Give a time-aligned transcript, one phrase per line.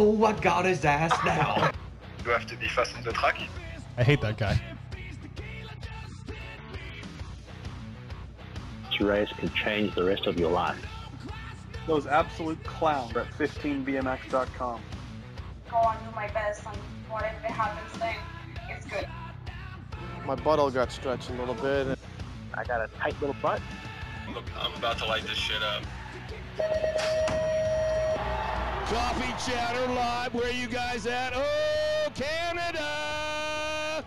[0.00, 1.72] Oh, I got his ass now.
[2.24, 3.40] You have to be fast on the track.
[3.96, 4.62] I hate that guy.
[8.88, 10.86] This race can change the rest of your life.
[11.88, 14.80] Those absolute clowns at 15bmx.com.
[15.68, 16.76] Go on, do my best, and
[17.10, 18.14] whatever happens then,
[18.70, 19.08] it's good.
[20.24, 21.98] My buttle got stretched a little bit.
[22.54, 23.60] I got a tight little butt.
[24.32, 25.82] Look, I'm about to light this shit up.
[28.88, 30.32] Coffee Chatter Live.
[30.32, 31.34] Where you guys at?
[31.36, 34.02] Oh, Canada!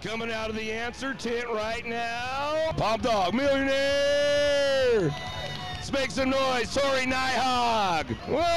[0.00, 2.72] Coming out of the answer tent right now.
[2.78, 5.14] Pop Dog Millionaire!
[5.74, 6.74] Let's make some noise.
[6.74, 8.06] Tory Nyhaug!
[8.26, 8.52] Whoa!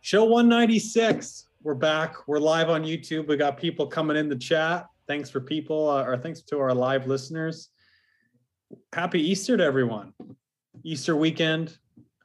[0.00, 1.46] Show 196.
[1.62, 2.26] We're back.
[2.26, 3.28] We're live on YouTube.
[3.28, 4.88] We got people coming in the chat.
[5.06, 7.68] Thanks for people, uh, or thanks to our live listeners.
[8.92, 10.12] Happy Easter to everyone.
[10.84, 11.78] Easter weekend.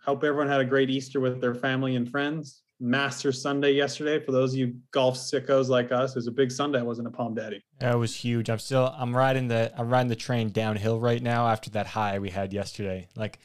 [0.03, 2.63] Hope everyone had a great Easter with their family and friends.
[2.81, 6.11] Master Sunday yesterday for those of you golf sickos like us.
[6.11, 6.79] It was a big Sunday.
[6.79, 7.63] I wasn't a Palm Daddy.
[7.79, 8.49] That was huge.
[8.49, 12.17] I'm still I'm riding the I'm riding the train downhill right now after that high
[12.17, 13.07] we had yesterday.
[13.15, 13.37] Like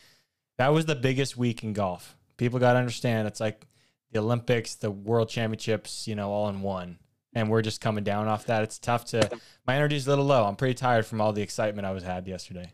[0.56, 2.17] that was the biggest week in golf.
[2.38, 3.67] People got to understand it's like
[4.12, 6.99] the Olympics, the World Championships, you know, all in one.
[7.34, 8.62] And we're just coming down off that.
[8.62, 9.28] It's tough to
[9.67, 10.47] my energy's a little low.
[10.47, 12.73] I'm pretty tired from all the excitement I was had yesterday.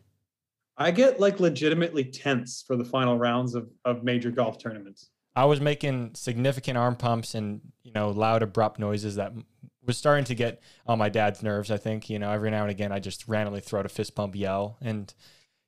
[0.78, 5.10] I get like legitimately tense for the final rounds of, of major golf tournaments.
[5.36, 9.32] I was making significant arm pumps and you know loud abrupt noises that
[9.84, 11.70] was starting to get on my dad's nerves.
[11.70, 14.14] I think you know every now and again I just randomly throw out a fist
[14.14, 15.12] pump yell, and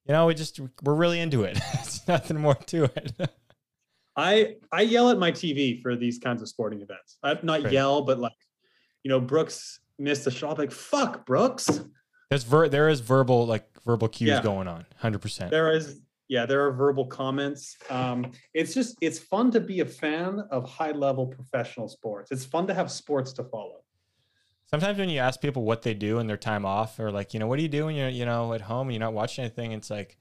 [0.06, 1.58] you know we just we're really into it.
[1.74, 3.12] it's nothing more to it.
[4.16, 7.18] I I yell at my TV for these kinds of sporting events.
[7.22, 7.72] I not Right.
[7.72, 8.32] yell, but like,
[9.02, 10.52] you know, Brooks missed a shot.
[10.52, 11.80] I'm like, fuck, Brooks.
[12.30, 14.42] There's ver- there is verbal like verbal cues Yeah.
[14.42, 15.50] going on, hundred percent.
[15.50, 17.76] There is, yeah, there are verbal comments.
[17.90, 22.30] Um, it's just it's fun to be a fan of high level professional sports.
[22.30, 23.80] It's fun to have sports to follow.
[24.70, 27.40] Sometimes when you ask people what they do in their time off, or like you
[27.40, 29.44] know what do you do when you're you know at home and you're not watching
[29.44, 30.16] anything, it's like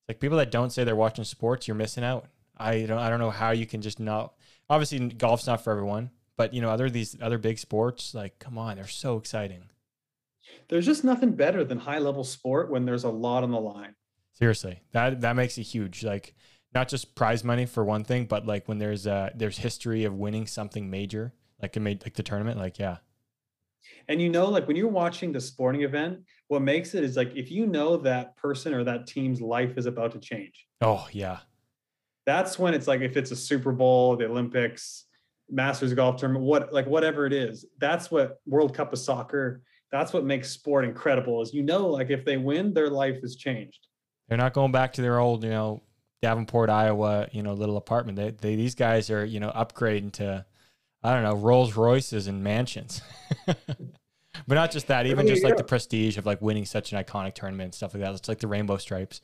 [0.00, 2.26] it's like people that don't say they're watching sports, you're missing out.
[2.56, 4.34] I don't I don't know how you can just not.
[4.68, 8.58] Obviously, golf's not for everyone, but you know other these other big sports, like come
[8.58, 9.62] on, they're so exciting.
[10.68, 13.94] There's just nothing better than high level sport when there's a lot on the line.
[14.32, 16.02] Seriously, that that makes it huge.
[16.04, 16.34] Like
[16.74, 20.14] not just prize money for one thing, but like when there's uh there's history of
[20.14, 21.32] winning something major,
[21.62, 22.58] like it made like the tournament.
[22.58, 22.96] Like yeah,
[24.08, 27.34] And you know, like when you're watching the sporting event, what makes it is like
[27.36, 30.66] if you know that person or that team's life is about to change.
[30.80, 31.38] oh yeah,
[32.26, 35.04] That's when it's like if it's a Super Bowl, the Olympics,
[35.50, 37.66] Masters golf tournament, what like whatever it is.
[37.78, 39.62] That's what World Cup of soccer.
[39.94, 41.40] That's what makes sport incredible.
[41.40, 43.86] Is you know, like if they win, their life is changed.
[44.28, 45.82] they're not going back to their old you know
[46.20, 48.16] Davenport, Iowa, you know little apartment.
[48.16, 50.44] They, they these guys are you know upgrading to
[51.04, 53.02] I don't know Rolls Royces and mansions.
[54.48, 57.34] But not just that, even just like the prestige of like winning such an iconic
[57.34, 58.14] tournament and stuff like that.
[58.14, 59.20] It's like the rainbow stripes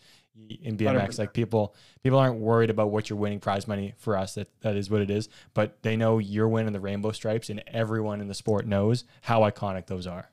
[0.49, 1.09] in BMX.
[1.09, 1.19] 100%.
[1.19, 1.75] Like people,
[2.05, 4.35] people aren't worried about what you're winning prize money for us.
[4.35, 5.29] That that is what it is.
[5.53, 9.41] But they know you're winning the rainbow stripes, and everyone in the sport knows how
[9.41, 10.31] iconic those are.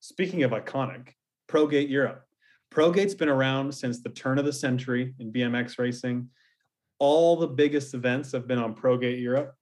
[0.00, 1.08] Speaking of iconic,
[1.48, 2.24] ProGate Europe.
[2.72, 6.28] ProGate's been around since the turn of the century in BMX racing.
[6.98, 9.54] All the biggest events have been on ProGate Europe.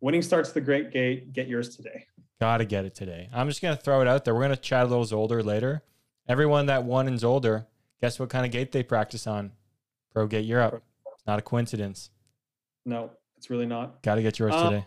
[0.00, 1.32] Winning starts the Great Gate.
[1.32, 2.04] Get yours today.
[2.40, 3.28] Got to get it today.
[3.32, 4.34] I'm just gonna throw it out there.
[4.34, 5.82] We're gonna chat a little Zolder later.
[6.28, 7.66] Everyone that won in Zolder,
[8.00, 9.52] guess what kind of gate they practice on?
[10.12, 10.82] Pro Gate Europe.
[11.14, 12.10] It's not a coincidence.
[12.84, 14.02] No, it's really not.
[14.02, 14.84] Got to get yours Um, today.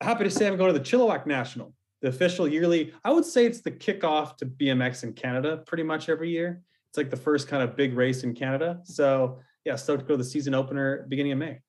[0.00, 2.92] happy to say I'm going to the Chilliwack National, the official yearly.
[3.04, 6.62] I would say it's the kickoff to BMX in Canada pretty much every year.
[6.88, 8.80] It's like the first kind of big race in Canada.
[8.84, 11.60] So yeah, stoked to go to the season opener beginning of May.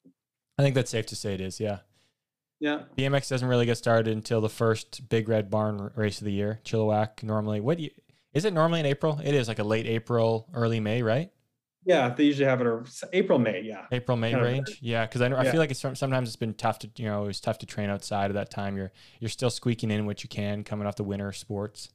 [0.57, 1.60] I think that's safe to say it is.
[1.60, 1.80] Yeah.
[2.60, 2.83] Yeah.
[2.98, 6.60] BMX doesn't really get started until the first Big Red Barn race of the year.
[6.63, 7.60] Chilliwack normally.
[7.60, 7.89] What you,
[8.33, 9.19] is it normally in April?
[9.24, 11.31] It is like a late April, early May, right?
[11.86, 13.62] Yeah, they usually have it ar- April, May.
[13.62, 13.86] Yeah.
[13.92, 14.78] April May Kind of range.
[14.81, 17.06] Yeah, because I, know- I feel like it's some- sometimes it's been tough to you
[17.06, 18.78] know it was tough to train outside of that time.
[18.78, 21.89] You're you're still squeaking in what you can coming off the winter sports.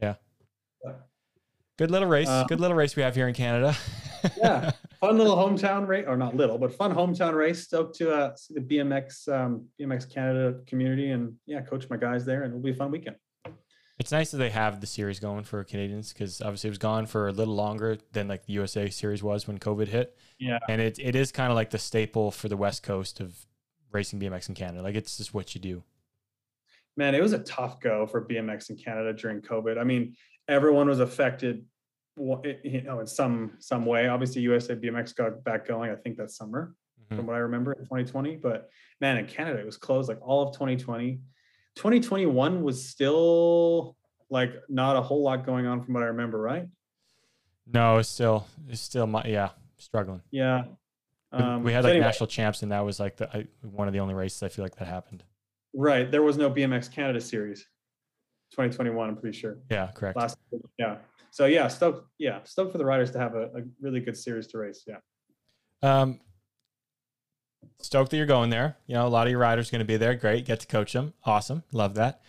[0.00, 0.16] Yeah.
[0.84, 0.92] Yeah.
[1.78, 2.28] Good little race.
[2.28, 3.74] Uh, Good little race we have here in Canada.
[4.36, 4.72] Yeah.
[5.00, 7.64] fun little hometown race, or not little, but fun hometown race.
[7.64, 12.26] Stoked to uh, see the BMX um, BMX Canada community and yeah, coach my guys
[12.26, 13.16] there, and it'll be a fun weekend.
[14.02, 17.06] It's nice that they have the series going for Canadians because obviously it was gone
[17.06, 20.18] for a little longer than like the USA series was when COVID hit.
[20.40, 20.58] Yeah.
[20.68, 23.46] And it, it is kind of like the staple for the West Coast of
[23.92, 24.82] racing BMX in Canada.
[24.82, 25.84] Like it's just what you do.
[26.96, 29.78] man, it was a tough go for BMX in Canada during COVID.
[29.78, 30.16] I mean,
[30.48, 31.64] everyone was affected
[32.16, 34.08] you know, in some some way.
[34.08, 35.92] Obviously, USA BMX got back going.
[35.92, 36.74] I think that summer,
[37.08, 37.18] Mhm.
[37.18, 38.34] from what I remember, in 2020.
[38.34, 38.68] But
[39.00, 41.20] man, in Canada, it was closed like all of 2020.
[41.76, 43.96] 2021 was still
[44.30, 46.66] like not a whole lot going on from what I remember, right?
[47.66, 50.22] No, it's still it's still my yeah struggling.
[50.30, 50.64] Yeah.
[51.32, 53.88] We- Um, we had like anyway, national champs, and that was like the I, one
[53.88, 55.24] of the only races I feel like that happened.
[55.74, 56.10] right.
[56.10, 57.60] There was no BMX Canada series.
[58.50, 59.56] 2021, I'm pretty sure.
[59.70, 60.14] Yeah, correct.
[60.18, 60.36] Last,
[60.78, 60.98] yeah.
[61.30, 62.06] So yeah, stoked.
[62.18, 64.84] Yeah, stoked for the riders to have a, a really good series to race.
[64.86, 64.98] Yeah.
[65.82, 66.20] Um,
[67.78, 68.76] stoked that you're going there.
[68.86, 70.14] You know, a lot of your riders going to be there.
[70.14, 71.14] Great, get to coach them.
[71.24, 72.20] Awesome, love that.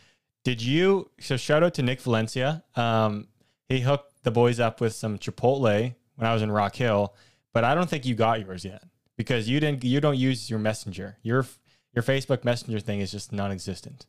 [0.44, 1.10] Did you?
[1.20, 2.64] So shout out to Nick Valencia.
[2.76, 3.28] Um,
[3.70, 7.16] he hooked the boys up with some Chipotle when I was in Rock Hill,
[7.54, 8.84] but I don't think you got yours yet
[9.18, 9.84] because you didn't.
[9.84, 11.18] You don't use your messenger.
[11.24, 11.46] Your
[11.94, 14.06] your Facebook Messenger thing is just non-existent.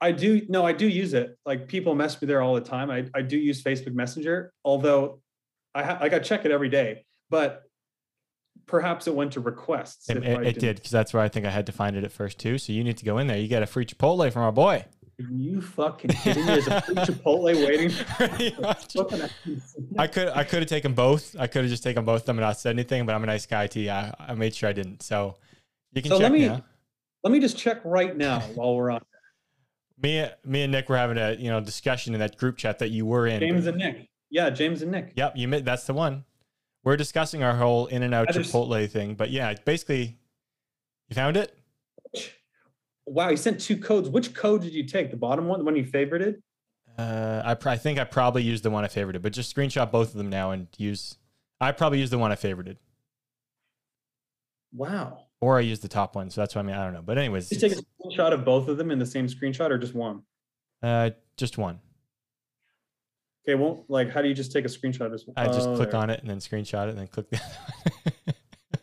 [0.00, 1.38] I do no, I do use it.
[1.46, 2.90] Like people mess me there all the time.
[2.90, 5.20] I, I do use Facebook Messenger, although
[5.74, 7.62] I ha- like I check it every day, but
[8.66, 10.08] perhaps it went to requests.
[10.08, 12.12] It, it, it didn't- because that's where I think I had to find it at
[12.12, 12.58] first too.
[12.58, 13.38] So you need to go in there.
[13.38, 14.84] You get a free Chipotle from our boy.
[15.20, 16.52] Are you fucking kidding me?
[16.52, 17.90] There's a free Chipotle waiting.
[18.16, 18.92] Pretty much.
[18.94, 19.22] Fucking-
[19.98, 21.36] I could I could have taken both.
[21.38, 23.26] I could have just taken both of them and not said anything, but I'm a
[23.26, 23.88] nice guy, T.
[23.90, 25.02] I, I made sure I didn't.
[25.02, 25.36] So
[25.92, 26.64] you can So check let me now.
[27.22, 29.02] let me just check right now while we're on.
[30.02, 32.88] Me me and Nick were having a you know discussion in that group chat that
[32.90, 33.40] you were in.
[33.40, 34.08] James and Nick.
[34.30, 35.12] Yeah, James and Nick.
[35.14, 36.24] Yep, you that's the one.
[36.84, 40.18] We're discussing our whole in and out Chipotle thing, but yeah, basically,
[41.08, 41.56] you found it.
[43.06, 44.08] Wow, you sent two codes.
[44.08, 45.10] Which code did you take?
[45.10, 46.40] The bottom one, the one you favorited?
[46.98, 49.90] Uh, I, pr- I think I probably used the one I favorited, but just screenshot
[49.90, 51.16] both of them now and use.
[51.60, 52.76] I probably used the one I favorited,
[54.74, 55.26] Wow.
[55.40, 56.30] or I used the top one.
[56.30, 56.74] So that's what I mean.
[56.76, 59.06] I don't know, but anyways, Just take a screenshot of both of them in the
[59.06, 60.22] same screenshot or just one?
[60.82, 61.78] uh, just one.
[63.44, 65.24] Okay, well, like, how do you just take a screenshot of this?
[65.36, 66.00] I just Oh, click there.
[66.00, 67.40] on it and then screenshot it and then click the.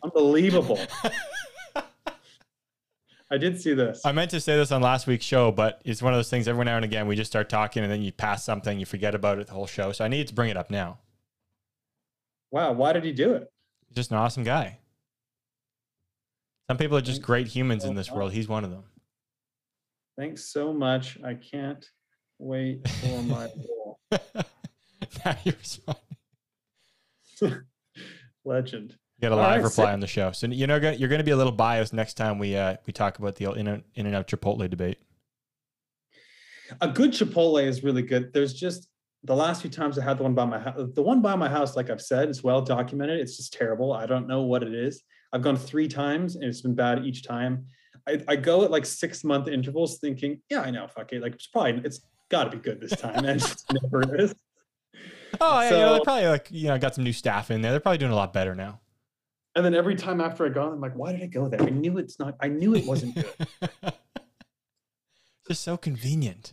[0.02, 0.78] Unbelievable.
[3.32, 4.04] I did see this.
[4.04, 6.48] I meant to say this on last week's show, but it's one of those things
[6.48, 9.14] every now and again we just start talking and then you pass something, you forget
[9.14, 9.92] about it the whole show.
[9.92, 10.98] So I need to bring it up now.
[12.50, 13.50] Wow, why did he do it?
[13.88, 14.78] He's just an awesome guy.
[16.68, 18.32] Some people are just Thanks great humans in this world.
[18.32, 18.82] He's one of them.
[20.18, 21.16] Thanks so much.
[21.24, 21.88] I can't
[22.38, 23.48] wait for my.
[25.24, 26.02] now you're responding.
[28.44, 28.96] Legend.
[29.18, 29.92] You got a live right, reply sick.
[29.92, 30.32] on the show.
[30.32, 32.92] So you know you're going to be a little biased next time we uh, we
[32.92, 34.98] talk about the in and, in and out Chipotle debate.
[36.80, 38.32] A good Chipotle is really good.
[38.32, 38.88] There's just
[39.24, 40.88] the last few times I had the one by my house.
[40.94, 43.20] The one by my house, like I've said, is well documented.
[43.20, 43.92] It's just terrible.
[43.92, 45.02] I don't know what it is.
[45.32, 47.66] I've gone three times and it's been bad each time.
[48.08, 51.20] I, I go at like six month intervals thinking, yeah, I know, fuck it.
[51.20, 52.00] Like it's probably it's
[52.30, 54.34] got to be good this time, and it never is.
[55.40, 57.60] Oh, yeah, you know, they So- probably like you know got some new staff in
[57.62, 57.70] there.
[57.72, 58.80] They're probably doing a lot better now.
[59.56, 61.60] And then every time after I go, I'm like, why did I go there?
[61.60, 62.36] I knew it's not.
[62.40, 63.34] I knew it wasn't good.
[65.48, 66.52] just so convenient.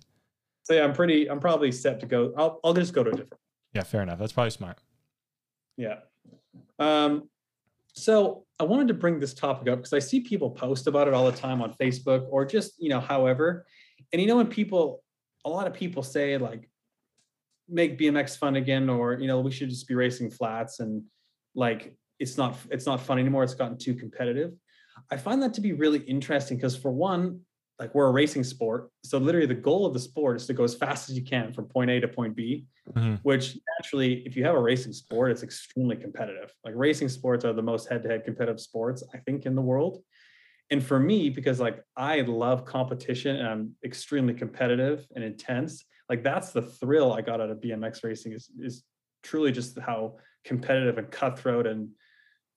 [0.64, 1.30] so yeah, I'm pretty.
[1.30, 2.34] I'm probably set to go.
[2.38, 3.42] I'll I'll just go to a different.
[3.74, 4.18] Yeah, fair enough.
[4.20, 4.78] That's probably smart.
[5.78, 6.00] Yeah.
[6.80, 7.30] Um,
[7.94, 11.14] so I wanted to bring this topic up because I see people post about it
[11.14, 13.66] all the time on Facebook or just, you know, however.
[14.14, 15.04] And you know, when people,
[15.48, 16.70] a lot of people say like,
[17.70, 21.04] make BMX fun again, or you know, we should just be racing flats and
[21.56, 23.44] like it's not it's not fun anymore.
[23.44, 24.52] It's gotten too competitive.
[25.12, 27.42] I find that to be really interesting because for one,
[27.80, 28.90] like we're a racing sport.
[29.04, 31.54] So literally the goal of the sport is to go as fast as you can
[31.54, 33.20] from point A to point B Mhm.
[33.24, 36.54] which naturally, if you have a racing sport, it's extremely competitive.
[36.64, 40.02] Like racing sports are the most head-to-head competitive sports, I think, in the world.
[40.70, 46.24] And for me, because like I love competition and I'm extremely competitive and intense, like
[46.24, 48.84] that's the thrill I got out of BMX racing is is
[49.24, 51.90] truly just how competitive and cutthroat and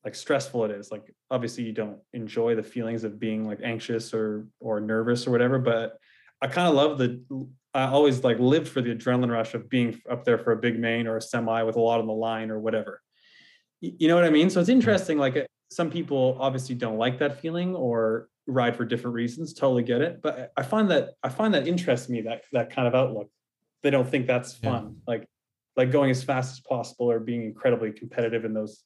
[0.05, 0.90] like stressful it is.
[0.90, 5.31] Like obviously you don't enjoy the feelings of being like anxious or or nervous or
[5.31, 5.97] whatever, but
[6.43, 7.23] I kind of love the
[7.75, 10.79] I always like lived for the adrenaline rush of being up there for a big
[10.79, 13.00] main or a semi with a lot on the line or whatever.
[13.81, 14.50] You know what I mean?
[14.50, 14.76] So it's mm-hmm.
[14.76, 15.19] interesting.
[15.19, 19.55] Like some people obviously don't like that feeling or ride for different reasons.
[19.55, 20.21] Totally get it.
[20.23, 23.31] But I find that I find that interests me that that kind of outlook.
[23.83, 24.71] They don't think that's Yeah.
[24.71, 24.97] fun.
[25.07, 25.27] Like
[25.77, 28.83] like going as fast as possible or being incredibly competitive in those.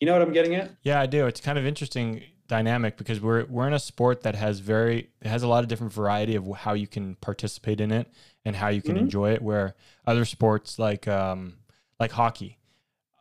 [0.00, 0.70] You know what I'm getting at?
[0.82, 1.26] Yeah, I do.
[1.26, 5.26] It's kind of interesting dynamic because we're we're in a sport that has very it
[5.26, 8.06] has a lot of different variety of how you can participate in it
[8.44, 9.00] and how you can Mhm.
[9.00, 9.42] enjoy it.
[9.42, 9.74] Where
[10.06, 11.56] other sports like um
[11.98, 12.58] like hockey,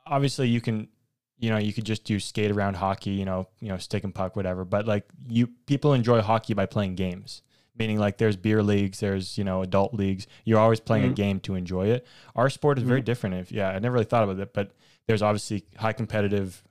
[0.06, 0.90] obviously you can
[1.38, 4.14] you know you could just do skate around hockey, you know you know stick and
[4.16, 4.64] puck whatever.
[4.66, 7.42] But like you people enjoy hockey by playing games
[7.78, 10.28] meaning like there's beer leagues, there's you know adult leagues.
[10.46, 11.12] You're always playing Mhm.
[11.12, 12.08] a game to enjoy it.
[12.34, 13.36] Our sport is very different.
[13.36, 14.72] If yeah, I never really thought about it, but
[15.08, 16.64] there's obviously high competitive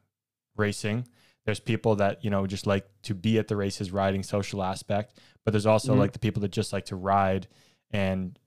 [0.56, 1.06] racing.
[1.44, 5.20] There's people that you know just like to be at the races, riding social aspect.
[5.44, 5.98] But there's also Mhm.
[5.98, 7.48] like the people that just like to ride,
[7.90, 8.38] and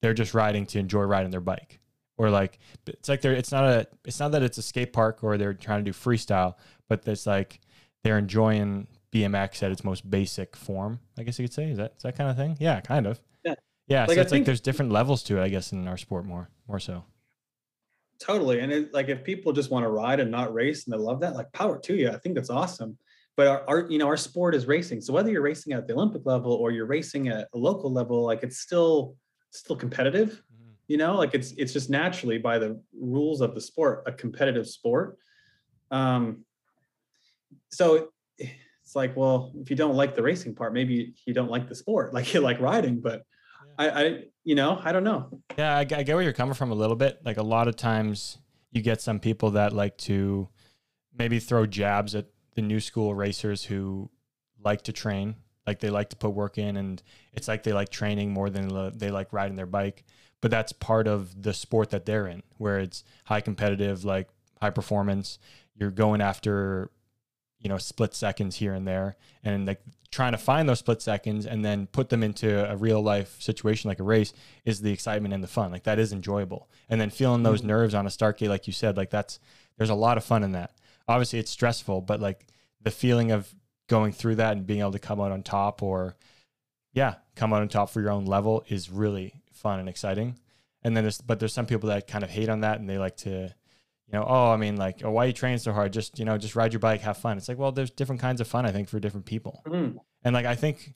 [0.00, 1.78] they're just riding to enjoy riding their bike.
[2.22, 5.24] Or like it's like they're it's not a it's not that it's a skate park
[5.24, 6.54] or they're trying to do freestyle,
[6.88, 7.58] but it's like
[8.04, 11.00] they're enjoying BMX at its most basic form.
[11.18, 12.56] I guess you could say is that is that kind of thing.
[12.60, 13.20] Yeah, kind of.
[13.44, 13.54] Yeah.
[13.88, 14.02] Yeah.
[14.02, 15.42] Like, so I it's like there's different levels to it.
[15.42, 17.02] I guess in our sport more more so.
[18.20, 18.60] Totally.
[18.60, 21.18] And it, like if people just want to ride and not race and they love
[21.22, 22.08] that, like power to you.
[22.08, 22.96] I think that's awesome.
[23.36, 25.00] But our, our you know, our sport is racing.
[25.00, 28.22] So whether you're racing at the Olympic level or you're racing at a local level,
[28.22, 29.16] like it's still
[29.50, 30.40] still competitive.
[30.88, 34.68] You know, like it's it's just naturally by the rules of the sport, a competitive
[34.68, 35.18] sport.
[35.90, 36.44] Um
[37.68, 38.08] so
[38.38, 41.74] it's like, well, if you don't like the racing part, maybe you don't like the
[41.74, 43.22] sport, like you like riding, but
[43.78, 45.30] I, I you know, I don't know.
[45.56, 47.20] Yeah, I, I get where you're coming from a little bit.
[47.24, 48.38] Like a lot of times,
[48.70, 50.48] you get some people that like to
[51.16, 54.10] maybe throw jabs at the new school racers who
[54.62, 55.36] like to train,
[55.66, 58.92] like they like to put work in, and it's like they like training more than
[58.98, 60.04] they like riding their bike.
[60.42, 64.28] But that's part of the sport that they're in, where it's high competitive, like
[64.60, 65.38] high performance.
[65.74, 66.90] You're going after,
[67.58, 69.80] you know, split seconds here and there, and like
[70.12, 73.88] trying to find those split seconds and then put them into a real life situation
[73.88, 74.34] like a race
[74.64, 75.72] is the excitement and the fun.
[75.72, 76.68] Like that is enjoyable.
[76.90, 77.68] And then feeling those mm-hmm.
[77.68, 79.40] nerves on a start gate, like you said, like that's
[79.78, 80.72] there's a lot of fun in that.
[81.08, 82.46] Obviously it's stressful, but like
[82.82, 83.52] the feeling of
[83.88, 86.14] going through that and being able to come out on top or
[86.92, 90.38] yeah, come out on top for your own level is really fun and exciting.
[90.82, 92.98] And then there's but there's some people that kind of hate on that and they
[92.98, 93.54] like to
[94.08, 95.90] you know, oh, I mean, like, oh, why you train so hard?
[95.92, 97.38] Just, you know, just ride your bike, have fun.
[97.38, 99.62] It's like, well, there's different kinds of fun, I think, for different people.
[99.66, 99.96] Mhm.
[100.22, 100.92] And like, I think,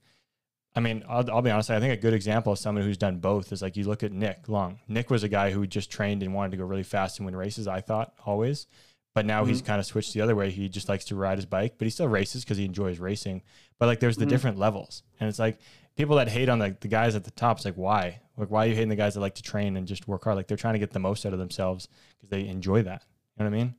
[0.75, 3.19] I mean, I'll, I'll be honest, I think a good example of someone who's done
[3.19, 4.81] both is like, you look at Nick Long.
[4.87, 7.35] Nick was a guy who just trained and wanted to go really fast and win
[7.35, 8.67] races, I thought, always.
[9.15, 10.51] But now he's kind of switched the other way.
[10.51, 13.41] He just likes to ride his bike, but he still races because he enjoys racing.
[13.79, 14.31] But like, there's the Mhm.
[14.31, 15.05] different levels.
[15.19, 15.59] And it's like,
[15.97, 18.21] people that hate on like the guys at the top, it's like, why?
[18.37, 20.37] Like, why are you hating the guys that like to train and just work hard?
[20.37, 23.03] Like, they're trying to get the most out of themselves because they enjoy that.
[23.37, 23.75] You know what I mean?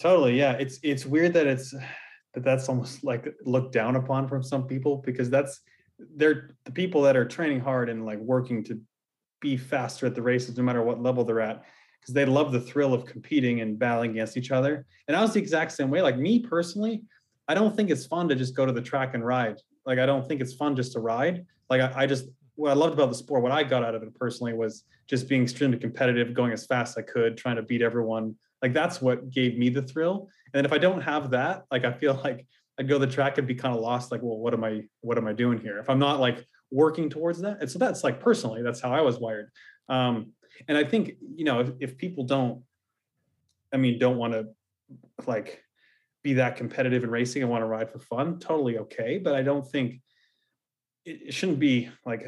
[0.00, 0.52] Totally, yeah.
[0.52, 1.72] It's it's weird that it's
[2.34, 5.60] that that's almost like looked down upon from some people because that's
[6.16, 8.80] they're the people that are training hard and like working to
[9.40, 11.64] be faster at the races no matter what level they're at
[12.00, 14.86] because they love the thrill of competing and battling against each other.
[15.08, 16.00] And I was the exact same way.
[16.00, 17.02] Like me personally,
[17.48, 19.58] I don't think it's fun to just go to the track and ride.
[19.88, 21.46] Like I don't think it's fun just to ride.
[21.70, 22.26] Like I, I just
[22.56, 25.28] what I loved about the sport, what I got out of it personally was just
[25.28, 28.36] being extremely competitive, going as fast as I could, trying to beat everyone.
[28.60, 30.28] Like that's what gave me the thrill.
[30.52, 32.46] And if I don't have that, like I feel like
[32.78, 34.12] I'd go to the track and be kind of lost.
[34.12, 35.78] Like, well, what am I, what am I doing here?
[35.78, 37.62] If I'm not like working towards that.
[37.62, 39.50] And so that's like personally, that's how I was wired.
[39.88, 40.32] Um,
[40.66, 42.62] and I think, you know, if, if people don't,
[43.72, 44.48] I mean, don't want to
[45.26, 45.62] like
[46.28, 49.18] be that competitive in racing and want to ride for fun, totally okay.
[49.18, 50.00] But I don't think
[51.04, 52.22] it, shouldn't be like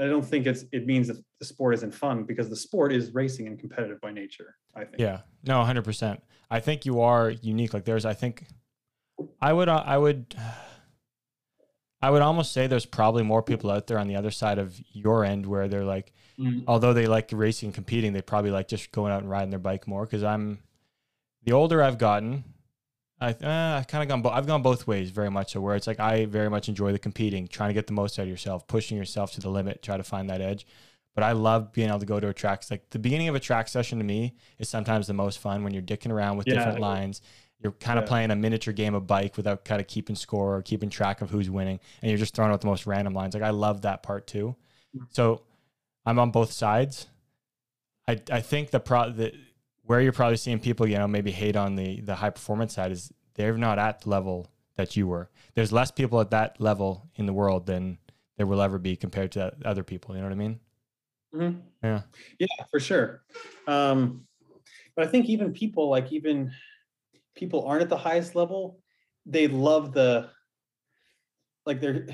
[0.00, 3.14] I don't think it's it means that the sport isn't fun because the sport is
[3.14, 4.56] racing and competitive by nature.
[4.74, 4.98] I think.
[4.98, 6.22] Yeah, no, hundred percent.
[6.50, 7.72] I think you are unique.
[7.74, 8.46] Like there's, I think,
[9.40, 10.34] I would, uh, I would,
[12.02, 14.78] I would almost say there's probably more people out there on the other side of
[14.92, 16.64] your end where they're like, Mm.
[16.68, 19.58] although they like racing and competing, they probably like just going out and riding their
[19.58, 20.04] bike more.
[20.04, 20.58] Because I'm,
[21.44, 22.44] the older I've gotten,
[23.20, 24.22] I uh, I've kind of gone.
[24.22, 25.52] Bo- I've gone both ways very much.
[25.52, 28.18] So where it's like I very much enjoy the competing, trying to get the most
[28.18, 30.66] out of yourself, pushing yourself to the limit, try to find that edge.
[31.14, 32.58] But I love being able to go to a track.
[32.60, 35.64] It's like the beginning of a track session to me is sometimes the most fun
[35.64, 36.56] when you're dicking around with Yeah.
[36.56, 37.22] different lines.
[37.62, 38.08] You're kind of Yeah.
[38.08, 41.30] playing a miniature game of bike without kind of keeping score or keeping track of
[41.30, 43.32] who's winning, and you're just throwing out the most random lines.
[43.32, 44.56] Like I love that part too.
[45.08, 45.40] So
[46.04, 47.06] I'm on both sides.
[48.06, 49.32] I I think the pro the
[49.86, 52.92] where you're probably seeing people, you know, maybe hate on the the high performance side
[52.92, 55.30] is they're not at the level that you were.
[55.54, 57.98] There's less people at that level in the world than
[58.36, 60.14] there will ever be compared to other people.
[60.14, 60.60] You know what I mean?
[61.34, 61.62] Mhm.
[61.82, 62.02] Yeah.
[62.38, 63.22] Yeah, for sure.
[63.66, 64.26] Um,
[64.94, 66.52] but I think even people like even
[67.34, 68.80] people aren't at the highest level,
[69.24, 70.30] they love the
[71.64, 72.06] like they're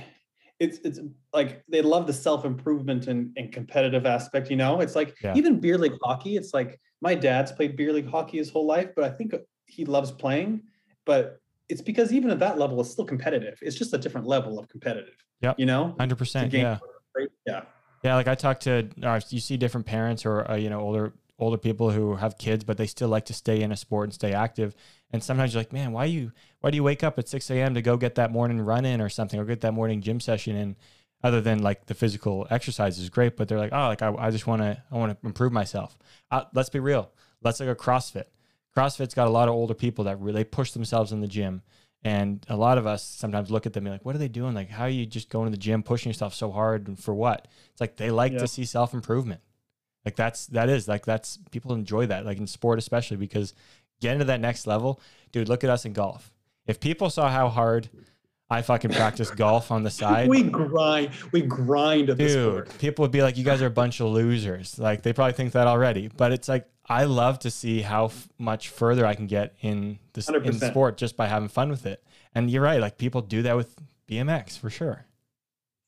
[0.63, 1.01] it's it's
[1.33, 4.81] like they love the self-improvement and, and competitive aspect, you know?
[4.81, 5.35] It's like Yeah.
[5.37, 8.91] even beer league hockey, it's like my dad's played beer league hockey his whole life,
[8.95, 9.35] but I think
[9.67, 10.63] he loves playing,
[11.05, 13.59] but it's because even at that level, it's still competitive.
[13.61, 15.17] It's just a different level of competitive.
[15.41, 15.97] Yeah, You know?
[15.99, 16.53] hundred percent.
[16.53, 16.79] Yeah.
[17.47, 17.63] Yeah.
[18.05, 21.13] Yeah, like I talk to, or you see different parents or uh, you know older
[21.39, 24.15] older people who have kids, but they still like to stay in a sport and
[24.15, 24.75] stay active.
[25.13, 27.75] And sometimes you're like, man, why you why do you wake up at six a.m.
[27.75, 30.57] to go get that morning run in or something, or get that morning gym session
[30.57, 30.77] in?
[31.25, 34.31] other than like the physical exercise is great, but they're like, oh, like I, I
[34.33, 35.97] just want to, I want to improve myself.
[36.33, 37.13] Uh, let's be real.
[37.45, 38.25] Let's like a CrossFit.
[38.77, 41.63] CrossFit's got a lot of older people that really push themselves in the gym.
[42.03, 44.53] And a lot of us sometimes look at them and like, what are they doing?
[44.55, 47.15] Like, how are you just going to the gym, pushing yourself so hard and for
[47.15, 47.47] what?
[47.71, 48.39] It's like they like Yeah.
[48.39, 49.43] to see self improvement.
[50.05, 53.55] Like that's that is like that's people enjoy that, like in sport especially because
[54.03, 55.01] getting to that next level,
[55.33, 55.49] dude.
[55.49, 56.31] Look at us in golf.
[56.67, 57.89] If people saw how hard
[58.51, 61.11] I fucking practice golf on the side, we grind.
[61.33, 64.09] We grind at this dude, people would be like, "You guys are a bunch of
[64.09, 68.07] losers." Like they probably think that already, but it's like I love to see how
[68.07, 70.71] f- much further I can get in this in 100%.
[70.71, 72.05] sport just by having fun with it.
[72.35, 73.75] And you're right, like people do that with
[74.09, 75.07] BMX for sure.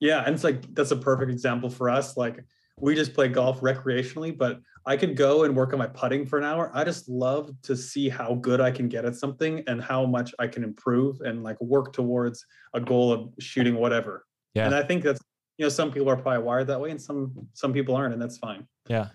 [0.01, 2.17] Yeah, and it's like that's a perfect example for us.
[2.17, 2.45] Like
[2.79, 6.39] we just play golf recreationally, but I could go and work on my putting for
[6.39, 6.71] an hour.
[6.75, 10.35] I just love to see how good I can get at something and how much
[10.39, 14.27] I can improve and like work towards a goal of shooting whatever.
[14.55, 14.67] Yeah.
[14.67, 15.21] And I think that's
[15.57, 18.21] you know some people are probably wired that way and some some people aren't and
[18.21, 18.67] that's fine.
[18.89, 19.09] Yeah.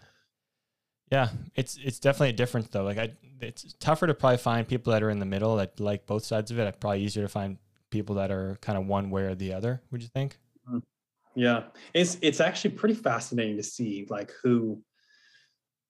[1.12, 2.84] Yeah, it's it's definitely a difference though.
[2.84, 6.05] Like I, it's tougher to probably find people that are in the middle that like
[6.05, 6.67] both sides of it.
[6.67, 7.58] It's probably easier to find
[7.89, 9.82] people that are kind of one way or the other.
[9.91, 10.38] Would you think?
[10.67, 10.79] Hmm.
[11.36, 11.63] Yeah.
[11.95, 14.82] It's it's actually pretty fascinating to see like who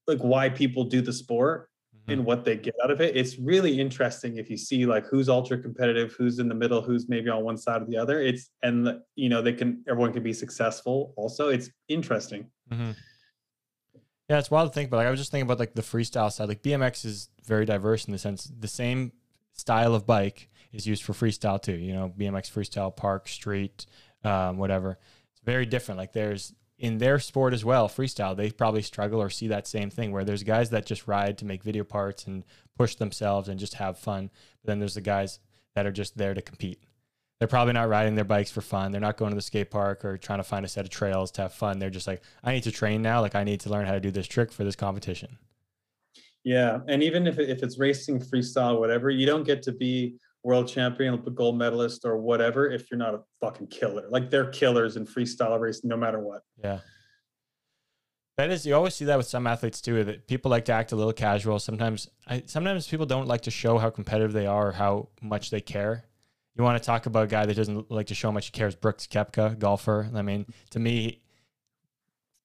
[0.09, 1.69] like why people do the sport
[2.09, 2.19] Mm-hmm.
[2.19, 3.15] and what they get out of it.
[3.15, 7.07] It's really interesting if you see like who's ultra competitive, who's in the middle, who's
[7.07, 8.19] maybe on one side or the other.
[8.21, 11.13] It's and you know they can everyone can be successful.
[11.17, 12.49] Also, it's interesting.
[12.71, 12.91] Mm-hmm.
[14.29, 16.31] Yeah, it's wild to think, but like I was just thinking about like the freestyle
[16.31, 16.47] side.
[16.47, 19.11] Like BMX is very diverse in the sense the same
[19.53, 21.75] style of bike is used for freestyle too.
[21.75, 23.85] You know, BMX freestyle, park, street,
[24.23, 24.99] um, whatever.
[25.31, 25.97] It's very different.
[25.97, 28.35] Like there's in their sport as well, freestyle.
[28.35, 31.45] They probably struggle or see that same thing where there's guys that just ride to
[31.45, 32.45] make video parts and
[32.77, 34.29] push themselves and just have fun.
[34.61, 35.39] But then there's the guys
[35.75, 36.81] that are just there to compete.
[37.37, 38.91] They're probably not riding their bikes for fun.
[38.91, 41.31] They're not going to the skate park or trying to find a set of trails
[41.31, 41.79] to have fun.
[41.79, 43.21] They're just like, I need to train now.
[43.21, 45.37] Like I need to learn how to do this trick for this competition.
[46.43, 50.67] Yeah, and even if if it's racing, freestyle, whatever, you don't get to be world
[50.67, 54.07] champion, Olympic gold medalist, or whatever if you're not a fucking killer.
[54.09, 56.41] Like they're killers in freestyle racing, no matter what.
[56.63, 56.79] Yeah.
[58.37, 60.01] That is, you always see that with some athletes too.
[60.05, 61.59] That people like to act a little casual.
[61.59, 65.49] Sometimes, I, sometimes people don't like to show how competitive they are or how much
[65.49, 66.05] they care.
[66.55, 68.51] You want to talk about a guy that doesn't like to show how much he
[68.51, 68.75] cares.
[68.75, 70.09] Brooks Koepka, golfer.
[70.15, 71.21] I mean, to me,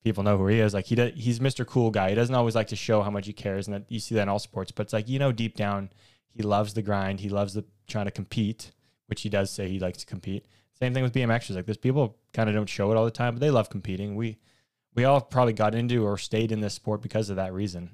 [0.04, 0.74] people know who he is.
[0.74, 1.66] Like he does, he's Mr.
[1.66, 2.10] Cool guy.
[2.10, 4.22] He doesn't always like to show how much he cares, and that you see that
[4.22, 4.70] in all sports.
[4.70, 5.90] But it's like you know, deep down,
[6.34, 7.20] he loves the grind.
[7.20, 8.72] He loves the trying to compete,
[9.06, 10.46] which he does say he likes to compete.
[10.78, 11.54] Same thing with BMXers.
[11.54, 14.16] Like this, people kind of don't show it all the time, but they love competing.
[14.16, 14.38] We
[14.94, 17.90] we all probably got into or stayed in this sport because of that reason.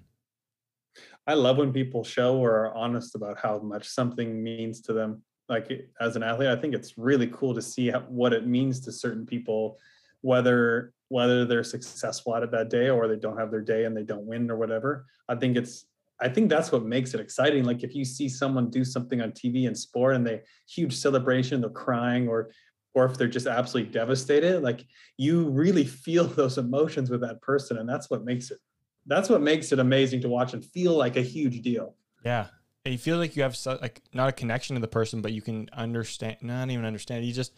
[1.27, 5.23] I love when people show or are honest about how much something means to them.
[5.49, 8.81] Like as an athlete, I think it's really cool to see how, what it means
[8.81, 9.79] to certain people,
[10.23, 13.97] whether whether they're successful at it that day or they don't have their day and
[13.97, 15.07] they don't win or whatever.
[15.29, 15.87] I think it's
[16.21, 17.65] I think that's what makes it exciting.
[17.65, 21.61] Like if you see someone do something on TV and sport and they huge celebration,
[21.61, 22.51] they're crying or
[22.93, 24.85] or if they're just absolutely devastated, like
[25.17, 27.79] you really feel those emotions with that person.
[27.79, 28.59] And that's what makes it
[29.07, 31.95] that's what makes it amazing to watch and feel like a huge deal.
[32.25, 32.49] Yeah.
[32.85, 35.33] And you feel like you have so, like not a connection to the person, but
[35.33, 37.25] you can understand, not even understand.
[37.25, 37.53] You just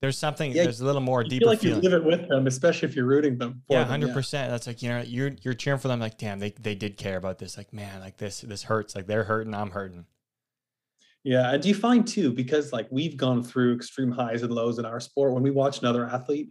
[0.00, 0.52] there's something.
[0.52, 1.82] Yeah, there's a little more deeper feel like feeling.
[1.82, 3.62] you live it with them, especially if you're rooting them.
[3.66, 4.50] For yeah, them, hundred percent.
[4.50, 6.00] That's like you know you're you're cheering for them.
[6.00, 7.58] Like damn, they they did care about this.
[7.58, 8.94] Like man, like this this hurts.
[8.96, 10.06] Like they're hurting, I'm hurting.
[11.22, 14.78] Yeah, and do you find too because like we've gone through extreme highs and lows
[14.78, 16.50] in our sport when we watch another athlete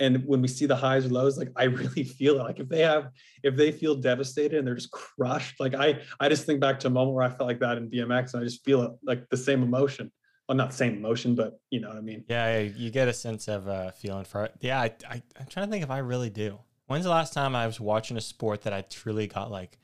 [0.00, 2.42] and when we see the highs or lows like I really feel it.
[2.42, 3.10] like if they have
[3.44, 6.88] if they feel devastated and they're just crushed like I I just think back to
[6.88, 9.28] a moment where I felt like that in BMX and I just feel it like
[9.28, 10.10] the same emotion.
[10.48, 12.24] Well, not same emotion, but you know what I mean.
[12.26, 14.54] Yeah, yeah, you get a sense of uh, feeling for it.
[14.60, 16.58] Yeah, I, I I'm trying to think if I really do.
[16.86, 19.78] When's the last time I was watching a sport that I truly got like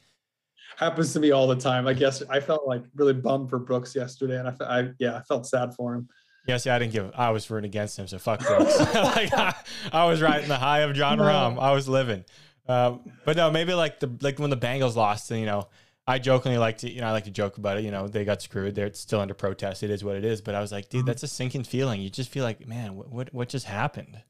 [0.76, 1.86] Happens to me all the time.
[1.86, 5.22] I guess I felt like really bummed for Brooks yesterday, and I, I yeah I
[5.22, 6.08] felt sad for him.
[6.46, 7.12] Yeah, see, I didn't give.
[7.14, 8.78] I was rooting against him, so fuck Brooks.
[8.94, 9.54] like I,
[9.92, 11.24] I was riding the high of Jon No.
[11.24, 11.58] Rahm.
[11.60, 12.24] I was living.
[12.66, 15.68] Um, but no, maybe like the like when the Bengals lost, you know,
[16.06, 17.84] I jokingly like to, you know, I like to joke about it.
[17.84, 18.74] You know, they got screwed.
[18.74, 19.82] They're still under protest.
[19.82, 20.42] It is what it is.
[20.42, 22.00] But I was like, dude, that's a sinking feeling.
[22.02, 24.20] You just feel like, man, what what, what just happened?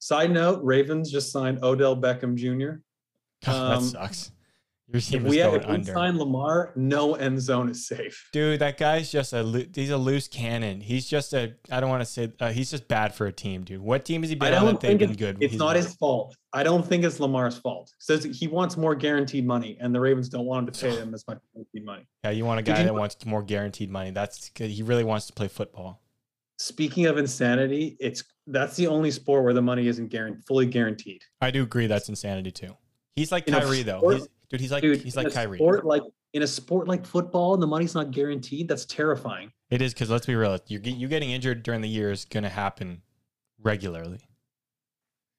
[0.00, 2.80] Side note: Ravens just signed Odell Beckham Jr.
[3.44, 4.32] God, that Um, sucks.
[4.88, 5.92] Your If team is we had going to under.
[5.94, 8.28] sign Lamar, no end zone is safe.
[8.34, 10.80] Dude, that guy's just a loo- he's a loose cannon.
[10.82, 13.64] He's just a I don't want to say uh, he's just bad for a team,
[13.64, 13.80] dude.
[13.80, 15.36] What team has he been on don't that they've think been it's, good?
[15.42, 15.76] it's He's not won.
[15.76, 16.36] his fault.
[16.52, 17.92] I don't think it's Lamar's fault.
[17.98, 21.14] Says he wants more guaranteed money, and the Ravens don't want him to pay him
[21.14, 22.06] as much guaranteed money.
[22.22, 24.10] Yeah, you want a guy that wants more guaranteed money.
[24.10, 24.68] That's good.
[24.70, 26.02] He really wants to play football.
[26.58, 31.22] speaking of insanity, it's that's the only sport where the money isn't guaranteed, fully guaranteed.
[31.40, 32.76] I do agree that's insanity too.
[33.16, 34.10] He's like Kyrie though.
[34.10, 35.58] He's, dude, he's like Dude, he's like Kyrie.
[35.58, 36.02] Sport like
[36.32, 38.68] in a sport like football, and the money's not guaranteed.
[38.68, 39.52] That's terrifying.
[39.70, 40.58] It is because let's be real.
[40.66, 43.02] You get you getting injured during the year is gonna happen
[43.62, 44.20] regularly.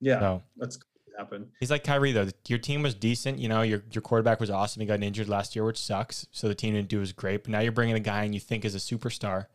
[0.02, 0.78] Yeah, So that's
[1.18, 1.48] happen.
[1.60, 2.28] he's like Kyrie though.
[2.48, 3.40] Your team was decent.
[3.40, 4.82] You know, your your quarterback was awesome.
[4.82, 6.28] He got injured last year, which sucks.
[6.32, 7.44] So the team didn't do as great.
[7.44, 9.46] But now you're bringing a guy and you think is a superstar.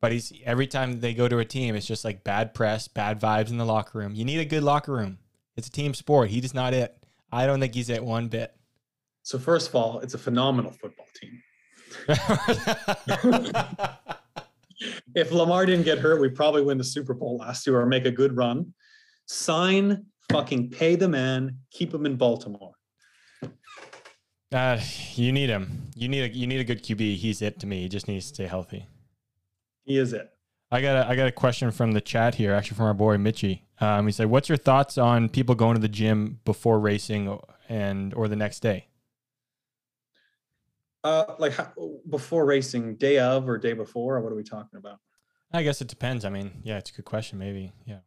[0.00, 3.20] But he's every time they go to a team, it's just like bad press, bad
[3.20, 4.14] vibes in the locker room.
[4.14, 5.18] You need a good locker room.
[5.56, 6.30] It's a team sport.
[6.30, 6.96] He is not it.
[7.32, 8.54] I don't think he's it one bit.
[9.22, 11.42] So first of all, it's a phenomenal football team.
[15.14, 18.06] If Lamar didn't get hurt, we probably win the Super Bowl last year or make
[18.06, 18.72] a good run.
[19.26, 22.72] Sign, fucking pay the man, keep him in Baltimore.
[24.52, 24.80] uh,
[25.14, 25.90] you need him.
[25.94, 27.16] You need a you need a good QB.
[27.16, 27.82] He's it to me.
[27.82, 28.86] He just needs to stay healthy.
[29.84, 30.30] He is it.
[30.72, 33.18] I got a, I got a question from the chat here, actually from our boy
[33.18, 33.66] Mitchy.
[33.80, 38.14] Um, he said, "What's your thoughts on people going to the gym before racing and
[38.14, 38.86] or the next day?"
[41.02, 41.72] Uh, like how,
[42.08, 44.98] before racing, day of or day before, or what are we talking about?
[45.52, 46.24] I guess it depends.
[46.24, 47.38] I mean, yeah, it's a good question.
[47.38, 48.00] Maybe, yeah.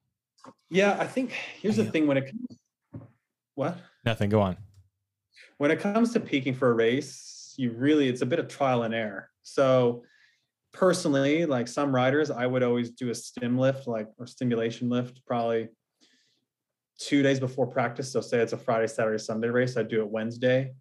[0.69, 3.05] Yeah, I think here's the thing when it comes.
[3.55, 3.77] What?
[4.05, 4.29] Nothing.
[4.29, 4.57] Go on.
[5.57, 8.83] when it comes to peaking for a race, you really it's a bit of trial
[8.83, 9.29] and error.
[9.43, 10.03] So
[10.71, 15.25] personally, like some riders, I would always do a stim lift, like or stimulation lift,
[15.25, 15.69] probably
[16.99, 18.11] two days before practice.
[18.11, 20.73] So say it's a Friday, Saturday, Sunday race, I do it Wednesday.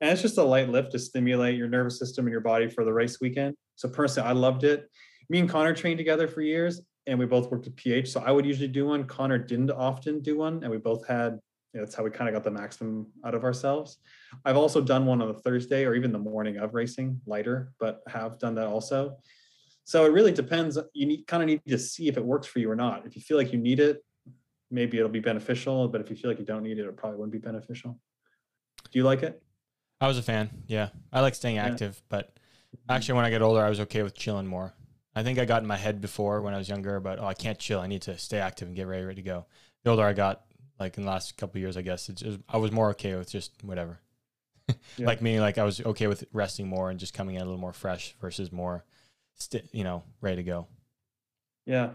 [0.00, 2.84] And it's just a light lift to stimulate your nervous system and your body for
[2.84, 3.54] the race weekend.
[3.76, 4.90] So personally, I loved it.
[5.28, 8.08] Me and Connor trained together for years and we both worked at PH.
[8.08, 9.04] So I would usually do one.
[9.04, 11.38] Connor didn't often do one, and we both had
[11.72, 13.98] you know, that's how we kind of got the maximum out of ourselves.
[14.44, 18.00] I've also done one on the Thursday or even the morning of racing, lighter, but
[18.08, 19.18] have done that also.
[19.84, 20.78] So it really depends.
[20.94, 23.06] You need kind of need to see if it works for you or not.
[23.06, 24.02] If you feel like you need it,
[24.70, 25.86] maybe it'll be beneficial.
[25.88, 28.00] But if you feel like you don't need it, it probably wouldn't be beneficial.
[28.90, 29.42] Do you like it?
[30.00, 30.50] I was a fan.
[30.66, 31.66] Yeah, I like staying Yeah.
[31.66, 32.36] active, but
[32.88, 34.74] actually, when I got older, I was okay with chilling more.
[35.14, 37.32] I think I got in my head before when I was younger, but oh, I
[37.34, 37.80] can't chill.
[37.80, 39.46] I need to stay active and get ready, ready to go.
[39.82, 40.42] The older I got,
[40.78, 43.14] like in the last couple of years, I guess it's just, I was more okay
[43.16, 44.00] with just whatever.
[44.96, 45.06] Yeah.
[45.06, 47.60] Like me, like I was okay with resting more and just coming in a little
[47.60, 48.84] more fresh versus more,
[49.36, 50.66] sti you know, ready to go.
[51.66, 51.90] Yeah.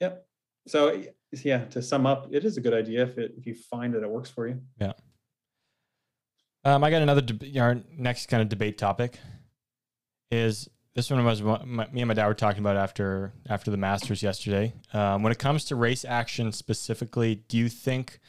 [0.00, 0.26] Yep.
[0.68, 1.02] So
[1.32, 4.02] yeah, to sum up, it is a good idea if it if you find that
[4.02, 4.60] it works for you.
[6.64, 7.22] Um, I got another.
[7.58, 9.18] Our next kind of debate topic
[10.30, 14.22] is this one was me and my dad were talking about after after the Masters
[14.22, 14.74] yesterday.
[14.92, 18.20] Um, when it comes to race action specifically, do you think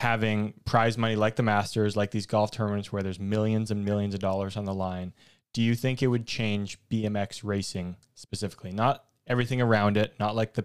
[0.00, 4.14] having prize money like the Masters, like these golf tournaments where there's millions and millions
[4.14, 5.12] of dollars on the line,
[5.52, 8.72] do you think it would change BMX racing specifically?
[8.72, 10.64] Not everything around it, not like the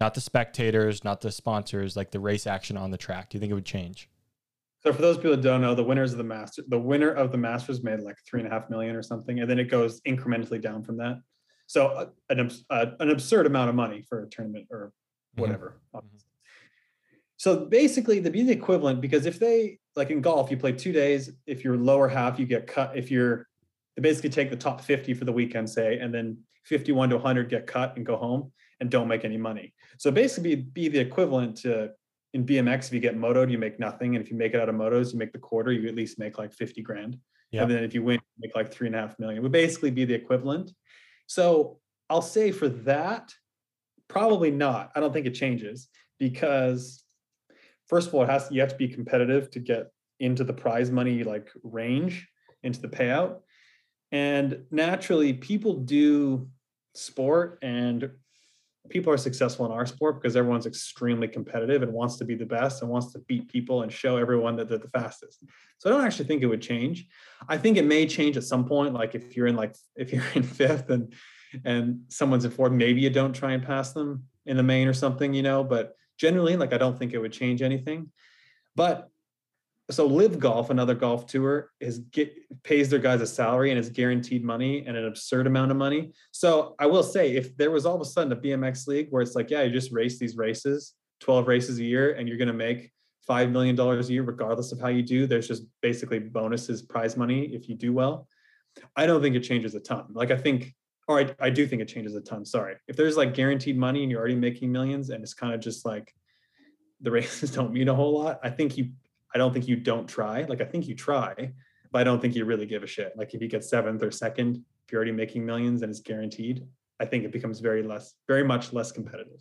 [0.00, 3.30] not the spectators, not the sponsors, like the race action on the track.
[3.30, 4.08] Do you think it would change?
[4.82, 7.30] So for those people that don't know, the winners of the master, the winner of
[7.30, 10.00] the Masters made like three and a half million or something, and then it goes
[10.02, 11.20] incrementally down from that.
[11.68, 14.92] So uh, an uh, an absurd amount of money for a tournament or
[15.36, 15.80] whatever.
[17.36, 20.92] So basically, the be the equivalent because if they like in golf, you play two
[20.92, 21.30] days.
[21.46, 22.96] If you're lower half, you get cut.
[22.96, 23.46] If you're
[23.96, 27.48] they basically take the top 50 for the weekend, say, and then 51 to 100
[27.48, 29.74] get cut and go home and don't make any money.
[29.98, 31.90] So basically, be the equivalent to
[32.34, 34.16] in BMX, if you get motoed, you make nothing.
[34.16, 36.18] And if you make it out of motos, you make the quarter, you at least
[36.18, 37.18] make like 50 grand.
[37.50, 37.62] Yeah.
[37.62, 39.38] And then if you win, you make like three and a half million.
[39.38, 40.72] It would basically be the equivalent.
[41.26, 43.34] So I'll say for that,
[44.08, 44.92] probably not.
[44.94, 47.04] I don't think it changes because
[47.86, 50.90] first of all, it has you have to be competitive to get into the prize
[50.90, 52.28] money like range,
[52.62, 53.40] into the payout.
[54.10, 56.48] And naturally, people do
[56.94, 58.10] sport and
[58.88, 62.46] people are successful in our sport because everyone's extremely competitive and wants to be the
[62.46, 65.44] best and wants to beat people and show everyone that they're the fastest.
[65.78, 67.06] So I don't actually think it would change.
[67.48, 68.94] I think it may change at some point.
[68.94, 71.12] Like if you're in like if you're in fifth and
[71.64, 74.94] and someone's in fourth, maybe you don't try and pass them in the main or
[74.94, 75.62] something, you know.
[75.62, 78.10] But generally, like I don't think it would change anything.
[78.74, 79.10] But
[79.92, 83.88] so LIV golf another golf tour is get pays their guys a salary and is
[83.90, 86.12] guaranteed money and an absurd amount of money.
[86.30, 89.22] So i will say if there was all of a sudden a bmx league where
[89.22, 92.48] it's like yeah you just race these races 12 races a year and you're going
[92.48, 92.90] to make
[93.28, 97.44] $5 million a year regardless of how you do there's just basically bonuses prize money
[97.54, 98.26] if you do well.
[98.96, 100.06] I don't think it changes a ton.
[100.12, 100.74] Like i think
[101.08, 102.76] or I, I do think it changes a ton sorry.
[102.88, 105.84] If there's like guaranteed money and you're already making millions and it's kind of just
[105.84, 106.14] like
[107.02, 108.90] the races don't mean a whole lot i think you
[109.34, 110.42] I don't think you don't try.
[110.44, 111.52] Like I think you try,
[111.90, 113.12] but I don't think you really give a shit.
[113.16, 116.66] Like if you get seventh or second, if you're already making millions and it's guaranteed,
[117.00, 119.38] I think it becomes very less, very much less competitive.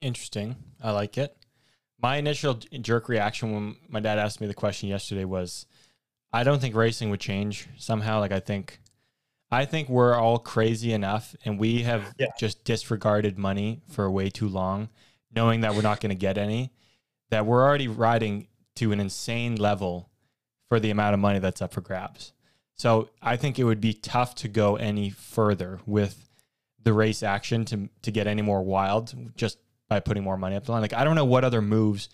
[0.00, 0.56] Interesting.
[0.80, 1.36] I like it.
[2.00, 5.66] My initial jerk reaction when my dad asked me the question yesterday was,
[6.32, 8.18] I don't think racing would change somehow.
[8.18, 8.80] Like I think,
[9.50, 12.28] I think we're all crazy enough, and we have Yeah.
[12.38, 14.88] just disregarded money for way too long,
[15.30, 16.72] knowing that we're not going to get any.
[17.30, 20.10] That we're already riding to an insane level
[20.68, 22.32] for the amount of money that's up for grabs.
[22.76, 26.28] So I think it would be tough to go any further with
[26.82, 29.58] the race action to to get any more wild just
[29.88, 30.82] by putting more money up the line.
[30.82, 32.08] Like I don't know what other moves,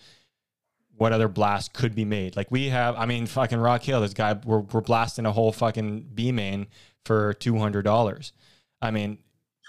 [0.95, 2.35] what other blast could be made.
[2.35, 5.51] Like we have, I mean, fucking Rock Hill, this guy, we're we're blasting a whole
[5.51, 6.67] fucking B main
[7.05, 8.33] for two hundred dollars.
[8.81, 9.19] I mean,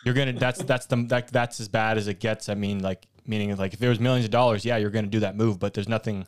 [0.05, 2.49] you're gonna that's that's the that, that's as bad as it gets.
[2.49, 5.21] I mean, like meaning like if there was millions of dollars, yeah, you're gonna do
[5.21, 6.27] that move, but there's nothing.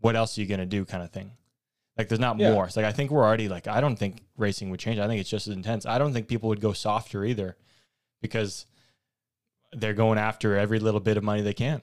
[0.00, 1.32] What else are you gonna do, kind of thing.
[1.96, 2.52] Like there's not Yeah.
[2.52, 2.64] more.
[2.66, 4.98] It's like I think we're already like I don't think racing would change.
[4.98, 5.84] I think it's just as intense.
[5.86, 7.56] I don't think people would go softer either,
[8.22, 8.66] because
[9.72, 11.82] they're going after every little bit of money they can.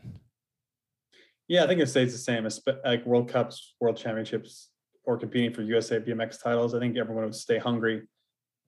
[1.47, 2.47] Yeah, I think it stays the same.
[2.83, 4.69] Like World Cups, World Championships,
[5.05, 6.73] or competing for USA BMX titles.
[6.73, 8.07] I think everyone would stay hungry,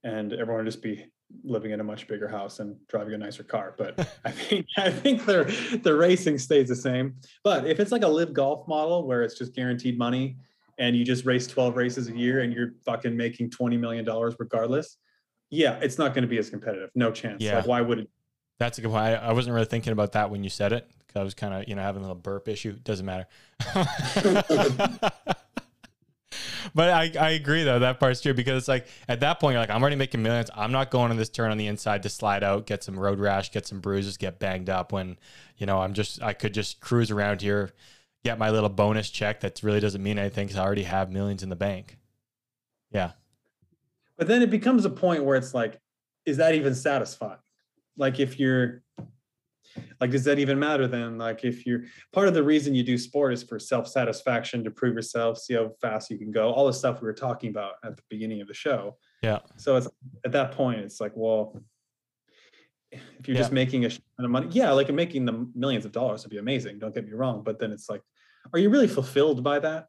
[0.03, 1.05] and everyone would just be
[1.43, 3.75] living in a much bigger house and driving a nicer car.
[3.77, 7.15] But I think I think the the racing stays the same.
[7.43, 10.37] But if it's like a LIV golf model where it's just guaranteed money,
[10.77, 14.35] and you just race twelve races a year, and you're fucking making twenty million dollars
[14.39, 14.97] regardless.
[15.49, 16.91] Yeah, it's not going to be as competitive.
[16.93, 17.41] No chance.
[17.41, 17.57] Yeah.
[17.57, 18.09] Like, why would it?
[18.59, 19.03] That's a good point.
[19.03, 21.53] I, I wasn't really thinking about that when you said it because I was kind
[21.53, 22.73] of you know having a little burp issue.
[22.73, 23.27] Doesn't matter.
[26.73, 29.61] but I, I agree though that part's true because it's like at that point you're
[29.61, 30.49] like I'm already making millions.
[30.55, 33.19] I'm not going on this turn on the inside to slide out, get some road
[33.19, 34.91] rash, get some bruises, get banged up.
[34.91, 35.17] When
[35.57, 37.71] you know I'm just I could just cruise around here,
[38.23, 41.43] get my little bonus check that really doesn't mean anything because I already have millions
[41.43, 41.97] in the bank.
[42.91, 43.11] Yeah,
[44.17, 45.79] But then it becomes a point where it's like,
[46.25, 47.37] is that even satisfying?
[47.97, 48.81] Like if you're
[49.99, 51.17] like, does that even matter then?
[51.17, 54.95] Like if you're part of the reason you do sport is for self-satisfaction to prove
[54.95, 57.95] yourself, see how fast you can go, all the stuff we were talking about at
[57.95, 58.97] the beginning of the show.
[59.21, 59.39] yeah.
[59.57, 59.87] So it's
[60.25, 61.61] at that point, it's like, well,
[62.91, 65.91] if you're just making a shit ton of money, yeah, like making the millions of
[65.91, 66.79] dollars would be amazing.
[66.79, 68.01] Don't get me wrong, but then it's like,
[68.51, 69.87] are you really fulfilled by that?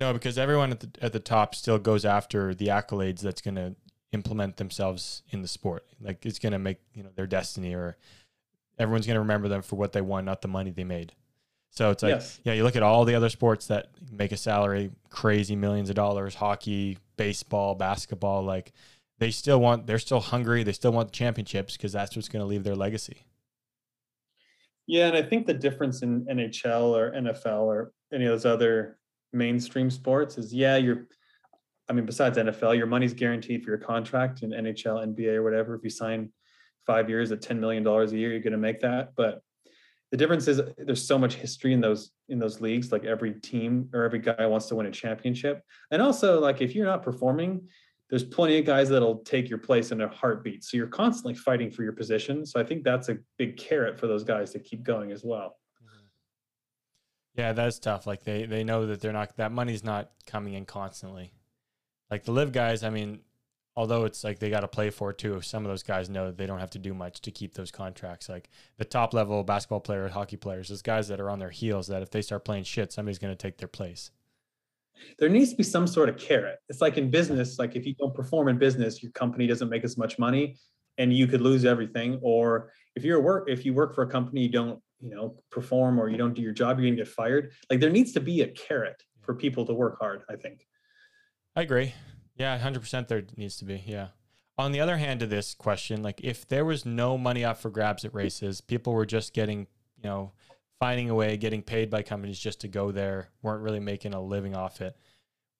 [0.00, 3.54] No, because everyone at the at the top still goes after the accolades that's going
[3.56, 3.76] to
[4.12, 5.84] implement themselves in the sport.
[6.00, 7.96] Like it's going to make you know their destiny, or
[8.78, 11.12] everyone's going to remember them for what they won, not the money they made.
[11.70, 12.40] So it's like, Yes.
[12.44, 15.96] yeah, you look at all the other sports that make a salary crazy millions of
[15.96, 18.72] dollars, hockey, baseball, basketball, like
[19.18, 20.62] they still want, they're still hungry.
[20.62, 23.24] They still want the championships because that's what's going to leave their legacy.
[24.86, 28.98] Yeah, and I think the difference in NHL or NFL or any of those other
[29.32, 31.06] mainstream sports is yeah, you're
[31.88, 35.74] I mean, besides NFL, your money's guaranteed for your contract in NHL, NBA, or whatever.
[35.74, 36.30] If you sign
[36.86, 39.12] five years at $10 million a year, you're gonna make that.
[39.16, 39.42] But
[40.10, 42.92] the difference is there's so much history in those in those leagues.
[42.92, 45.62] Like every team or every guy wants to win a championship.
[45.90, 47.68] And also, like if you're not performing,
[48.10, 50.62] there's plenty of guys that'll take your place in a heartbeat.
[50.62, 52.46] So you're constantly fighting for your position.
[52.46, 55.56] So I think that's a big carrot for those guys to keep going as well.
[55.82, 56.04] Mm-hmm.
[57.40, 58.06] Yeah, that's tough.
[58.06, 61.32] Like they they know that they're not that money's not coming in constantly.
[62.08, 63.18] Like the LIV guys, I mean,
[63.76, 65.40] although it's like they got to play for it too.
[65.40, 68.28] Some of those guys know they don't have to do much to keep those contracts.
[68.28, 71.88] Like the top level basketball players, hockey players, those guys that are on their heels.
[71.88, 74.10] That if they start playing shit, somebody's going to take their place.
[75.18, 76.58] There needs to be some sort of carrot.
[76.68, 79.84] It's like in business, like if you don't perform in business, your company doesn't make
[79.84, 80.56] as much money
[80.98, 82.20] and you could lose everything.
[82.22, 86.00] Or if you're work, if you work for a company, you don't, you know, perform
[86.00, 87.50] or you don't do your job, you're gonna get fired.
[87.68, 90.64] Like there needs to be a carrot for people to work hard, I think.
[91.56, 91.92] I agree.
[92.36, 93.08] Yeah, hundred percent.
[93.08, 93.82] There needs to be.
[93.86, 94.08] Yeah.
[94.56, 97.70] On the other hand of this question, like if there was no money up for
[97.70, 99.60] grabs at races, people were just getting,
[99.96, 100.32] you know,
[100.78, 104.20] finding a way, getting paid by companies just to go there, weren't really making a
[104.20, 104.96] living off it.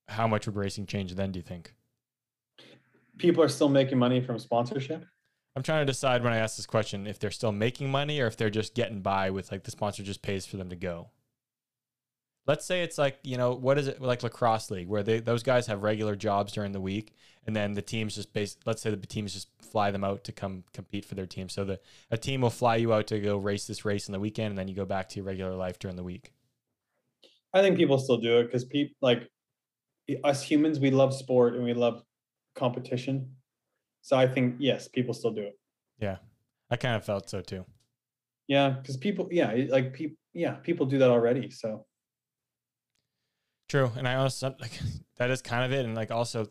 [0.08, 1.32] How much would racing change then?
[1.32, 1.74] Do you think?
[3.18, 5.04] People are still making money from sponsorship.
[5.56, 8.26] I'm trying to decide when I ask this question if they're still making money or
[8.26, 11.10] if they're just getting by with like the sponsor just pays for them to go.
[12.46, 15.42] Let's say it's like, you know, what is it like lacrosse league where they those
[15.42, 17.14] guys have regular jobs during the week
[17.46, 20.32] and then the teams just base let's say the teams just fly them out to
[20.32, 21.48] come compete for their team.
[21.48, 21.80] So the
[22.10, 24.58] a team will fly you out to go race this race in the weekend and
[24.58, 26.32] then you go back to your regular life during the week.
[27.52, 29.30] I think people still do it because people like
[30.22, 32.02] us humans, we love sport and we love
[32.54, 33.30] competition.
[34.02, 35.58] So I think yes, people still do it.
[35.98, 36.16] Yeah.
[36.70, 37.64] I kind of felt so too.
[38.48, 41.50] Yeah, because people, yeah, like people, yeah, people do that already.
[41.50, 41.86] So
[43.68, 44.78] True, and I also like
[45.16, 46.48] that is kind of it, and like also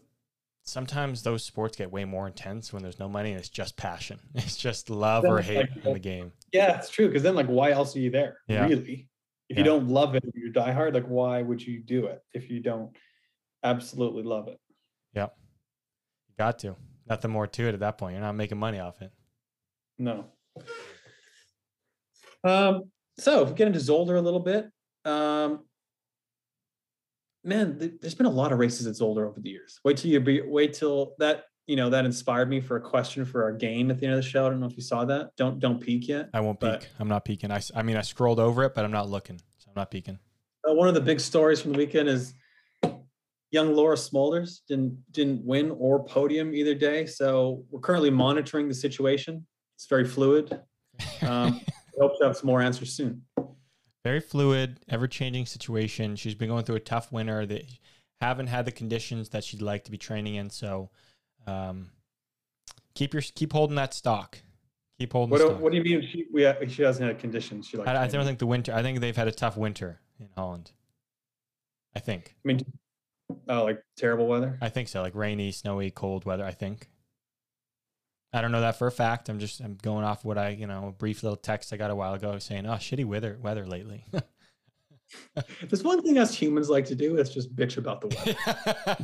[0.66, 4.20] sometimes those sports get way more intense when there's no money and it's just passion.
[4.36, 6.32] It's just love or hate like, in the game.
[6.54, 7.08] Yeah, it's true.
[7.08, 8.38] Because then, like, why else are you there?
[8.48, 8.66] Yeah.
[8.68, 9.10] Really?
[9.50, 9.60] If Yeah.
[9.60, 10.94] you don't love it, you die hard.
[10.94, 12.96] Like, why would you do it if you don't
[13.64, 14.58] absolutely love it?
[15.14, 15.28] Yeah,
[16.30, 16.76] You got to.
[17.10, 18.14] Nothing more to it at that point.
[18.14, 19.12] You're not making money off it.
[20.00, 20.26] No.
[22.46, 22.84] Um,
[23.20, 24.70] so if we get into Zolder a little bit,
[25.06, 25.66] um,
[27.44, 29.80] man, th- there's been a lot of races at Zolder over the years.
[29.84, 33.26] Wait till you be wait till that you know that inspired me for a question
[33.26, 34.46] for our game at the end of the show.
[34.46, 35.32] I don't know if you saw that.
[35.38, 36.30] Don't don't peek yet.
[36.34, 36.90] I won't peek.
[37.00, 37.52] I'm not peeking.
[37.52, 39.40] I I mean, I scrolled over it, but I'm not looking.
[39.58, 40.20] So I'm not peeking.
[40.68, 42.34] Uh, one of the big stories from the weekend is
[43.52, 47.06] young Laura Smulders didn't didn't win or podium either day.
[47.06, 49.46] So we're currently monitoring the situation.
[49.76, 50.60] It's very fluid.
[51.24, 53.24] Um, I hope to have some more answers soon.
[54.04, 56.16] Very fluid, ever changing situation.
[56.16, 57.64] She's been going through a tough winter that
[58.20, 60.50] haven't had the conditions that she'd like to be training in.
[60.50, 60.90] So
[61.48, 61.90] um,
[62.96, 64.40] keep your keep holding that stock.
[65.00, 65.62] Keep holding What, the do- stock.
[65.62, 67.68] what do you mean she we she hasn't had conditions?
[67.68, 68.74] She like I, I don't think the winter.
[68.74, 70.72] I think they've had a tough winter in Holland.
[71.96, 72.36] I think.
[72.44, 72.60] I mean,
[73.48, 74.58] oh, like terrible weather.
[74.62, 75.02] I think so.
[75.02, 76.44] Like rainy, snowy, cold weather.
[76.46, 76.90] I think.
[78.34, 79.30] I don't know that for a fact.
[79.30, 81.92] I'm just I'm going off what I you know a brief little text I got
[81.92, 84.06] a while ago saying oh shitty weather weather lately.
[85.62, 88.08] There's one thing us humans like to do is just bitch about the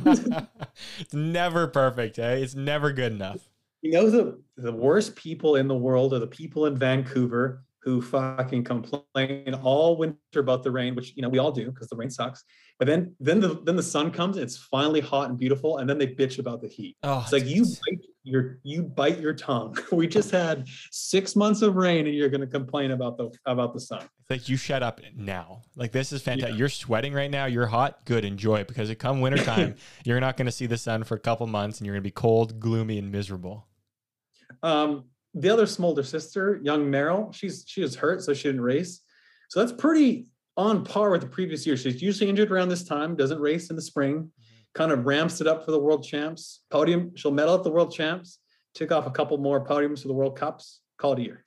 [0.04, 0.48] weather.
[0.98, 2.18] it's never perfect.
[2.18, 2.34] Eh?
[2.34, 3.48] It's never good enough.
[3.82, 8.02] you know the the worst people in the world are the people in Vancouver who
[8.02, 11.96] fucking complain all winter about the rain, which you know we all do because the
[11.96, 12.44] rain sucks.
[12.80, 15.98] But then then the then the sun comes, it's finally hot and beautiful, and then
[15.98, 16.96] they bitch about the heat.
[17.02, 19.76] Oh, It's like you bite your you bite your tongue.
[19.92, 23.74] We just had six months of rain, and you're going to complain about the about
[23.74, 24.08] the sun.
[24.20, 25.60] It's like you shut up now.
[25.76, 26.58] Like this is fantastic.
[26.58, 27.44] You're sweating right now.
[27.44, 28.02] You're hot.
[28.06, 28.24] Good.
[28.24, 29.74] Enjoy it because it come wintertime,
[30.06, 32.06] you're not going to see the sun for a couple months and you're going to
[32.06, 33.66] be cold, gloomy, and miserable.
[34.62, 39.02] Um, the other Smulder sister, young Merel, she's she was hurt, so she didn't race.
[39.50, 40.28] So that's pretty
[40.60, 41.76] on par with the previous year.
[41.76, 44.28] She's usually injured around this time, doesn't race in the spring, mm-hmm.
[44.74, 46.60] kind of ramps it up for the world champs.
[46.70, 48.38] Podium, she'll medal at the world champs,
[48.74, 51.44] tick off a couple more podiums for the World Cups, call it a year.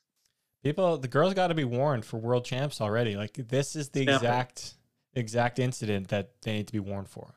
[0.64, 3.16] People, the girls got to be warned for world champs already.
[3.16, 4.10] Like this is the it.
[4.10, 4.76] exact
[5.16, 7.36] exact incident that they need to be warned for.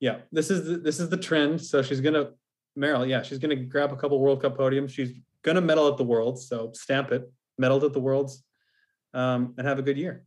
[0.00, 1.62] Yeah, this is the, this is the trend.
[1.62, 2.30] So she's gonna
[2.74, 4.90] Merel, yeah, she's gonna grab a couple World Cup podiums.
[4.90, 8.42] She's gonna medal at the Worlds, so stamp it, medaled at the Worlds,
[9.16, 10.24] um, and have a good year.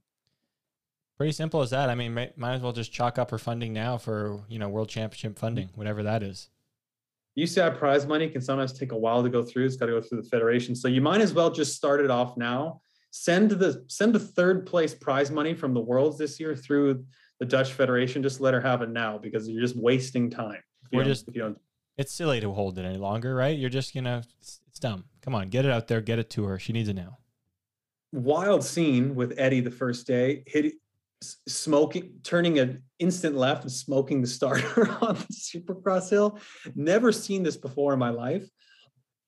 [1.17, 1.89] Pretty simple as that.
[1.89, 4.67] I mean, may, might as well just chalk up her funding now for you know
[4.67, 6.49] world championship funding, whatever that is.
[7.37, 9.65] UCI prize money can sometimes take a while to go through.
[9.65, 10.75] It's got to go through the federation.
[10.75, 12.81] So you might as well just start it off now.
[13.11, 17.05] Send the send the third place prize money from the worlds this year through
[17.39, 18.23] the Dutch Federation.
[18.23, 20.61] Just let her have it now because you're just wasting time.
[20.91, 21.59] We're just you don't.
[21.97, 23.57] It's silly to hold it any longer, right?
[23.57, 25.05] You're just you know it's, it's dumb.
[25.21, 26.59] Come on, get it out there, get it to her.
[26.59, 27.18] She needs it now.
[28.11, 30.73] Wild scene with Eddie the first day, hit
[31.21, 36.39] smoking, turning an instant left and smoking the starter on the Supercross hill.
[36.75, 38.47] Never seen this before in my life.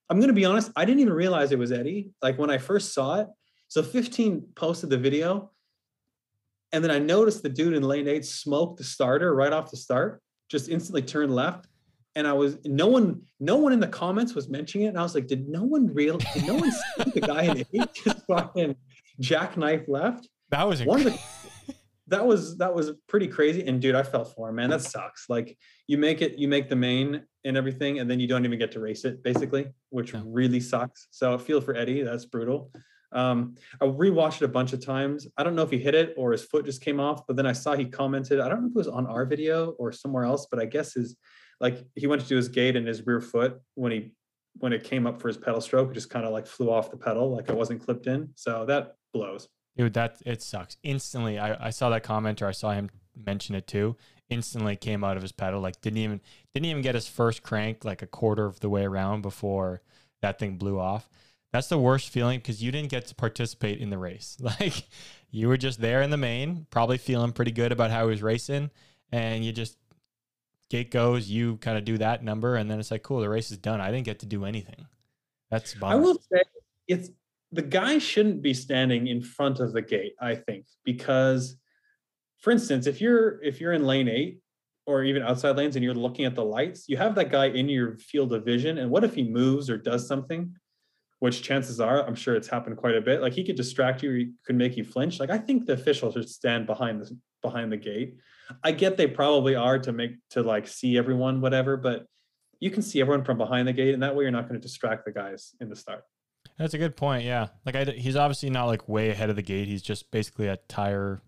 [0.10, 2.10] I'm going to be honest, I didn't even realize it was Eddie.
[2.22, 3.28] Like when I first saw it.
[3.68, 5.52] So 15 posted the video.
[6.74, 9.78] And then I noticed the dude in lane eight smoked the starter right off the
[9.78, 11.68] start, just instantly turned left.
[12.16, 14.90] And I was no one, no one in the comments was mentioning it.
[14.90, 17.60] And I was like, did no one real did no one see the guy in
[17.74, 18.76] eight just fucking
[19.20, 20.28] jackknife left?
[20.50, 21.20] That was One of the
[22.08, 23.66] that was that was pretty crazy.
[23.66, 24.70] And dude, I felt for him, man.
[24.70, 25.30] That sucks.
[25.30, 25.58] Like
[25.88, 28.72] you make it, you make the main and everything, and then you don't even get
[28.74, 30.22] to race it, basically, which No.
[30.26, 31.08] really sucks.
[31.12, 32.02] So I feel for Eddie.
[32.04, 32.72] That's brutal.
[33.14, 35.28] Um, I rewatched it a bunch of times.
[35.38, 37.46] I don't know if he hit it or his foot just came off, but then
[37.46, 38.40] I saw he commented.
[38.40, 40.94] I don't know if it was on our video or somewhere else, but I guess
[40.94, 41.16] his
[41.62, 44.12] like he went to do his gate and his rear foot when he
[44.58, 46.92] when it came up for his pedal stroke, it just kind of like flew off
[46.92, 48.30] the pedal, like it wasn't clipped in.
[48.36, 49.48] So that blows.
[49.78, 50.76] Dude, that it sucks.
[50.84, 53.96] Instantly, I, I saw that comment or I saw him mention it too.
[54.30, 56.22] Instantly came out of his pedal, like didn't even
[56.54, 59.82] didn't even get his first crank like a quarter of the way around before
[60.22, 61.10] that thing blew off.
[61.54, 64.38] That's the worst feeling because you didn't get to participate in the race.
[64.60, 64.88] Like
[65.30, 68.22] you were just there in the main, probably feeling pretty good about how he was
[68.22, 68.70] racing,
[69.14, 69.78] and you just
[70.72, 73.52] gate goes, you kind of do that number, and then it's like, cool, the race
[73.52, 73.82] is done.
[73.82, 74.88] I didn't get to do anything.
[75.52, 76.42] That's I will say
[76.88, 77.10] it's
[77.52, 81.58] the guy shouldn't be standing in front of the gate, I think, because
[82.40, 84.40] for instance, if you're if you're in lane eight
[84.88, 87.68] or even outside lanes and you're looking at the lights, you have that guy in
[87.68, 88.78] your field of vision.
[88.78, 90.56] And what if he moves or does something?
[91.20, 93.22] Which chances are, I'm sure it's happened quite a bit.
[93.22, 95.20] Like he could distract you, or he could make you flinch.
[95.20, 98.18] Like I think the officials should stand behind the behind the gate.
[98.64, 102.06] I get they probably are to make to like see everyone, whatever, but
[102.60, 104.66] you can see everyone from behind the gate, and that way you're not going to
[104.66, 106.04] distract the guys in the start.
[106.58, 107.24] That's a good point.
[107.26, 109.68] Yeah, like I, he's obviously not like way ahead of the gate.
[109.68, 111.22] He's just basically a tire,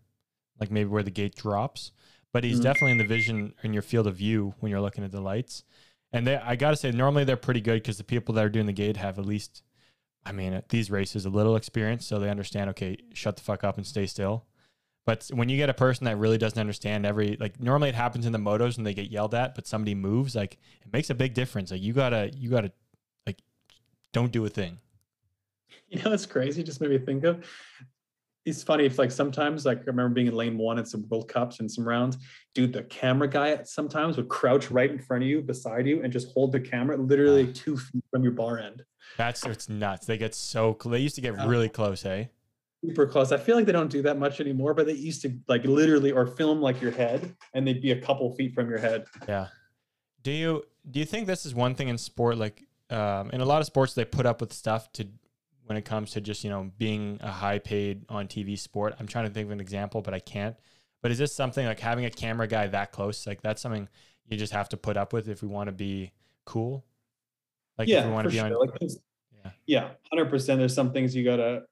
[0.60, 1.92] like maybe where the gate drops.
[2.34, 2.64] But he's Mhm.
[2.64, 5.64] definitely in the vision in your field of view when you're looking at the lights.
[6.12, 8.66] And they, I gotta say, normally they're pretty good because the people that are doing
[8.66, 9.62] the gate have at least,
[10.26, 12.70] I mean, at these races, a little experience, so they understand.
[12.72, 14.46] Okay, shut the fuck up and stay still.
[15.06, 18.26] But when you get a person that really doesn't understand every like normally it happens
[18.26, 21.16] in the motos and they get yelled at, but somebody moves, like it makes a
[21.16, 21.72] big difference.
[21.72, 22.72] Like you gotta you gotta
[23.28, 23.40] like
[24.14, 24.80] don't do a thing.
[25.90, 26.64] You know, it's crazy.
[26.64, 27.46] Just made me think of.
[28.46, 31.28] It's funny if like sometimes like I remember being in lane one at some World
[31.28, 32.18] Cups and some rounds,
[32.56, 32.74] dude.
[32.74, 36.32] The camera guy sometimes would crouch right in front of you, beside you, and just
[36.34, 37.54] hold the camera literally ah.
[37.54, 38.84] two feet from your bar end.
[39.18, 40.08] That's it's nuts.
[40.08, 42.30] They get so cl- they used to get really close, hey?
[42.86, 43.32] Super close.
[43.32, 46.12] I feel like they don't do that much anymore, but they used to like literally
[46.12, 49.06] or film like your head and they'd be a couple feet from your head.
[49.28, 49.48] Yeah.
[50.22, 53.46] Do you do you think this is one thing in sport like um, in a
[53.46, 55.08] lot of sports they put up with stuff to
[55.66, 58.96] when it comes to just you know being a high paid on TV sport.
[59.00, 60.56] I'm trying to think of an example, but I can't.
[61.02, 63.26] But is this something like having a camera guy that close?
[63.28, 63.88] Like that's something
[64.28, 66.12] you just have to put up with if we want to be
[66.46, 66.86] cool.
[67.78, 68.50] Like if we want to be on.
[68.52, 68.60] sure.
[68.60, 69.52] Like, Yeah.
[69.66, 70.60] yeah, hundred percent.
[70.60, 71.64] There's some things you gotta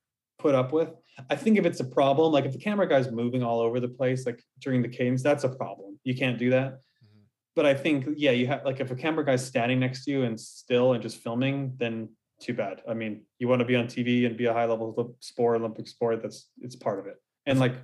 [0.41, 0.89] put up with.
[1.29, 3.87] I think if it's a problem, like if the camera guy's moving all over the
[3.87, 5.99] place, like during the cadence, that's a problem.
[6.03, 6.73] You can't do that.
[6.73, 7.23] Mhm.
[7.55, 10.23] But I think, yeah, you have like if a camera guy's standing next to you
[10.23, 12.09] and still and just filming, then
[12.41, 12.81] too bad.
[12.89, 15.87] I mean, you want to be on TV and be a high level sport, Olympic
[15.87, 16.21] sport.
[16.23, 17.17] That's it's part of it.
[17.45, 17.75] And like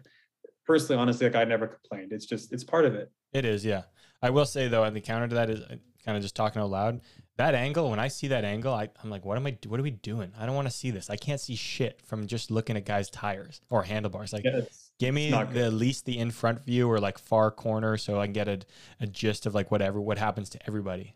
[0.65, 2.11] personally, honestly, like I never complained.
[2.11, 3.11] It's just it's part of it.
[3.33, 3.83] It is, yeah.
[4.21, 5.59] I will say though, and the counter to that is
[6.03, 7.01] kind of just talking out loud.
[7.37, 9.55] That angle, when I see that angle, I, I'm like, what am I?
[9.67, 10.31] What are we doing?
[10.39, 11.09] I don't want to see this.
[11.09, 14.33] I can't see shit from just looking at guys' tires or handlebars.
[14.33, 14.61] Like, Yeah,
[14.99, 18.25] give me the, at least the in front view or like far corner, so I
[18.25, 18.59] can get a,
[18.99, 21.15] a gist of like whatever what happens to everybody.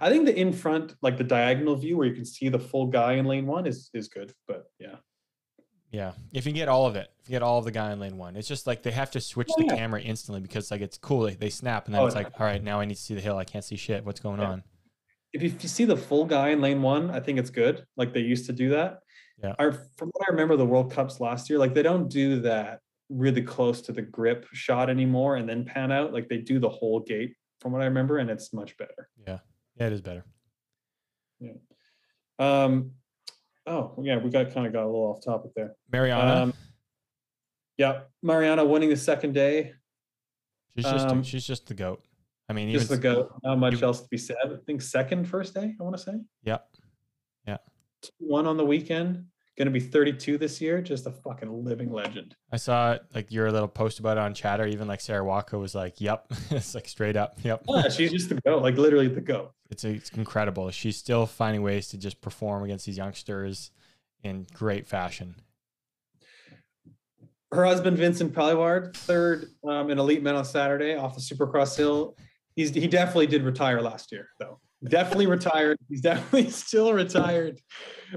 [0.00, 2.86] I think the in front, like the diagonal view where you can see the full
[2.86, 4.32] guy in lane one is is good.
[4.46, 4.96] But yeah.
[5.90, 7.98] Yeah, if you get all of it, if you get all of the guy in
[7.98, 9.76] lane one, it's just like they have to switch Oh, the yeah.
[9.76, 11.22] camera instantly because like it's cool.
[11.22, 12.22] They, they snap and then Oh, it's yeah.
[12.22, 13.38] like, all right, now I need to see the hill.
[13.38, 14.04] I can't see shit.
[14.04, 14.62] What's going on?
[15.32, 17.84] If you, see the full guy in lane one, I think it's good.
[17.96, 19.00] Like they used to do that.
[19.42, 19.54] Yeah.
[19.58, 22.80] I, from what I remember, the World Cups last year, like they don't do that
[23.08, 26.12] really close to the grip shot anymore and then pan out.
[26.12, 29.08] Like they do the whole gate, from what I remember, and it's much better.
[29.26, 29.38] Yeah,
[29.78, 30.24] yeah, it is better.
[31.40, 31.52] Yeah.
[32.38, 32.92] Um,
[33.66, 35.74] oh yeah, we got kind of got a little off topic there.
[35.92, 36.54] Mariana, Um,
[37.76, 39.74] yeah, Mariana winning the second day,
[40.76, 42.02] she's just um, she's just the goat.
[42.48, 43.30] I mean, just the go.
[43.42, 44.36] Not much else to be said.
[44.44, 45.74] I think second first day.
[45.78, 46.12] I want to say.
[46.44, 46.58] yeah,
[47.46, 47.56] Yeah.
[48.18, 49.24] one on the weekend.
[49.58, 50.82] Going to be 32 this year.
[50.82, 52.36] Just a fucking living legend.
[52.52, 54.66] I saw like your little post about it on Chatter.
[54.66, 58.28] Even like Sarah Walker was like, "Yep," it's like straight up, "Yep." Yeah, she's just
[58.28, 59.52] the go, like literally the go.
[59.70, 60.70] It's it's incredible.
[60.70, 63.70] She's still finding ways to just perform against these youngsters
[64.22, 65.36] in great fashion.
[67.50, 72.14] Her husband Vincent Pelluard, third um, in elite men on Saturday off the Supercross hill.
[72.56, 74.58] He's he definitely did retire last year though.
[74.82, 75.78] Definitely retired.
[75.88, 77.60] He's definitely still retired.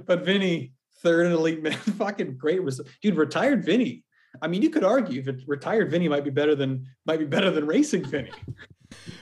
[0.06, 0.74] But Vinny,
[1.04, 2.88] third in elite man, fucking great result.
[3.02, 4.04] Dude, retired Vinny.
[4.42, 7.52] I mean, you could argue that retired Vinny might be better than might be better
[7.52, 8.32] than racing Vinny.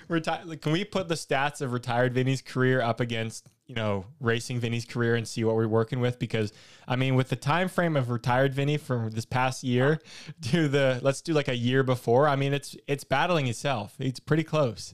[0.09, 4.59] Reti- can we put the stats of retired Vinny's career up against you know racing
[4.59, 6.20] Vinny's career and see what we're working with?
[6.20, 6.53] Because
[6.88, 9.99] I mean, with the time frame of retired Vinny from this past year
[10.43, 12.28] to the let's do like a year before.
[12.28, 13.95] I mean, it's it's battling itself.
[13.99, 14.93] It's pretty close.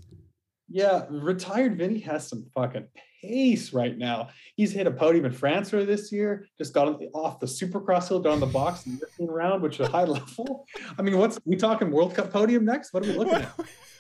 [0.74, 2.88] Yeah, retired Vinny has some fucking
[3.22, 4.30] pace right now.
[4.56, 6.48] He's hit a podium in France earlier this year.
[6.58, 9.88] Just got off the Supercross hill, got on the box in the European which is
[9.88, 10.66] a high level.
[10.98, 12.92] I mean, what's we talking World Cup podium next?
[12.92, 13.54] What are we looking at?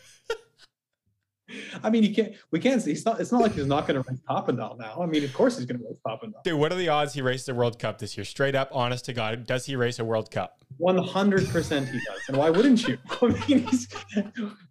[1.84, 2.34] I mean, you can't.
[2.51, 2.82] We can't.
[2.82, 3.20] see He's not.
[3.20, 4.99] It's not like he's not going to race Papendal now.
[5.01, 6.43] I mean, of course he's going to race Papendal.
[6.43, 8.26] Dude, what are the odds he races a World Cup this year?
[8.26, 10.64] Straight up, honest to God, does he race a World Cup?
[10.78, 12.22] One hundred percent he does.
[12.28, 12.97] And why wouldn't you?
[13.22, 13.88] I mean, he's,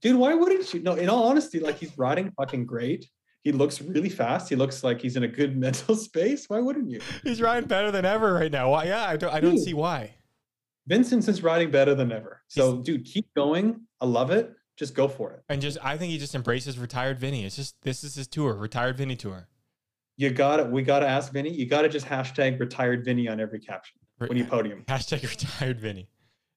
[0.00, 0.82] dude, why wouldn't you?
[0.82, 3.08] No, in all honesty, like he's riding fucking great.
[3.42, 4.48] He looks really fast.
[4.48, 6.48] He looks like he's in a good mental space.
[6.48, 7.00] Why wouldn't you?
[7.24, 8.70] He's riding better than ever right now.
[8.70, 8.84] Why?
[8.84, 9.32] Yeah, I don't.
[9.32, 9.64] I don't Dude.
[9.64, 10.14] see why.
[10.86, 12.42] Vincent's is riding better than ever.
[12.48, 13.82] So, dude, keep going.
[14.00, 14.52] I love it.
[14.76, 15.42] Just go for it.
[15.48, 17.44] And just, I think he just embraces retired Vinny.
[17.44, 19.48] It's just this is his tour, retired Vinny tour.
[20.16, 20.68] You got it.
[20.68, 21.50] We got to ask Vinny.
[21.50, 24.84] You got to just hashtag retired Vinny on every caption when you podium.
[24.88, 26.08] Hashtag retired Vinny.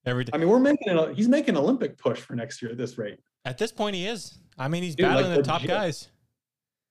[0.04, 0.30] Every day.
[0.34, 1.16] I mean, we're making it.
[1.16, 3.18] He's making Olympic push for next year at this rate.
[3.44, 4.38] At this point, he is.
[4.56, 6.08] I mean, he's Dude, like, battling the top guys.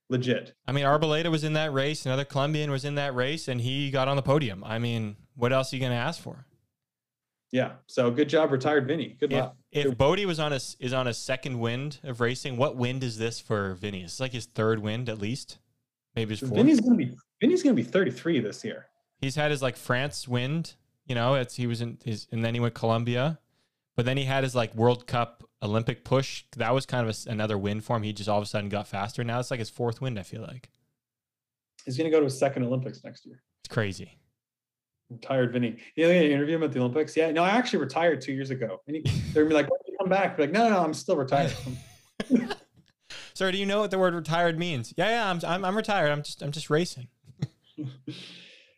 [0.10, 0.54] Legit.
[0.68, 2.06] I mean, Arboleda was in that race.
[2.06, 4.64] Another Colombian was in that race, and he got on the podium.
[4.64, 6.46] I mean, what else are you going to ask for?
[7.56, 7.72] Yeah.
[7.88, 9.16] So good job, retired Vinny.
[9.18, 9.56] Good If, luck.
[9.72, 13.18] if Bodi was on a is on a second wind of racing, what wind is
[13.18, 14.04] this for Vinny?
[14.04, 15.60] It's like his third wind at least,
[16.18, 16.52] maybe his fourth.
[16.54, 18.88] Vinny's gonna be Vinny's gonna be 33 this year.
[19.22, 20.76] He's had his like France wind,
[21.06, 23.40] you know, it's he was in his and then he went Colombia,
[23.96, 26.44] but then he had his like World Cup Olympic push.
[26.58, 28.04] That was kind of a another win for him.
[28.04, 29.24] He just all of a sudden got faster.
[29.24, 30.20] Now it's like his fourth wind.
[30.20, 30.70] I feel like
[31.86, 33.42] He's gonna go to his second Olympics next year.
[33.62, 34.18] it's crazy.
[35.10, 35.78] Retired Vinny.
[35.96, 37.16] Yeah, they interview him at the Olympics.
[37.16, 38.82] Yeah, no, I actually retired two years ago.
[38.88, 39.02] And he,
[39.34, 40.38] they're gonna be like, when did you come back?
[40.38, 41.54] Be like, no, no, I'm still retired.
[43.34, 44.94] Sir, do you know what the word retired means?
[44.98, 46.12] Yeah, yeah, I'm I'm, I'm retired.
[46.12, 47.08] I'm just I'm just racing.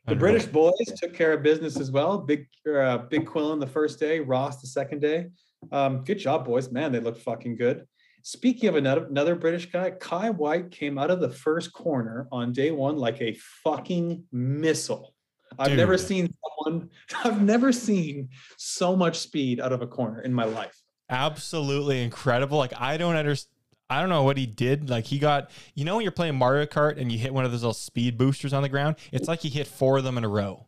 [0.07, 2.17] The British boys took care of business as well.
[2.17, 5.27] Big, uh, Big Quillan the first day, Ross the second day.
[5.73, 6.71] Um, good job, boys.
[6.71, 7.85] Man, they look fucking good.
[8.23, 12.53] Speaking of another another British guy, Kye Whyte came out of the first corner on
[12.53, 15.13] day one like a fucking missile.
[15.59, 16.33] I've never seen
[16.65, 16.89] someone.
[17.23, 20.81] I've never seen so much speed out of a corner in my life.
[21.09, 22.57] absolutely incredible.
[22.57, 23.53] Like I don't understand.
[23.89, 24.89] I don't know what he did.
[24.89, 27.51] Like he got, you know, when you're playing Mario Kart and you hit one of
[27.51, 30.25] those little speed boosters on the ground, it's like he hit four of them in
[30.25, 30.67] a row.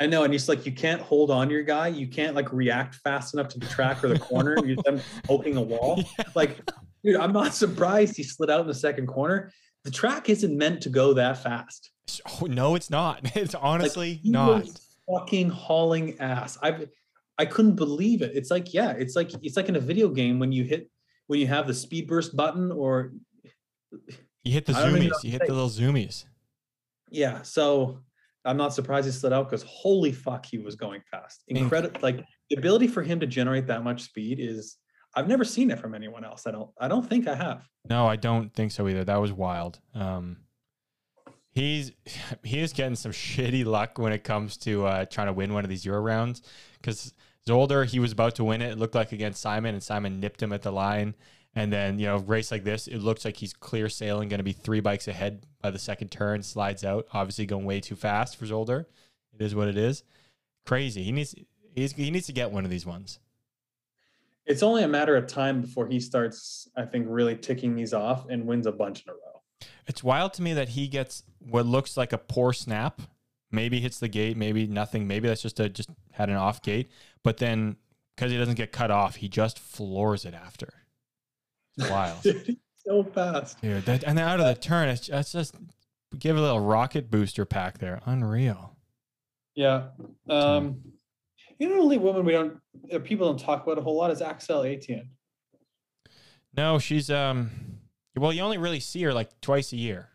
[0.00, 1.88] I know, and he's like you can't hold on your guy.
[1.88, 4.56] You can't like react fast enough to the track or the corner.
[4.64, 6.02] You're them poking a wall.
[6.34, 6.58] Like,
[7.04, 9.52] dude, I'm not surprised he slid out in the second corner.
[9.84, 11.90] The track isn't meant to go that fast.
[12.42, 13.30] Oh, no, it's not.
[13.36, 14.64] It's honestly he not.
[15.12, 16.58] fucking hauling ass.
[16.62, 16.86] I
[17.38, 18.32] I couldn't believe it.
[18.34, 20.90] It's like, yeah, it's like it's like in a video game when you hit
[21.26, 23.12] when you have the speed burst button or
[24.44, 25.24] You hit the I don't even know zoomies.
[25.24, 26.24] You hit the little zoomies.
[27.10, 27.42] yeah.
[27.42, 28.00] So
[28.44, 31.42] I'm not surprised he slid out because holy fuck, he was going fast.
[31.48, 32.00] Incredible.
[32.02, 34.76] Like the ability for him to generate that much speed is
[35.14, 36.46] I've never seen it from anyone else.
[36.46, 37.66] I don't I don't think I have.
[37.88, 39.04] No, I don't think so either.
[39.04, 39.78] That was wild.
[39.94, 40.38] Um,
[41.50, 41.92] he's
[42.42, 45.64] he is getting some shitty luck when it comes to uh, trying to win one
[45.64, 46.42] of these Euro rounds
[46.80, 47.12] because
[47.46, 48.72] Zolder he was about to win it.
[48.72, 51.14] It looked like against Simon, and Simon nipped him at the line.
[51.54, 54.44] And then you know, race like this, it looks like he's clear sailing, going to
[54.44, 56.42] be three bikes ahead by the second turn.
[56.42, 58.86] Slides out, obviously going way too fast for Zolder.
[59.34, 60.04] It is what it is.
[60.64, 61.02] Crazy.
[61.02, 61.34] He needs
[61.74, 63.18] he's, he needs to get one of these ones.
[64.46, 68.28] It's only a matter of time before he starts, I think, really ticking these off
[68.28, 69.29] and wins a bunch in a row.
[69.86, 73.00] It's wild to me that he gets what looks like a poor snap.
[73.52, 75.06] Maybe hits the gate, maybe nothing.
[75.06, 76.90] Maybe that's just a just had an off gate.
[77.24, 77.76] But then
[78.14, 80.68] because he doesn't get cut off, he just floors it after.
[81.76, 82.24] It's wild,
[82.86, 83.60] so fast.
[83.60, 83.84] dude.
[83.86, 85.54] That, and then out of the turn, it's just, it's just
[86.18, 88.00] give a little rocket booster pack there.
[88.04, 88.76] Unreal.
[89.54, 89.88] Yeah.
[90.28, 90.80] Um,
[91.58, 92.60] you know, the only woman we don't
[92.92, 95.10] uh, people don't talk about a whole lot is Axelle Etienne.
[96.56, 97.50] No, she's um.
[98.16, 100.08] Well, you only really see her like twice a year.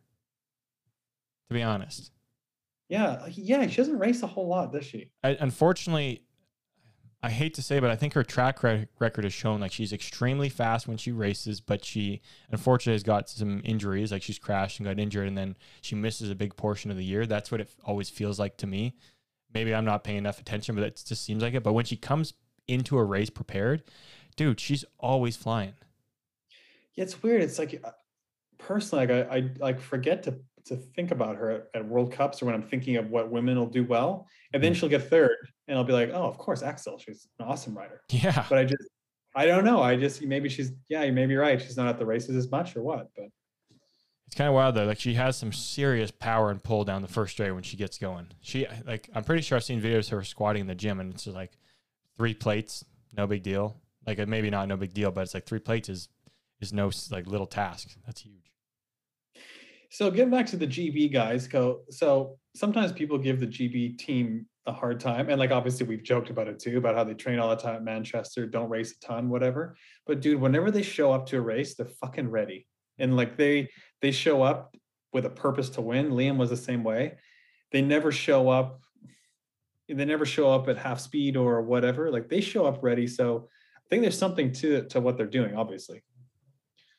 [1.49, 2.11] To be honest.
[2.89, 5.09] Yeah, yeah, she doesn't race a whole lot, does she?
[5.23, 6.21] I, unfortunately,
[7.23, 9.91] I hate to say, but I think her track re- record has shown like she's
[9.91, 12.21] extremely fast when she races, but she
[12.51, 16.29] unfortunately has got some injuries, like she's crashed and got injured, and then she misses
[16.29, 17.25] a big portion of the year.
[17.25, 18.93] That's what it always feels like to me.
[19.53, 21.63] Maybe I'm not paying enough attention, but it just seems like it.
[21.63, 22.33] But when she comes
[22.67, 23.83] into a race prepared,
[24.35, 25.73] dude, she's always flying.
[26.95, 27.41] Yeah, it's weird.
[27.41, 27.91] It's like uh,
[28.57, 32.41] personally, like I, I like forget to to think about her at, at World Cups
[32.41, 35.35] or when I'm thinking of what women will do well, and then she'll get third,
[35.67, 38.01] and I'll be like, oh, of course, Axelle, she's an awesome rider.
[38.09, 38.83] Yeah, But I just,
[39.35, 39.81] I don't know.
[39.81, 41.61] I just maybe she's yeah, you may be right.
[41.61, 43.25] She's not at the races as much or what, but
[44.27, 44.85] It's kind of wild though.
[44.85, 47.97] Like she has some serious power and pull down the first straight when she gets
[47.97, 48.27] going.
[48.41, 51.13] She like I'm pretty sure I've seen videos of her squatting in the gym and
[51.13, 51.51] it's just like
[52.17, 52.85] three plates,
[53.15, 53.75] no big deal.
[54.07, 56.07] Like uh, maybe not no big deal, but it's like three plates is
[56.61, 57.89] is no like little task.
[58.05, 58.51] That's huge.
[59.89, 61.81] So getting back to the GB guys, go.
[61.89, 66.29] So sometimes people give the GB team a hard time, and like obviously we've joked
[66.29, 68.99] about it too, about how they train all the time at Manchester, don't race a
[68.99, 69.77] ton, whatever.
[70.05, 73.69] But dude, whenever they show up to a race, they're fucking ready, and like they
[74.01, 74.75] they show up
[75.13, 76.11] with a purpose to win.
[76.11, 77.17] Liam was the same way.
[77.71, 78.81] They never show up.
[79.87, 82.11] They never show up at half speed or whatever.
[82.11, 83.07] Like they show up ready.
[83.07, 83.47] So
[83.77, 85.55] I think there's something to to what they're doing.
[85.55, 86.03] Obviously.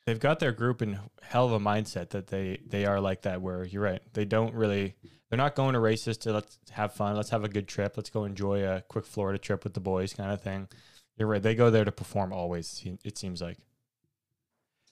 [0.07, 3.41] They've got their group in hell of a mindset that they they are like that.
[3.41, 4.95] Where you're right, they don't really
[5.29, 8.09] they're not going to races to let's have fun, let's have a good trip, let's
[8.09, 10.69] go enjoy a quick Florida trip with the boys kind of thing.
[11.17, 11.43] You're right.
[11.43, 12.81] They go there to perform always.
[13.03, 13.57] It seems like.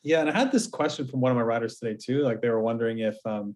[0.03, 2.23] Yeah, and I had this question from one of my riders today too.
[2.23, 3.55] Like they were wondering if um,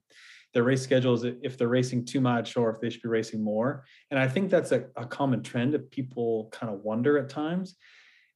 [0.54, 3.84] their race schedules, if they're racing too much or if they should be racing more.
[4.12, 7.76] And I think that's a, a common trend that people kind of wonder at times.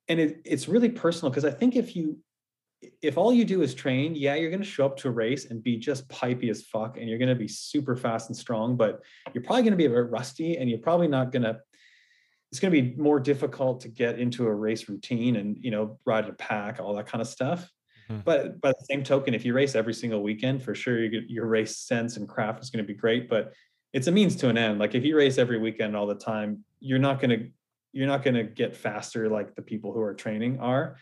[0.09, 2.17] And it, it's really personal because I think if you
[3.01, 5.45] if all you do is train, yeah, you're going to show up to a race
[5.45, 8.75] and be just pipey as fuck, and you're going to be super fast and strong,
[8.75, 9.01] but
[9.33, 11.59] you're probably going to be a bit rusty, and you're probably not going to
[12.51, 15.97] it's going to be more difficult to get into a race routine and you know
[16.05, 17.67] ride a pack, all that kind of stuff.
[18.09, 18.23] Mhm.
[18.23, 21.29] But by the same token, if you race every single weekend, for sure you get,
[21.29, 23.27] your race sense and craft is going to be great.
[23.27, 23.53] But
[23.91, 24.79] it's a means to an end.
[24.79, 27.49] Like if you race every weekend all the time, you're not going to
[27.91, 30.97] you're not going to get faster like the people who are training are.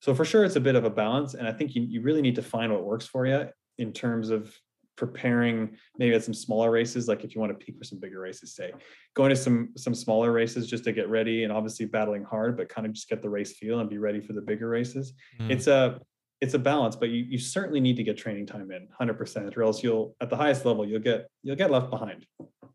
[0.00, 2.22] So for sure, it's a bit of a balance, and I think you, you really
[2.22, 4.56] need to find what works for you in terms of
[4.96, 8.18] preparing maybe at some smaller races like if you want to peak for some bigger
[8.18, 8.72] races say
[9.14, 12.68] going to some some smaller races just to get ready and obviously battling hard but
[12.68, 15.50] kind of just get the race feel and be ready for the bigger races Mm.
[15.50, 16.00] it's a
[16.40, 19.62] it's a balance but you, you certainly need to get training time in 100% or
[19.62, 22.26] else you'll at the highest level you'll get you'll get left behind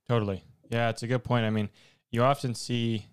[0.07, 0.43] Totally.
[0.69, 1.45] Yeah, it's a good point.
[1.45, 1.69] I mean,
[2.11, 3.07] you often see.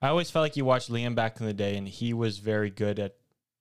[0.00, 2.70] I always felt like you watched Liam back in the day, and he was very
[2.70, 3.16] good at.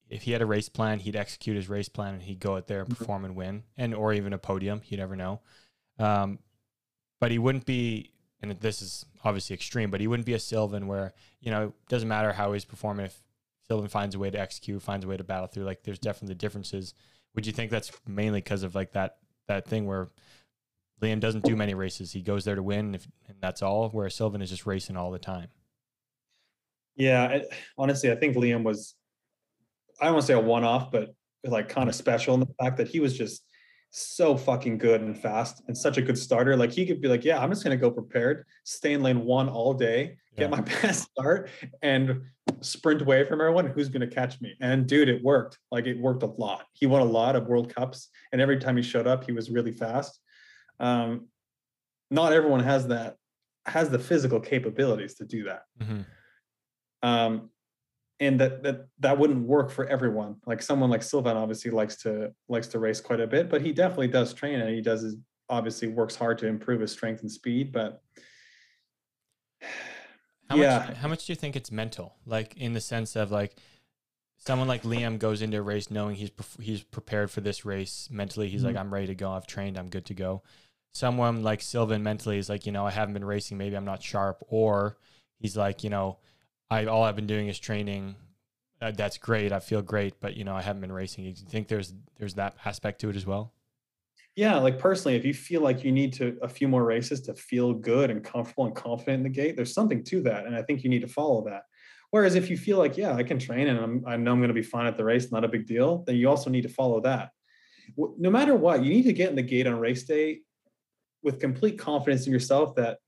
[0.10, 2.68] If he had a race plan, he'd execute his race plan, and he'd go out
[2.68, 2.98] there and Mhm.
[2.98, 4.82] perform and win, and or even a podium.
[4.86, 5.42] You never know.
[6.00, 6.40] Um,
[7.20, 10.88] but he wouldn't be, and this is obviously extreme, but he wouldn't be a Sylvain
[10.88, 13.08] where you know it doesn't matter how he's performing.
[13.08, 13.22] If
[13.68, 16.36] Sylvain finds a way to execute, finds a way to battle through, like there's definitely
[16.36, 16.94] differences.
[17.36, 20.10] Would you think that's mainly because of like that that thing where
[21.02, 22.12] Liam doesn't do many races.
[22.14, 23.90] He goes there to win, if, and that's all.
[23.90, 25.50] Whereas Sylvain is just racing all the time.
[26.96, 27.44] yeah I,
[27.78, 28.96] honestly i think liam was
[30.00, 32.78] i don't want to say a one-off but like kind of special in the fact
[32.78, 33.44] that he was just
[33.90, 36.58] so fucking good and fast and such a good starter.
[36.58, 39.48] Like he could be like, yeah, I'm just gonna go prepared, stay in lane one
[39.48, 41.50] all day, get my best start,
[41.82, 42.22] and
[42.60, 44.56] sprint away from everyone who's gonna catch me.
[44.60, 45.58] And dude, it worked.
[45.72, 46.66] Like it worked a lot.
[46.74, 49.50] He won a lot of World Cups, and every time he showed up, he was
[49.50, 50.20] really fast.
[50.82, 51.30] Um,
[52.12, 53.16] not everyone has that
[53.66, 56.06] has the physical capabilities to do that Mhm.
[57.04, 57.50] um,
[58.20, 60.38] and that that that wouldn't work for everyone.
[60.46, 63.72] Like someone like Sylvain obviously likes to likes to race quite a bit, but he
[63.72, 65.16] definitely does train and he does his
[65.50, 67.72] obviously works hard to improve his strength and speed.
[67.72, 68.02] But
[70.50, 70.98] How yeah, much?
[70.98, 72.16] How much do you think it's mental?
[72.26, 73.56] Like in the sense of like
[74.38, 78.50] someone like Liam goes into a race knowing he's he's prepared for this race mentally.
[78.50, 78.80] He's like, Mhm.
[78.80, 79.32] I'm ready to go.
[79.32, 79.78] I've trained.
[79.78, 80.44] I'm good to go.
[80.94, 83.58] Someone like Sylvain mentally is like, you know, I haven't been racing.
[83.58, 84.44] Maybe I'm not sharp.
[84.48, 84.98] Or
[85.38, 86.18] he's like, you know,
[86.70, 88.16] I all I've been doing is training.
[88.82, 89.52] Uh, that's great.
[89.52, 91.24] I feel great, but you know, I haven't been racing.
[91.24, 93.54] Do you think there's there's that aspect to it as well?
[94.38, 94.56] yeah.
[94.58, 97.74] Like personally, if you feel like you need to a few more races to feel
[97.74, 100.84] good and comfortable and confident in the gate, there's something to that, and I think
[100.84, 101.64] you need to follow that.
[102.12, 104.48] Whereas if you feel like, yeah, I can train and I'm, I know I'm going
[104.48, 106.70] to be fine at the race, not a big deal, then you also need to
[106.70, 107.32] follow that.
[107.98, 110.42] No matter what, you need to get in the gate on race day
[111.24, 113.00] with complete confidence in yourself that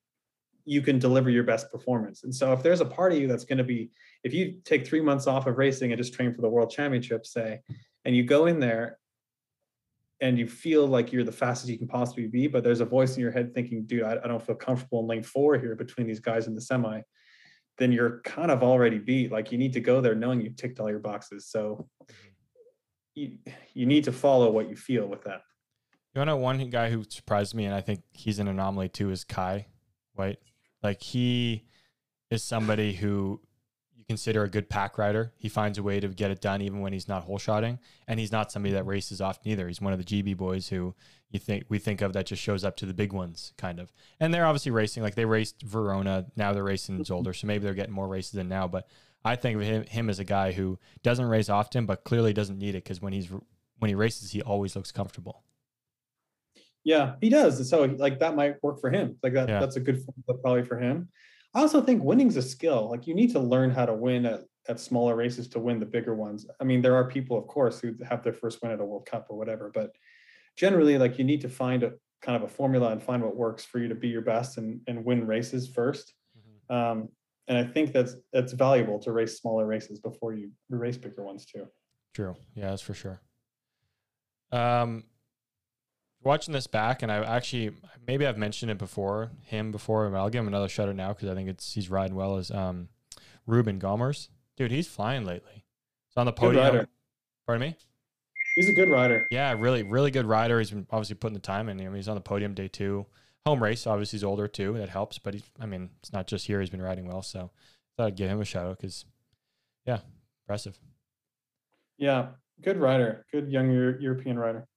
[0.69, 2.23] you can deliver your best performance.
[2.23, 3.89] And so if there's a part of you that's going to be,
[4.23, 7.25] if you take three months off of racing and just train for the world championship,
[7.25, 7.61] say,
[8.05, 8.99] and you go in there
[10.21, 13.15] and you feel like you're the fastest you can possibly be, but there's a voice
[13.15, 16.05] in your head thinking, dude, I, I don't feel comfortable in lane four here between
[16.05, 17.01] these guys in the semi,
[17.79, 19.31] then you're kind of already beat.
[19.31, 21.47] Like you need to go there knowing you've ticked all your boxes.
[21.47, 21.87] So
[23.15, 23.39] you,
[23.73, 25.41] you need to follow what you feel with that.
[26.13, 29.23] You know, one guy who surprised me, and I think he's an anomaly too, is
[29.23, 29.65] Kye
[30.13, 30.37] Whyte.
[30.83, 31.65] Like he
[32.29, 33.41] is somebody who
[33.95, 35.33] you consider a good pack rider.
[35.37, 38.19] He finds a way to get it done even when he's not hole shotting, and
[38.19, 39.67] he's not somebody that races often either.
[39.67, 40.95] He's one of the GB boys who
[41.31, 43.91] you think we think of that just shows up to the big ones, kind of.
[44.19, 46.25] And they're obviously racing like they raced Verona.
[46.35, 47.13] Now they're racing mm-hmm.
[47.13, 48.67] Zolder, so maybe they're getting more races in now.
[48.67, 48.87] But
[49.23, 52.57] I think of him, him as a guy who doesn't race often, but clearly doesn't
[52.57, 53.29] need it because when he's
[53.79, 55.43] when he races, he always looks comfortable.
[56.89, 57.69] Yeah, he does.
[57.69, 59.07] So like that might work for him.
[59.21, 59.59] Like that, Yeah.
[59.59, 61.09] that's a good formula probably for him.
[61.53, 62.89] I also think winning's a skill.
[62.89, 65.85] Like you need to learn how to win at, at smaller races to win the
[65.85, 66.47] bigger ones.
[66.59, 69.05] I mean, there are people, of course, who have their first win at a World
[69.05, 69.89] Cup or whatever, but
[70.57, 71.91] generally, like you need to find a
[72.23, 74.81] kind of a formula and find what works for you to be your best and,
[74.87, 76.05] and win races 1st
[76.71, 77.09] Um,
[77.47, 81.45] and I think that's that's valuable to race smaller races before you race bigger ones
[81.45, 81.65] too.
[82.15, 82.35] True.
[82.55, 83.21] Yeah, that's for sure.
[84.51, 85.03] Um,
[86.23, 87.71] watching this back, and I actually
[88.07, 91.13] maybe I've mentioned it before, him before, but I'll give him another shout out now
[91.13, 92.37] because I think it's he's riding well.
[92.37, 92.89] Is um,
[93.45, 95.65] Ruben Gommers, dude, he's flying lately.
[96.07, 96.87] He's on the podium.
[97.45, 97.75] Pardon me.
[98.55, 99.25] He's a good rider.
[99.31, 100.59] Yeah, really, really good rider.
[100.59, 101.79] He's been obviously putting the time in.
[101.79, 103.05] I mean, he's on the podium day two.
[103.45, 104.73] Home race, obviously, he's older too.
[104.77, 105.17] That helps.
[105.17, 106.59] But he's, I mean, it's not just here.
[106.59, 107.21] He's been riding well.
[107.21, 109.05] So I thought I'd give him a shout out because,
[109.85, 109.99] yeah,
[110.43, 110.77] impressive.
[111.97, 112.27] Yeah,
[112.61, 113.25] good rider.
[113.31, 114.67] Good young Euro- European rider.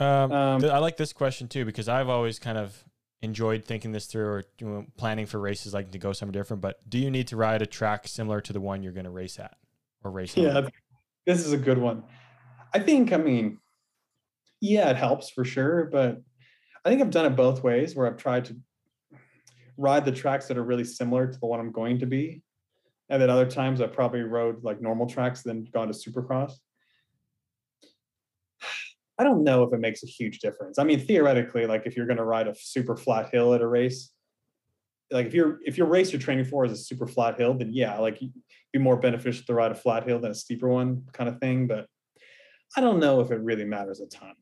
[0.00, 2.84] Um, Um, th- I like this question too because I've always kind of
[3.22, 6.60] enjoyed thinking this through or you know, planning for races like to go somewhere different.
[6.60, 9.10] But do you need to ride a track similar to the one you're going to
[9.10, 9.56] race at
[10.02, 10.36] or race?
[10.36, 10.42] on?
[10.44, 10.68] Yeah,
[11.26, 12.02] this is a good one.
[12.74, 13.58] I think, I mean,
[14.60, 16.20] yeah, it helps for sure, but
[16.84, 18.56] I think I've done it both ways where I've tried to
[19.76, 22.42] ride the tracks that are really similar to the one I'm going to be.
[23.08, 26.52] And then other times I probably rode like normal tracks, then gone to supercross.
[29.18, 30.78] I don't know if it makes a huge difference.
[30.78, 33.66] I mean, theoretically, like if you're going to ride a super flat hill at a
[33.66, 34.10] race,
[35.10, 37.70] like if you're if your race you're training for is a super flat hill, then
[37.72, 41.28] yeah, like be more beneficial to ride a flat hill than a steeper one kind
[41.28, 41.66] of thing.
[41.66, 41.86] But
[42.76, 44.34] I don't know if it really matters a ton.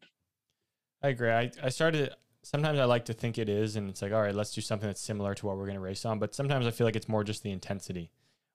[1.02, 1.30] I agree.
[1.30, 4.34] I, I started sometimes I like to think it is, and it's like, all right,
[4.34, 6.18] let's do something that's similar to what we're going to race on.
[6.18, 8.10] But sometimes I feel like it's more just the intensity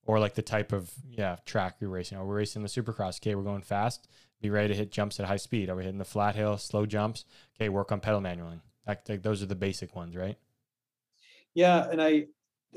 [0.06, 2.18] or like the type of yeah track you're racing.
[2.18, 3.20] Or we're racing the supercross.
[3.20, 4.08] Okay, we're going fast.
[4.42, 5.70] Be ready to hit jumps at high speed.
[5.70, 7.26] Are we hitting the flat hill, slow jumps?
[7.56, 8.62] Okay, work on pedal manualing.
[9.06, 10.38] Those are the basic ones, right?
[11.54, 12.28] Yeah, and I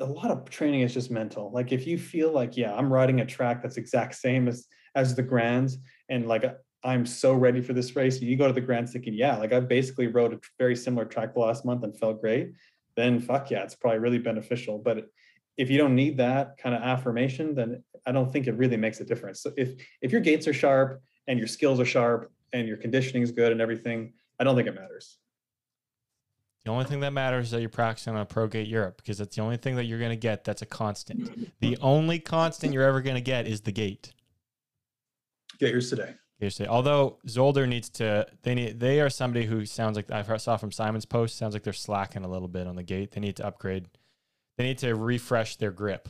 [0.01, 1.51] a lot of training is just mental.
[1.53, 5.15] Like if you feel like, yeah, I'm riding a track that's exact same as as
[5.15, 6.45] the grands, and like
[6.83, 8.21] I'm so ready for this race.
[8.21, 11.35] You go to the grands thinking, yeah, like I basically rode a very similar track
[11.35, 12.53] the last month and felt great.
[12.97, 14.79] Then fuck yeah, it's probably really beneficial.
[14.79, 15.07] But
[15.59, 19.01] if you don't need that kind of affirmation, then I don't think it really makes
[19.01, 19.43] a difference.
[19.43, 23.23] So if if your gates are sharp and your skills are sharp and your conditioning
[23.23, 25.19] is good and everything, I don't think it matters.
[26.65, 29.37] The only thing that matters is that you're practicing on Pro Gate Europe because that's
[29.37, 31.49] the only thing that you're going to get that's a constant.
[31.61, 34.13] The only constant you're ever going to get is the gate.
[35.61, 36.15] Get yours today.
[36.41, 36.69] Get today.
[36.69, 40.73] Although Zolder needs to, they need, they are somebody who sounds like I saw from
[40.73, 41.39] Simon's post.
[41.39, 43.13] Sounds like they're slacking a little bit on the gate.
[43.13, 43.87] They need to upgrade.
[44.59, 46.09] They need to refresh their grip.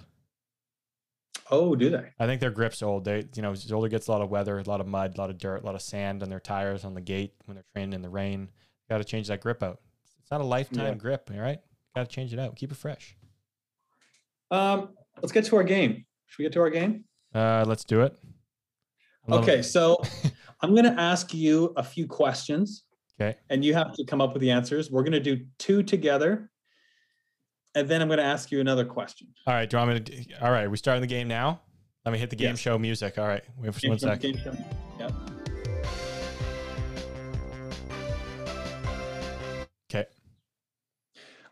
[1.50, 2.10] Oh, do they?
[2.18, 3.04] I think their grip's old.
[3.04, 5.30] They, you know, Zolder gets a lot of weather, a lot of mud, a lot
[5.30, 7.92] of dirt, a lot of sand on their tires on the gate when they're training
[7.92, 8.48] in the rain.
[8.88, 9.80] Got to change that grip out.
[10.20, 10.94] It's not a lifetime Yeah.
[10.94, 11.58] grip, all right?
[11.96, 12.54] Got to change it out.
[12.56, 13.16] Keep it fresh.
[14.50, 16.04] Um, let's get to our game.
[16.26, 17.04] Should we get to our game?
[17.34, 18.16] Uh, let's do it.
[19.28, 19.64] Okay, it.
[19.64, 20.00] so
[20.60, 22.84] I'm going to ask you a few questions.
[23.20, 23.36] Okay.
[23.50, 24.90] And you have to come up with the answers.
[24.90, 26.50] We're going to do two together.
[27.74, 29.28] And then I'm going to ask you another question.
[29.46, 29.68] All right.
[29.68, 30.44] Do you want me to?
[30.44, 30.68] All right.
[30.68, 31.60] We starting the game now.
[32.04, 32.58] Let me hit the game Yes.
[32.58, 33.18] show music.
[33.18, 33.44] All right.
[33.58, 34.20] Wait for Game one show- sec.
[34.20, 34.56] game show.
[34.98, 35.12] Yep.
[39.92, 40.06] Okay.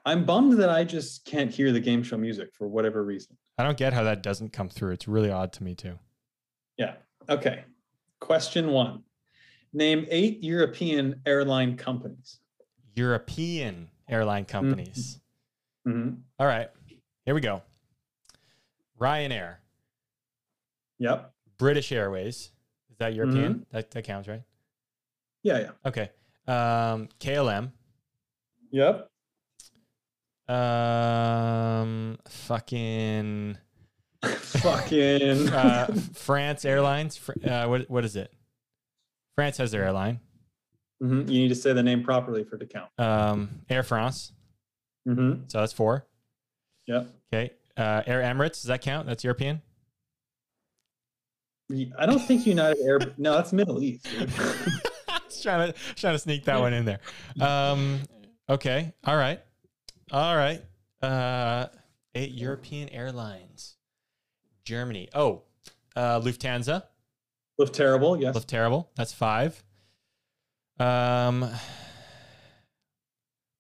[0.05, 3.37] I'm bummed that I just can't hear the game show music for whatever reason.
[3.59, 4.93] I don't get how that doesn't come through.
[4.93, 5.99] It's really odd to me too.
[6.77, 6.95] Yeah.
[7.29, 7.65] Okay.
[8.21, 9.03] Question one
[9.73, 12.39] Name eight European airline companies.
[12.95, 15.17] European airline companies.
[15.17, 15.19] Mm-hmm.
[15.89, 16.19] Mhm.
[16.39, 16.69] All right.
[17.25, 17.63] Here we go.
[19.01, 19.57] Ryanair,
[20.99, 21.33] Yep.
[21.57, 22.51] British Airways.
[22.91, 23.55] Is that European?
[23.55, 23.63] Mm-hmm.
[23.71, 24.43] That, that counts, right?
[25.43, 25.59] Yeah.
[25.61, 25.71] Yeah.
[25.87, 26.11] Okay.
[26.47, 27.71] Um, KLM.
[28.71, 29.09] Yep.
[30.49, 33.57] Um, fucking
[34.25, 35.49] Fucking.
[35.53, 37.21] uh, France Airlines.
[37.45, 38.33] Uh, what what is it?
[39.37, 40.19] France has their airline.
[41.03, 41.29] Mhm.
[41.31, 42.91] You need to say the name properly for it to count.
[42.99, 44.33] Um, Air France.
[45.09, 45.43] Mm-hmm.
[45.49, 46.07] So that's four.
[46.87, 47.09] Yep.
[47.33, 47.51] Okay.
[47.77, 48.61] Uh, Air Emirates.
[48.61, 49.07] Does that count?
[49.07, 49.63] That's European.
[51.99, 52.99] I don't think United Air.
[53.19, 54.07] No, that's Middle East.
[55.29, 57.01] Just trying to trying to sneak that one in there.
[57.41, 58.01] Um,
[58.49, 58.93] okay.
[59.05, 59.41] All right.
[60.11, 60.63] All right.
[61.03, 61.67] Uh,
[62.15, 63.77] eight European airlines.
[64.65, 65.09] Germany.
[65.15, 65.43] Oh,
[65.97, 66.85] uh, Lufthansa.
[67.59, 68.21] Live terrible.
[68.21, 68.35] Yes.
[68.35, 68.91] Lift terrible.
[68.97, 69.63] That's five.
[70.79, 71.41] Um,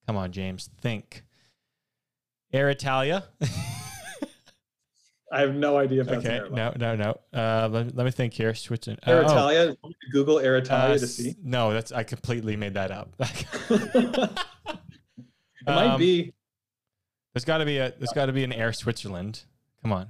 [0.06, 0.70] come on, James.
[0.80, 1.24] Think.
[2.52, 3.24] Air Italia.
[5.30, 6.40] I have no idea if okay.
[6.50, 7.20] No, no, no.
[7.34, 8.54] Uh, let, let me think here.
[8.54, 8.96] Switching.
[9.06, 9.76] Air uh, oh, Italia.
[10.10, 11.36] Google Air uh, Italia to see.
[11.42, 13.14] No, that's I completely made that up.
[13.20, 14.38] it
[15.66, 16.32] might Um, be.
[17.34, 17.92] There's got to be a.
[17.98, 19.42] There's got to be an Air Switzerland.
[19.82, 20.08] Come on.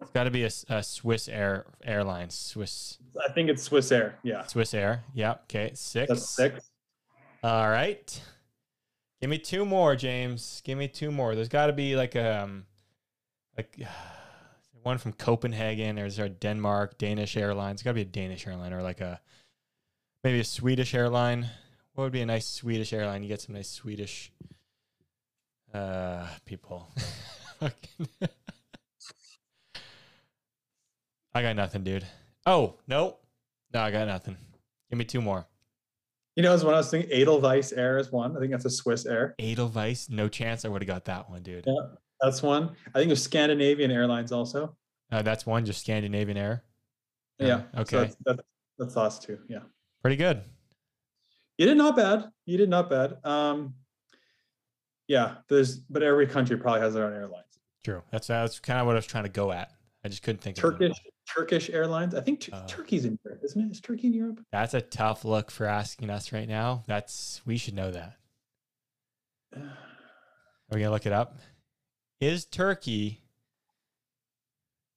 [0.00, 2.30] It's got to be a, a, Swiss Air airline.
[2.30, 4.18] Swiss I think it's Swiss Air.
[4.22, 4.46] Yeah.
[4.46, 5.02] Swiss Air.
[5.12, 5.36] Yeah.
[5.44, 5.72] Okay.
[5.74, 6.08] Six.
[6.08, 6.70] That's six.
[7.42, 8.20] All right.
[9.20, 10.62] Give me two more, James.
[10.64, 11.34] Give me two more.
[11.34, 12.66] There's got to be like um,
[13.56, 13.76] like
[14.82, 17.76] one from Copenhagen, or is there Denmark, Danish airlines?
[17.76, 19.20] It's got to be a Danish airline, or like a
[20.22, 21.48] maybe a Swedish airline.
[21.94, 23.22] What would be a nice Swedish airline?
[23.22, 24.30] You get some nice Swedish
[25.74, 26.88] uh people.
[31.34, 32.06] I got nothing, dude.
[32.46, 33.16] Oh no,
[33.74, 34.36] no, I got nothing.
[34.90, 35.46] Give me two more.
[36.38, 38.36] You know, as when I was thinking, Edelweiss Air is one.
[38.36, 39.34] I think that's a Swiss Air.
[39.40, 41.64] Edelweiss, no chance I would have got that one, dude.
[41.66, 41.74] Yeah,
[42.20, 42.76] that's one.
[42.94, 44.76] I think there's Scandinavian Airlines also.
[45.10, 46.62] Uh, that's one, just Scandinavian Air.
[47.40, 47.62] Yeah.
[47.74, 47.96] so Okay.
[47.96, 48.42] that's, that's,
[48.78, 49.40] that's the last two.
[49.48, 49.62] Yeah.
[50.00, 50.42] Pretty good.
[51.56, 52.26] You did not bad.
[52.46, 53.16] You did not bad.
[53.24, 53.74] Um,
[55.08, 57.58] yeah, there's, but every country probably has their own airlines.
[57.84, 58.04] True.
[58.12, 59.72] That's that's kind of what I was trying to go at.
[60.04, 60.92] I just couldn't think of it.
[61.34, 62.14] Turkish, Airlines.
[62.14, 63.70] I think Tur- Uh, Turkey's in Europe, isn't it?
[63.70, 64.40] Is Turkey in Europe?
[64.50, 66.84] That's a tough look for asking us right now.
[66.86, 68.16] That's we should know that.
[69.56, 71.38] Are we gonna look it up?
[72.20, 73.22] Is Turkey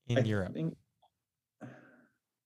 [0.08, 0.54] in I Europe?
[0.54, 0.78] think-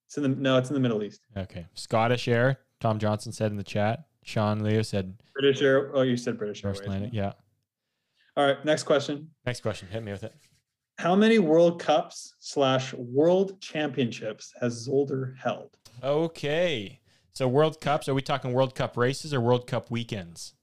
[0.08, 1.22] It's in the no, it's in the Middle East.
[1.36, 1.66] Okay.
[1.74, 2.60] Scottish Air.
[2.80, 4.06] Tom Johnson said in the chat.
[4.24, 5.92] Sean Leo said British Air.
[5.96, 6.88] Oh, you said British First Airways.
[7.00, 7.14] Planet.
[7.14, 7.34] Yeah.
[8.38, 9.30] All right, next question.
[9.46, 9.88] Next question.
[9.88, 10.34] Hit me with it.
[10.98, 15.78] How many World Cups slash World Championships has Zolder held?
[16.04, 17.00] Okay.
[17.34, 18.08] So World Cups.
[18.08, 20.54] Are we talking World Cup races or World Cup weekends?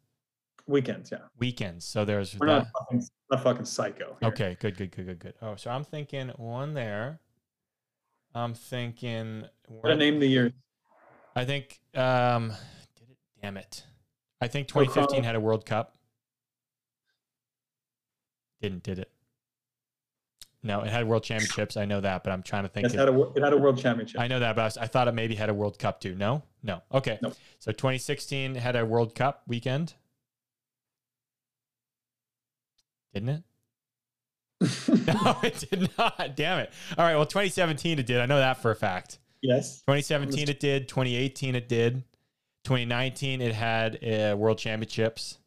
[0.66, 1.18] Weekends, yeah.
[1.38, 1.84] Weekends.
[1.84, 2.52] So there's We're that.
[2.58, 4.16] not fucking, not fucking psycho.
[4.20, 4.28] here.
[4.30, 5.34] Okay, good, good, good, good, good.
[5.42, 7.20] Oh, so I'm thinking one there.
[8.34, 9.44] I'm thinking.
[9.82, 10.52] Gotta name the year.
[11.36, 11.80] I think.
[11.94, 12.52] Um,
[12.96, 13.18] did it?
[13.42, 13.84] Damn it!
[14.40, 15.96] I think 2015 had a World Cup.
[18.62, 19.10] Didn't did it?
[20.64, 21.76] No, it had World Championships.
[21.76, 22.86] I know that, but I'm trying to think.
[22.86, 24.20] It had a, it had a World Championship.
[24.20, 26.14] I know that, but I, was, I thought it maybe had a World Cup too.
[26.14, 26.82] No, no.
[26.92, 27.18] Okay.
[27.20, 27.32] No.
[27.58, 29.94] So 2016 had a World Cup weekend,
[33.12, 33.42] didn't it?
[34.88, 36.36] no, it did not.
[36.36, 36.72] Damn it.
[36.96, 37.16] All right.
[37.16, 38.20] Well, 2017 it did.
[38.20, 39.18] I know that for a fact.
[39.40, 39.80] yes.
[39.88, 40.88] 2017 it did.
[40.88, 42.04] 2018 it did.
[42.64, 45.38] 2019 it had uh, World Championships.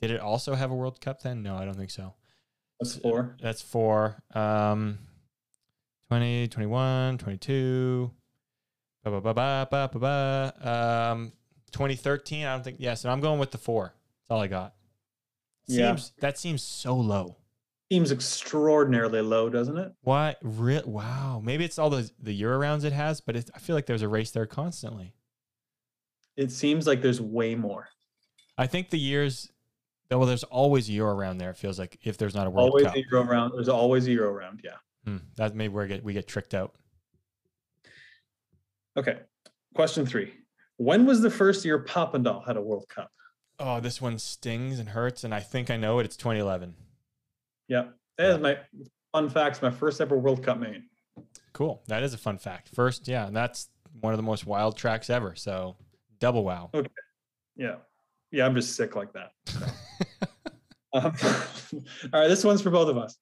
[0.00, 1.42] Did it also have a World Cup then?
[1.42, 2.14] No, I don't think so.
[2.80, 3.36] That's four.
[3.40, 4.22] That's four.
[4.34, 4.98] Um,
[6.08, 8.10] 20, 21, 22.
[9.04, 11.12] Ba, ba, ba, ba, ba, ba, ba.
[11.12, 11.32] Um,
[11.72, 12.44] 2013.
[12.44, 12.76] I don't think.
[12.78, 13.94] Yeah, so I'm going with the four.
[13.94, 14.74] That's all I got.
[15.66, 15.96] Yeah.
[16.20, 17.36] That seems so low.
[17.90, 19.92] Seems extraordinarily low, doesn't it?
[20.02, 20.34] Why?
[20.42, 21.40] Re- wow.
[21.42, 24.02] Maybe it's all the the Euro rounds it has, but it, I feel like there's
[24.02, 25.14] a race there constantly.
[26.36, 27.88] It seems like there's way more.
[28.58, 29.50] I think the years.
[30.10, 31.50] Well, there's always a Euro round there.
[31.50, 33.52] It feels like if there's not a World always Cup, a Euro round.
[33.54, 34.60] There's always a Euro round.
[34.62, 34.76] Yeah.
[35.04, 36.74] Hmm, that maybe we get we get tricked out.
[38.96, 39.20] Okay.
[39.74, 40.32] Question three.
[40.76, 43.10] When was the first year Papendal had a World Cup?
[43.58, 46.04] Oh, this one stings and hurts, and I think I know it.
[46.04, 46.74] It's 2011.
[47.68, 47.88] Yeah.
[48.18, 48.58] That is my
[49.12, 49.60] fun facts.
[49.62, 50.84] My first ever World Cup main.
[51.52, 51.82] Cool.
[51.88, 52.70] That is a fun fact.
[52.74, 53.68] First, yeah, and that's
[54.00, 55.34] one of the most wild tracks ever.
[55.34, 55.76] So
[56.18, 56.70] double wow.
[56.74, 56.88] Okay.
[57.56, 57.76] Yeah.
[58.36, 58.46] Yeah.
[58.46, 59.30] I'm just sick like that.
[60.92, 61.12] Um,
[62.14, 62.28] all right.
[62.28, 63.18] This one's for both of us.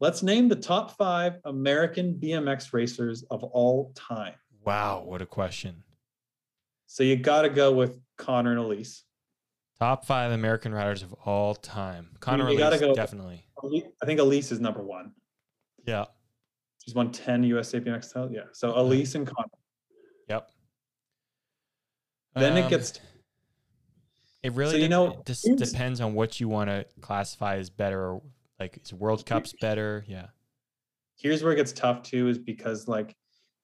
[0.00, 4.32] Let's name the top five American BMX racers of all time.
[4.64, 5.82] Wow, what a question.
[6.86, 9.02] So you got to go with Connor and Alise.
[9.78, 12.08] Top five American riders of all time.
[12.20, 13.44] Connor you Alise, go- definitely.
[14.02, 15.12] I think Alise is number one.
[15.86, 16.06] Yeah.
[16.82, 18.32] She's won 10 USA BMX titles.
[18.34, 18.44] Yeah.
[18.52, 19.48] So Alise and Connor.
[20.30, 20.48] Yep.
[22.34, 22.98] Then it Um, gets
[24.42, 27.68] It really So, you de- know, just depends on what you want to classify as
[27.70, 28.18] better.
[28.58, 30.04] Like, is World Cups better?
[30.08, 30.26] Yeah.
[31.16, 33.14] here's where it gets tough too, is because like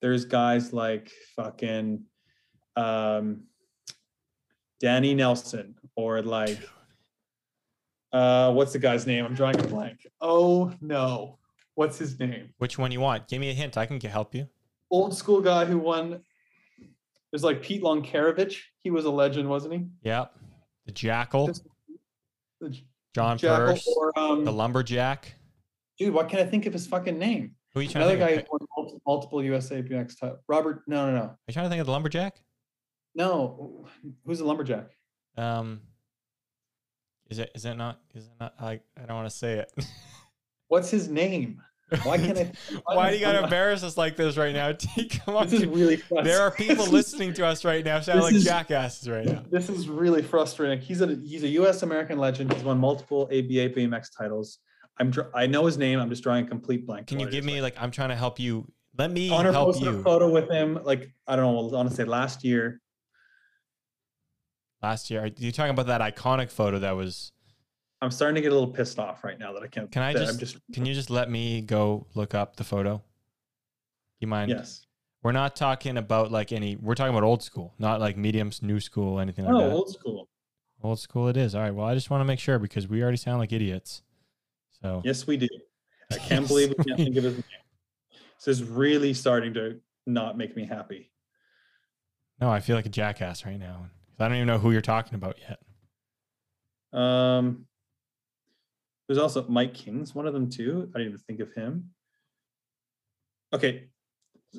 [0.03, 2.05] there's guys like fucking
[2.77, 3.45] um
[4.81, 6.59] Danny Nelson or like
[8.13, 9.25] uh what's the guy's name?
[9.25, 10.07] I'm drawing a blank.
[10.21, 11.39] Oh no.
[11.75, 12.51] What's his name?
[12.59, 13.29] Which one you want?
[13.29, 13.77] Give me a hint.
[13.77, 14.49] I can help you.
[14.91, 16.23] Old school guy who won.
[17.31, 18.61] There's like Pete Loncarevich.
[18.83, 19.87] He was a legend, wasn't he?
[20.03, 20.35] Yep.
[20.87, 21.51] The Jackal,
[22.61, 22.79] The
[23.15, 25.35] John Jackal Purse, or, um, the Lumberjack.
[25.99, 27.55] dude, what can I think of his fucking name?
[27.75, 30.39] Who are you trying to Another think guy who won multiple, multiple USA BMX title.
[30.49, 30.83] Robert.
[30.87, 32.41] No, no, no, Are you trying to think of the Lumberjack?
[33.15, 33.87] no.
[34.25, 34.91] Who's the lumberjack?
[35.37, 35.81] Um,
[37.29, 37.51] is it?
[37.55, 38.01] Is it not?
[38.15, 38.55] Is it not?
[38.61, 39.73] I I don't want to say it.
[40.69, 41.61] What's his name?
[42.03, 42.53] Why can't I?
[42.95, 44.73] Why do you gotta embarrass us like this right now?
[45.25, 45.47] Come on.
[45.49, 49.09] This is really There are people listening to us right now, sound like is- jackasses
[49.09, 49.45] right now.
[49.51, 50.81] This is really frustrating.
[50.81, 51.83] He's a he's a U.S.
[51.83, 52.53] American legend.
[52.53, 54.59] He's won multiple ABA BMX titles.
[54.99, 56.01] I'm dr- I know his name.
[56.01, 57.07] I'm just drawing a complete blank.
[57.07, 57.81] Can you give me like?
[57.81, 58.67] I'm trying to help you.
[58.99, 60.81] Let me Connor help posted a photo with him.
[60.83, 61.69] Like I don't know.
[61.71, 62.81] I want to say last year.
[64.83, 67.33] Last year, you're you talking about that iconic photo that was?
[68.03, 69.91] I'm starting to get a little pissed off right now that I can't.
[69.91, 73.03] Can I just, I'm just Can you just let me go look up the photo?
[74.21, 74.51] You mind?
[74.51, 74.87] yes.
[75.23, 76.77] We're not talking about like any.
[76.77, 79.73] We're talking about old school, not like mediums, new school, anything like Oh, that.
[79.73, 80.29] old school.
[80.83, 81.55] Old school, it is.
[81.55, 81.75] All right.
[81.75, 84.03] Well, I just want to make sure because we already sound like idiots.
[84.83, 85.49] So Yes, we do.
[86.13, 87.43] I can't Yes, believe we can't think of his name.
[88.39, 91.11] This is really starting to not make me happy.
[92.41, 93.87] no, I feel like a jackass right now.
[94.21, 95.59] I don't even know who you're talking about yet.
[96.99, 97.67] Um,
[99.09, 100.91] there's also Mike King's one of them too.
[100.95, 101.91] I didn't even think of him.
[103.53, 103.85] Okay,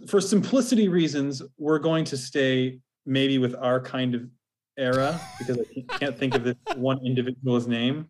[0.07, 4.23] for simplicity reasons, we're going to stay maybe with our kind of
[4.77, 8.09] era because I can't think of this one individual's name.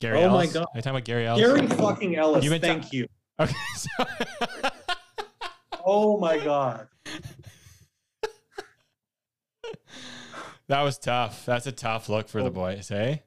[0.00, 0.62] Gary Oh my God.
[0.64, 1.40] Are you talking about Gary Ellis?
[1.46, 2.44] Gary fucking Ellis.
[2.44, 3.06] You've been ta- Thank you.
[3.40, 3.54] Okay.
[3.76, 4.04] so-
[5.88, 6.88] Oh my god.
[10.68, 11.46] that was tough.
[11.46, 12.52] That's a tough look for the Oh.
[12.52, 13.18] boys, eh?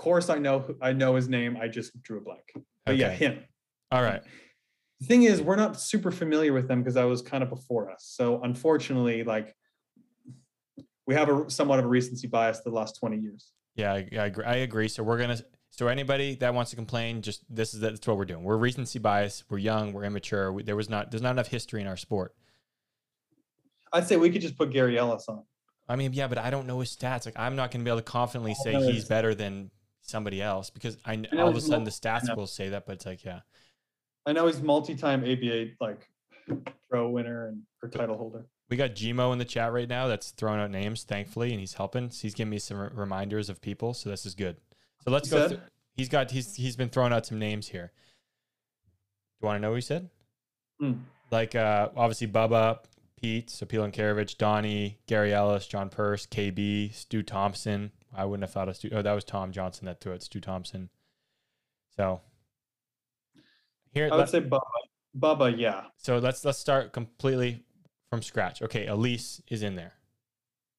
[0.00, 1.58] course I know I know his name.
[1.60, 2.42] I just drew a blank.
[2.54, 3.00] But okay.
[3.00, 3.44] yeah, him.
[3.92, 4.22] All right.
[5.00, 7.90] The thing is, we're not super familiar with them because I was kind of before
[7.90, 8.10] us.
[8.16, 9.54] So unfortunately, like
[11.06, 13.52] we have a somewhat of a recency bias the last 20 years.
[13.76, 14.44] Yeah, I, I, agree.
[14.44, 14.88] I agree.
[14.88, 15.38] So we're gonna
[15.70, 18.42] so anybody that wants to complain, just this is that's what we're doing.
[18.42, 19.44] We're recency bias.
[19.50, 19.92] We're young.
[19.92, 20.50] We're immature.
[20.52, 22.34] We, there was not there's not enough history in our sport.
[23.92, 25.44] I'd say we could just put Gary Ellis on.
[25.88, 27.26] I mean, yeah, but I don't know his stats.
[27.26, 29.72] Like, I'm not going to be able to confidently say he's better than
[30.10, 32.96] somebody else because I, I all of a sudden the stats will say that, but
[32.96, 33.40] it's like, yeah.
[34.26, 36.08] I know he's multi-time ABA like
[36.90, 38.46] pro winner and or title holder.
[38.68, 40.06] We got Gmo in the chat right now.
[40.06, 42.10] That's throwing out names, thankfully, and he's helping.
[42.10, 44.56] So he's giving me some re- reminders of people, so this is good.
[45.04, 45.48] So let's he go.
[45.48, 45.60] Th-
[45.96, 47.92] he's got he's he's been throwing out some names here.
[49.40, 50.10] Do you want to know what he said?
[50.80, 51.00] Mm.
[51.30, 52.78] Like uh, obviously Bubba,
[53.20, 58.52] Pete, Sapil and Karavich, Donnie, Gary Ellis, John Purse, KB, Stu Thompson, I wouldn't have
[58.52, 58.90] thought of Stu.
[58.92, 60.22] Oh, that was Tom Johnson that threw it.
[60.22, 60.90] Stu Thompson.
[61.96, 62.20] So
[63.92, 64.60] here, I would say Bubba.
[65.18, 65.84] Bubba, yeah.
[65.96, 67.64] So let's let's start completely
[68.08, 68.62] from scratch.
[68.62, 69.92] Okay, Alise is in there.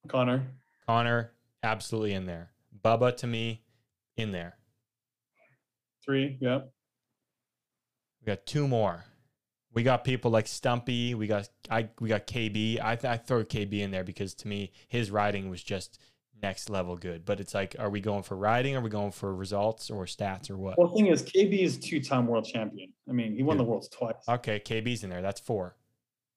[0.08, 0.48] Connor.
[0.88, 1.32] Connor,
[1.64, 2.52] absolutely in there.
[2.84, 3.64] Bubba to me,
[4.18, 4.58] in there.
[6.04, 6.62] Three, yeah.
[8.22, 9.06] We got two more.
[9.74, 11.14] We got people like Stumpy.
[11.14, 11.90] We got I.
[12.00, 12.80] We got KB.
[12.82, 16.00] I, I throw KB in there because to me his riding was just
[16.42, 17.26] next level good.
[17.26, 18.76] But it's like, are we going for riding?
[18.76, 20.78] Are we going for results or stats or what?
[20.78, 22.92] Well, the thing is, KB is two time world champion.
[23.10, 24.16] I mean, he won the worlds twice.
[24.28, 25.22] Okay, KB's in there.
[25.22, 25.76] That's four.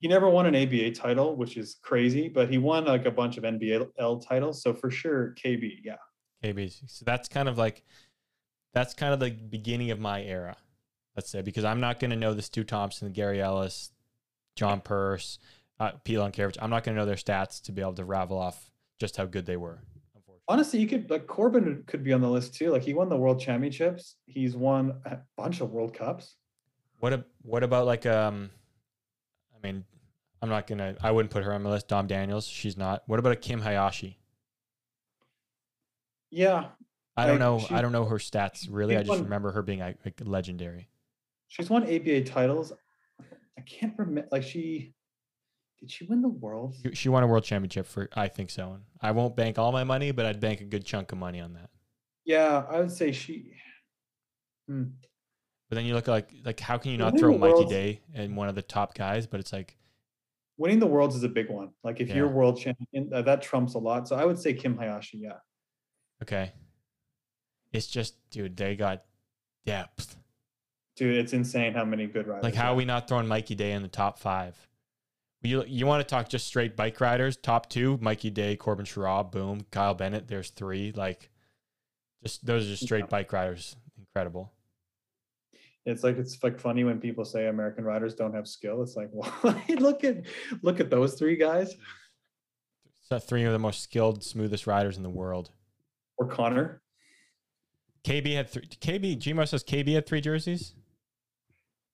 [0.01, 3.39] He never won an ABA title, which is crazy, but he won like a bunch
[3.39, 4.63] of NBL titles.
[4.63, 5.97] So for sure, KB, yeah.
[6.43, 6.83] KB's.
[6.87, 7.85] So that's kind of like,
[8.75, 10.57] that's kind of the beginning of my era,
[11.17, 13.93] let's say, because I'm not going to know the Stu Thompson, Gary Ellis,
[14.57, 15.39] John Purse,
[15.81, 16.59] uh, Pete Loncarevich.
[16.61, 19.25] I'm not going to know their stats to be able to ravel off just how
[19.25, 19.81] good they were
[20.49, 22.71] honestly, you could like Corben could be on the list too.
[22.71, 24.17] Like he won the World Championships.
[24.27, 26.37] He's won a bunch of World Cups.
[27.01, 28.51] What a, what about like um,
[29.55, 29.85] I mean,
[30.43, 30.97] I'm not gonna.
[31.03, 31.89] I wouldn't put her on my list.
[31.89, 33.03] Dom Daniels, she's not.
[33.07, 34.19] What about a Kim Hayashi?
[36.31, 36.67] Yeah,
[37.17, 37.61] I don't know.
[37.61, 38.97] She, I don't know her stats really.
[38.97, 40.89] I just won, remember her being like, legendary.
[41.49, 42.73] She's won ABA titles.
[43.57, 44.29] I can't remember.
[44.33, 44.95] Like she,
[45.85, 46.77] did she win the world?
[46.95, 48.79] She won a world championship for, I think so.
[49.03, 51.53] I won't bank all my money, but I'd bank a good chunk of money on
[51.53, 51.69] that.
[52.25, 53.53] Yeah, I would say she.
[54.67, 54.85] Hmm.
[55.69, 58.01] But then you look like like how can you not winning throw Mikey worlds, Day
[58.15, 59.27] and one of the top guys?
[59.27, 59.77] But it's like
[60.57, 61.73] winning the worlds is a big one.
[61.83, 62.15] Like if yeah.
[62.15, 64.09] you're world champion, uh, that trumps a lot.
[64.09, 65.19] So I would say Kim Hayashi.
[65.19, 65.37] Yeah.
[66.23, 66.53] Okay.
[67.75, 69.03] It's just, dude, they got
[69.67, 70.17] depth.
[70.97, 72.45] Dude, it's insane how many good riders.
[72.45, 74.57] Like, how are we not throwing Mikey Day in the top five?
[75.45, 77.37] you you want to talk just straight bike riders?
[77.37, 80.29] Top two: Mikey Day, Corben Sharrah boom, Kyle Bennett.
[80.29, 80.93] There's three.
[80.93, 81.31] Like,
[82.23, 83.07] just those are just straight yeah.
[83.07, 83.77] bike riders.
[83.99, 84.53] Incredible.
[85.87, 88.83] It's like it's like funny when people say American riders don't have skill.
[88.83, 90.23] It's like, why look at
[90.63, 91.75] look at those three guys.
[93.03, 95.51] So three of the most skilled, smoothest riders in the world.
[96.17, 96.81] Or Connor.
[98.05, 98.67] KB had three.
[98.67, 100.75] KB Gmo says KB had three jerseys.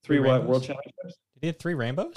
[0.04, 0.46] Three, three what?
[0.46, 1.18] World championships.
[1.34, 2.14] Did he have three rainbows?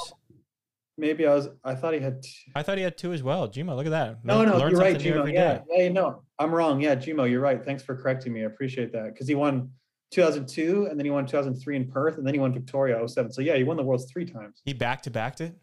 [0.98, 2.22] maybe I was I thought he had.
[2.24, 2.52] Two.
[2.56, 3.48] I thought he had two as well.
[3.48, 4.24] Jimo, look at that.
[4.24, 5.32] No, no, you're right, Jimo.
[5.32, 6.82] Yeah, yeah, no, I'm wrong.
[6.82, 7.64] Yeah, Jimo, you're right.
[7.64, 8.41] Thanks for correcting me.
[8.41, 9.70] I appreciate that because he won
[10.12, 13.32] 2002 and then he won 2003 in Perth and then he won Victoria 07.
[13.32, 14.62] So yeah, he won the Worlds three times.
[14.66, 15.56] He back to backed it.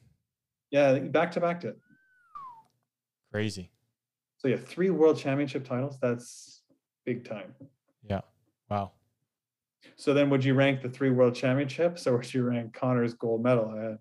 [0.70, 1.76] Yeah, back to backed it.
[3.32, 3.70] Crazy.
[4.38, 5.98] So yeah, three World Championship titles.
[6.00, 6.62] That's
[7.04, 7.54] big time.
[8.08, 8.20] Yeah.
[8.68, 8.92] Wow.
[9.96, 13.42] So then, would you rank the three World Championships, or would you rank Connor's gold
[13.42, 13.98] medal?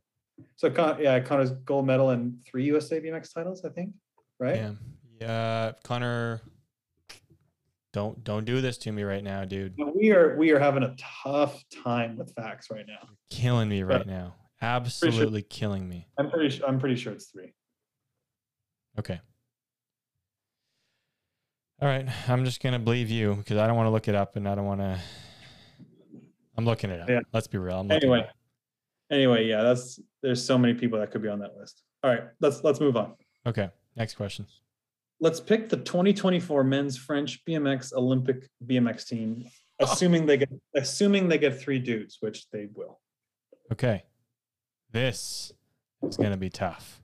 [0.55, 3.93] So Con- yeah, Connor's gold medal and three USA BMX titles, I think.
[4.39, 4.57] Right?
[4.57, 4.71] Yeah.
[5.21, 5.71] yeah.
[5.83, 6.41] Connor.
[7.91, 9.73] Don't don't do this to me right now, dude.
[9.95, 12.99] We are we are having a tough time with facts right now.
[13.01, 14.35] You're killing me right now.
[14.61, 15.47] Absolutely sure.
[15.49, 16.07] killing me.
[16.17, 17.53] I'm pretty sure, I'm pretty sure it's three.
[18.99, 19.19] Okay.
[21.81, 24.35] All right, I'm just gonna believe you because I don't want to look it up
[24.35, 24.99] and I don't want to.
[26.57, 27.09] I'm looking it up.
[27.09, 27.21] Yeah.
[27.31, 27.87] Let's be real.
[27.89, 28.27] anyway,
[29.11, 31.83] anyway, yeah, that's there's so many people that could be on that list.
[32.03, 33.13] All right, let's let's move on.
[33.45, 34.45] Okay, next question.
[35.21, 39.45] Let's pick the 2024 men's French BMX Olympic BMX team,
[39.79, 39.85] oh.
[39.85, 42.99] assuming they get assuming they get three dudes, which they will.
[43.71, 44.03] Okay,
[44.91, 45.51] this
[46.03, 47.01] is gonna be tough.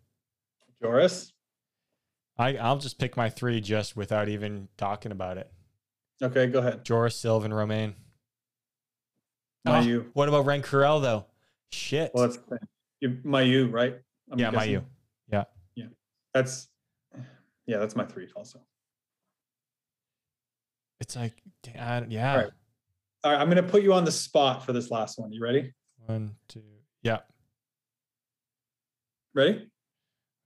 [0.82, 1.34] Joris,
[2.38, 5.52] I I'll just pick my three just without even talking about it.
[6.24, 6.86] Okay, go ahead.
[6.86, 7.96] Joris, Sylvain, Romain.
[9.66, 10.12] Not oh, you.
[10.14, 11.26] What about Ren Carell though?
[11.76, 12.12] Shit.
[12.14, 12.40] Well, that's
[13.24, 13.96] my U, right?
[14.32, 14.72] I'm yeah, guessing.
[14.72, 14.86] U.
[15.32, 15.44] Yeah.
[15.76, 15.86] Yeah.
[16.34, 16.70] That's
[17.68, 18.60] yeah, that's my three also.
[21.00, 21.34] It's like,
[21.66, 22.02] yeah.
[22.32, 22.52] All right.
[23.24, 23.42] All right.
[23.42, 25.32] I'm going to put you on the spot for this last one.
[25.32, 25.74] You ready?
[26.06, 26.62] One, two,
[27.02, 27.20] yeah.
[29.34, 29.68] Ready?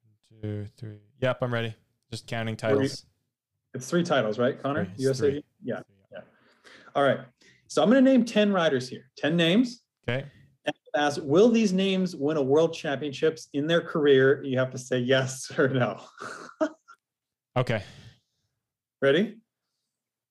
[0.01, 0.97] One, two, three.
[1.21, 1.75] Yep, I'm ready.
[2.09, 3.05] Just counting titles.
[3.73, 4.87] It's three titles, right, Connor?
[4.97, 5.43] USA.
[5.63, 6.21] Yeah, yeah.
[6.95, 7.19] All right.
[7.67, 9.83] So I'm going to name 10 riders here, 10 names.
[10.07, 10.25] Okay.
[10.99, 14.43] And ask, will these names win a world championships in their career?
[14.43, 16.01] You have to say yes or no.
[17.55, 17.81] Okay.
[19.01, 19.37] Ready?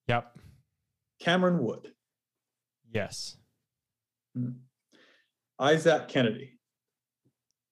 [0.08, 0.36] Yep.
[1.20, 1.90] Cameron Wood,
[2.92, 3.38] Yes.
[4.36, 4.50] Hmm.
[5.58, 6.58] Isaac Kennedy.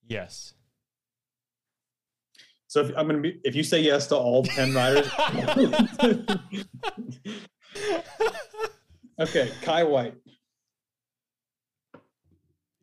[0.07, 0.55] Yes.
[2.67, 5.07] So if I'm going to be, if you say yes to all 10 riders,
[9.21, 10.15] okay, Kye Whyte.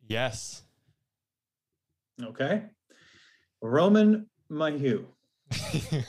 [0.06, 0.62] Yes.
[2.22, 2.62] Okay.
[3.62, 5.06] Romain Mahieu.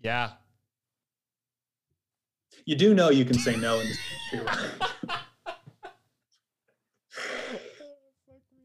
[0.00, 0.32] yeah.
[2.66, 3.98] You do know you can say no in this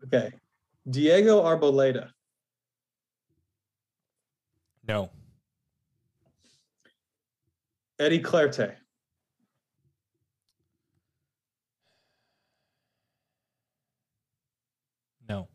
[0.05, 0.31] okay.
[0.89, 2.11] Diego Arboleda.
[4.87, 5.11] No.
[7.99, 8.75] Eddie Clerté.
[15.27, 15.47] No.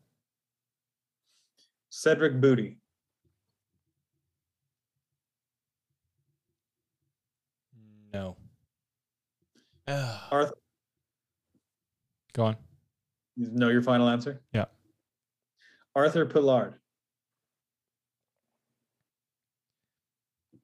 [2.05, 2.75] Cedric Butti.
[8.13, 8.37] No.
[9.87, 10.53] Arthur.
[12.33, 12.57] Go on.
[13.35, 14.39] You know your final answer?
[14.53, 14.65] Yeah.
[15.95, 16.75] Arthur Pilard.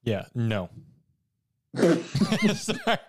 [0.04, 0.26] Yeah.
[0.36, 0.70] No.
[1.76, 3.00] sorry.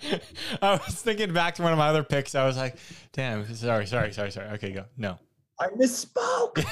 [0.63, 2.35] I was thinking back to one of my other picks.
[2.35, 2.79] I was like,
[3.13, 4.49] damn, sorry, sorry, sorry, sorry.
[4.53, 4.87] Okay, go.
[4.97, 5.19] No.
[5.63, 6.65] I misspoke.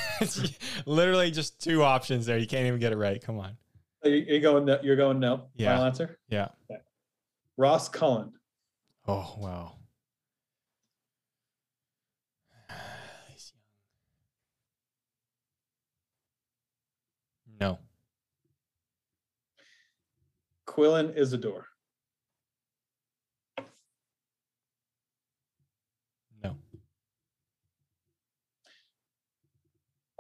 [0.87, 2.39] Literally just two options there.
[2.39, 3.23] You can't even get it right.
[3.23, 3.57] Come on.
[4.03, 5.45] You, are going no, you're going no?
[5.55, 5.71] Yeah.
[5.75, 6.19] Final answer?
[6.29, 6.49] Yeah.
[7.57, 8.33] Ross Cullen.
[9.07, 9.75] Oh, wow.
[17.61, 17.79] No.
[20.67, 21.67] Quillan Isidore.
[26.43, 26.57] No.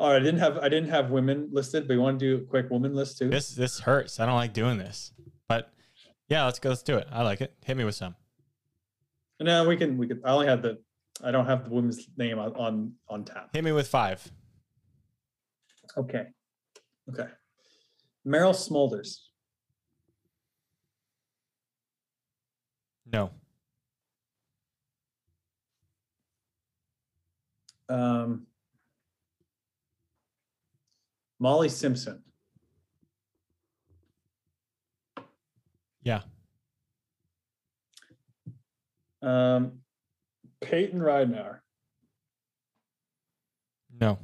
[0.01, 2.43] All right, I didn't have I didn't have women listed, but you want to do
[2.43, 3.29] a quick woman list too?
[3.29, 4.19] This this hurts.
[4.19, 5.13] I don't like doing this.
[5.47, 5.71] But
[6.27, 6.71] yeah, let's go.
[6.71, 7.07] Let's do it.
[7.13, 7.55] I like it.
[7.67, 8.17] Hit me with some.
[9.41, 10.79] No, we can we can I only have the
[11.23, 13.51] I don't have the woman's name on on, on tap.
[13.53, 14.27] Hit me with five.
[15.99, 16.29] Okay.
[17.11, 17.29] Okay.
[18.25, 19.19] Merel Smulders.
[23.05, 23.33] No.
[27.91, 28.47] Um,
[31.41, 32.23] Molly Simpson.
[36.03, 36.21] Yeah.
[39.23, 39.81] Um,
[40.61, 41.61] Payton Ridenour.
[43.99, 44.19] No.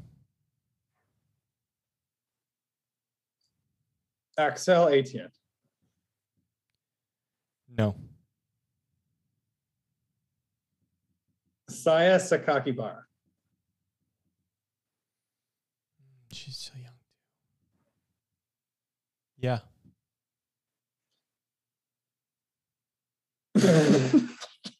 [4.38, 5.30] Axelle Etienne.
[7.68, 7.96] No.
[11.68, 13.02] Saya Sakakibara.
[16.32, 16.85] She's so young.
[19.38, 19.58] Yeah.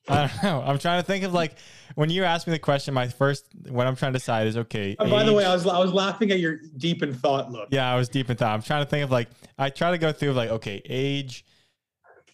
[0.09, 0.63] I don't know.
[0.65, 1.57] I'm trying to think of like
[1.95, 4.95] when you ask me the question, my first what I'm trying to decide is okay.
[4.99, 7.69] Uh, by the way, I was I was laughing at your deep in thought look.
[7.71, 8.55] Yeah, I was deep in thought.
[8.55, 9.29] I'm trying to think of like
[9.59, 11.45] I try to go through like okay, age,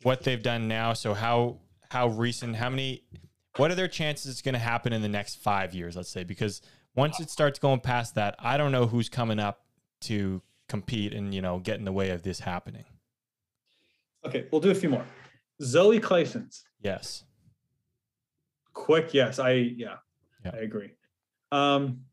[0.03, 0.93] what they've done now.
[0.93, 2.57] So how how recent?
[2.57, 3.05] How many?
[3.57, 5.97] What are their chances it's going to happen in the next five years?
[5.97, 6.63] Let's say because
[6.95, 9.61] once it starts going past that, I don't know who's coming up
[10.03, 10.43] to
[10.73, 12.87] compete and you know get in the way of this happening.
[14.25, 15.05] Okay, we'll do a few more.
[15.61, 16.63] Zoé Claessens.
[16.81, 17.25] Yes.
[18.73, 19.39] Quick, yes.
[19.39, 19.97] I yeah,
[20.43, 20.53] Yeah.
[20.55, 20.93] I agree.
[21.53, 22.05] Um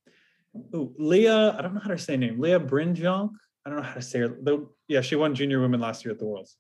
[0.76, 2.38] ooh, Leah, I don't know how to say her name.
[2.38, 3.32] Leah Brinjonk.
[3.66, 4.38] I don't know how to say her.
[4.42, 6.58] Though, yeah, she won junior women last year at the Worlds.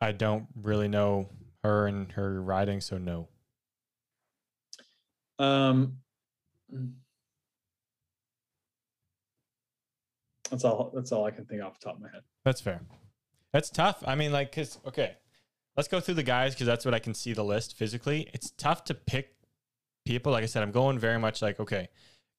[0.00, 1.28] I don't really know
[1.64, 3.28] her and her riding, so no.
[5.40, 5.98] Um
[10.48, 12.22] that's all that's all I can think off the top of my head.
[12.44, 12.80] That's fair.
[13.52, 14.02] That's tough.
[14.06, 15.16] I mean, like, cause okay,
[15.76, 18.28] let's go through the guys because that's what I can see the list physically.
[18.32, 19.34] It's tough to pick
[20.04, 20.32] people.
[20.32, 21.88] Like I said, I'm going very much like okay,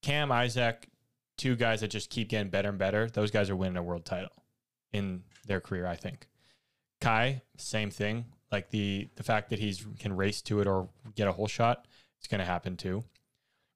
[0.01, 0.87] Cam Isaac,
[1.37, 3.09] two guys that just keep getting better and better.
[3.09, 4.43] Those guys are winning a world title
[4.91, 5.87] in their career.
[5.87, 6.27] I think.
[7.01, 8.25] Kye, same thing.
[8.51, 11.85] Like the the fact that he's can race to it or get a whole shot,
[12.17, 13.03] it's going to happen too.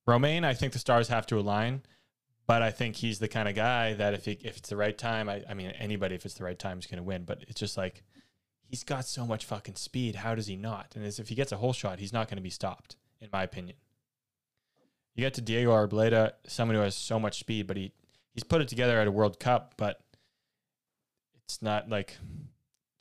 [0.06, 1.84] Romain, I think the stars have to align,
[2.45, 4.98] but I think he's the kind of guy that if he, if it's the right
[4.98, 7.24] time, I, I mean anybody if it's the right time is going to win.
[7.24, 8.03] But it's just like
[8.68, 10.15] he's got so much fucking speed.
[10.15, 10.94] How does he not?
[10.95, 13.30] And as if he gets a whole shot, he's not going to be stopped, in
[13.32, 13.78] my opinion.
[15.15, 17.94] You get to Diego Arboleda, someone who has so much speed, but he
[18.34, 20.02] he's put it together at a World Cup, but
[21.45, 22.18] it's not like,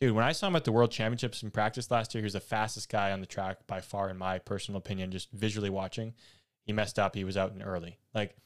[0.01, 0.13] dude.
[0.13, 2.41] When I saw him at the World Championships in practice last year, he was the
[2.41, 5.11] fastest guy on the track by far, in my personal opinion.
[5.11, 6.15] Just visually watching,
[6.65, 7.15] he messed up.
[7.15, 7.99] He was out in early.
[8.15, 8.37] Like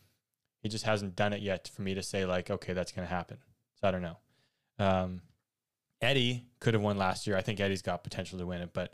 [0.67, 3.15] he just hasn't done it yet for me to say like, okay, that's going to
[3.15, 3.39] happen.
[3.81, 4.17] So I don't know.
[4.81, 5.23] Um,
[6.01, 7.37] Eddie could have won last year.
[7.37, 8.93] I think Eddie's got potential to win it, but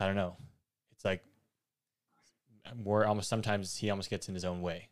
[0.00, 0.36] I don't know.
[0.92, 1.22] It's like
[2.74, 4.88] more almost sometimes he almost gets in his own way.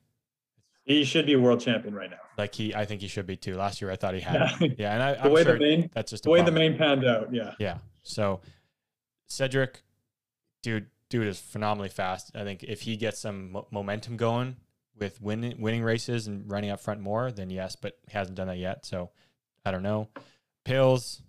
[0.85, 2.17] He should be world champion right now.
[2.39, 3.57] Like he, I think he should be too.
[3.57, 4.53] Last year, I thought he had.
[4.61, 4.69] Yeah.
[4.79, 6.79] Yeah, and I, The I'm way sure the main, that's just the way the main
[6.79, 7.35] panned out.
[7.35, 7.55] Yeah.
[7.59, 7.79] Yeah.
[8.05, 8.41] So
[9.27, 9.83] Cedric,
[10.63, 12.31] dude, dude is phenomenally fast.
[12.37, 14.57] I think if he gets some mo- momentum going
[14.99, 17.77] with winning winning races and running up front more, then yes.
[17.77, 18.85] But he hasn't done that yet.
[18.87, 19.11] So
[19.65, 20.09] I don't know.
[20.65, 21.23] Pills.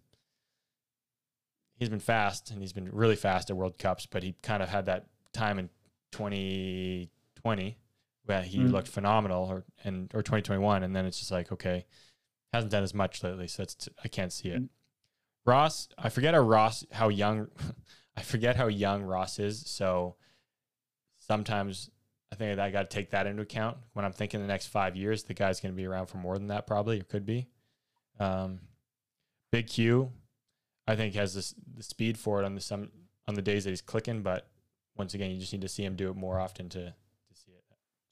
[1.75, 4.69] He's been fast and he's been really fast at World Cups, but he kind of
[4.69, 5.69] had that time in
[6.11, 7.77] 2020
[8.25, 8.71] where he Mm.
[8.71, 11.85] looked phenomenal, or and or 2021, and then it's just like okay,
[12.53, 14.63] hasn't done as much lately, so it's I can't see it.
[15.45, 17.49] Ross, I forget how Ross how young
[18.15, 20.15] I forget how young Ross is, so
[21.19, 21.89] sometimes
[22.33, 24.95] I think I got to take that into account when I'm thinking the next five
[24.95, 25.23] years.
[25.23, 27.47] The guy's going to be around for more than that, probably, or could be.
[28.19, 28.59] Um,
[29.51, 30.11] Big Q,
[30.87, 32.89] I think has this the speed for it on the some
[33.27, 34.47] on the days that he's clicking, but
[34.97, 37.51] once again, you just need to see him do it more often to to see
[37.51, 37.63] it.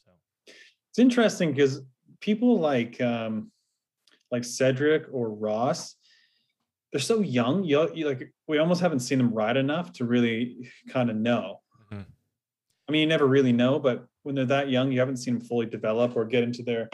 [0.06, 0.12] So
[0.92, 1.82] It's interesting because
[2.20, 3.52] people like um,
[4.30, 5.96] like Cedric or Ross,
[6.94, 7.64] they're so young.
[7.64, 11.62] You, you like we almost haven't seen them ride enough to really kind of know.
[11.92, 12.06] Mhm.
[12.88, 15.44] I mean, you never really know, but when they're that young, you haven't seen them
[15.48, 16.90] fully develop or get into their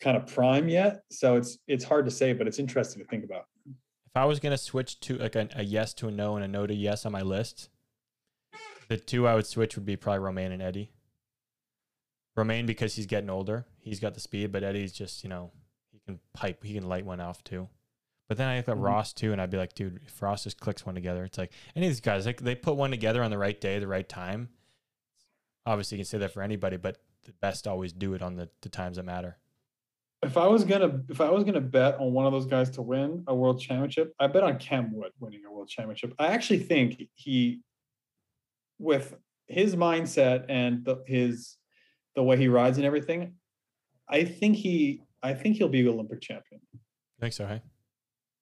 [0.00, 1.02] kind of prime yet.
[1.10, 3.44] So it's it's hard to say, but it's interesting to think about.
[3.66, 6.48] if I was gonna switch to like a, a yes to a no and a
[6.48, 7.68] no to yes on my list,
[8.88, 10.92] the two I would switch would be probably Romain and Eddie.
[12.36, 15.50] Romain because he's getting older, he's got the speed, but Eddie's just you know
[15.92, 17.68] he can pipe, he can light one off too.
[18.28, 18.82] But then I got Mhm.
[18.84, 21.52] Ross too, and I'd be like, dude, if Ross just clicks one together, it's like
[21.74, 24.08] any of these guys, like they put one together on the right day, the right
[24.08, 24.50] time.
[25.70, 28.48] Obviously, you can say that for anybody, but the best always do it on the,
[28.62, 29.38] the times that matter.
[30.20, 32.82] If I was gonna if I was gonna bet on one of those guys to
[32.82, 36.12] win a world championship, I bet on Cam Wood winning a world championship.
[36.18, 37.60] I actually think he,
[38.80, 39.14] with
[39.46, 41.56] his mindset and the, his
[42.16, 43.34] the way he rides and everything,
[44.08, 46.60] I think he I think he'll be Olympic champion.
[46.74, 47.62] I think so, hey?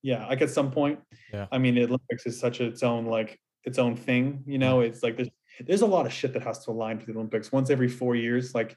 [0.01, 0.99] Yeah, like at some point.
[1.31, 1.47] Yeah.
[1.53, 4.43] I mean, the Olympics is such its own like its own thing.
[4.47, 4.91] You know, mm-hmm.
[4.91, 5.29] it's like there's
[5.67, 8.15] there's a lot of shit that has to align to the Olympics once every four
[8.15, 8.55] years.
[8.55, 8.77] Like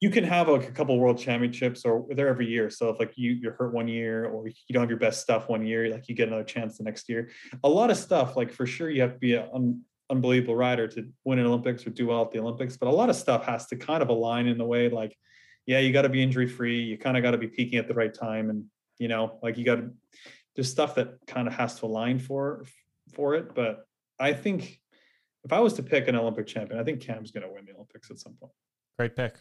[0.00, 2.70] you can have like a couple world championships or they're every year.
[2.70, 5.48] So if like you you're hurt one year or you don't have your best stuff
[5.48, 7.30] one year, like you get another chance the next year.
[7.64, 10.88] A lot of stuff, like for sure you have to be an un, unbelievable rider
[10.88, 12.76] to win an Olympics or do well at the Olympics.
[12.78, 15.16] But a lot of stuff has to kind of align in the way like,
[15.66, 16.80] yeah, you got to be injury free.
[16.80, 18.48] You kind of got to be peaking at the right time.
[18.48, 18.64] And
[18.98, 19.90] you know, like you got to
[20.56, 22.64] there's stuff that kind of has to align for
[23.14, 23.54] for it.
[23.54, 23.84] But
[24.18, 24.79] I think
[25.44, 27.74] if I was to pick an Olympic champion, I think Cam's going to win the
[27.74, 28.52] Olympics at some point.
[28.98, 29.36] Great pick.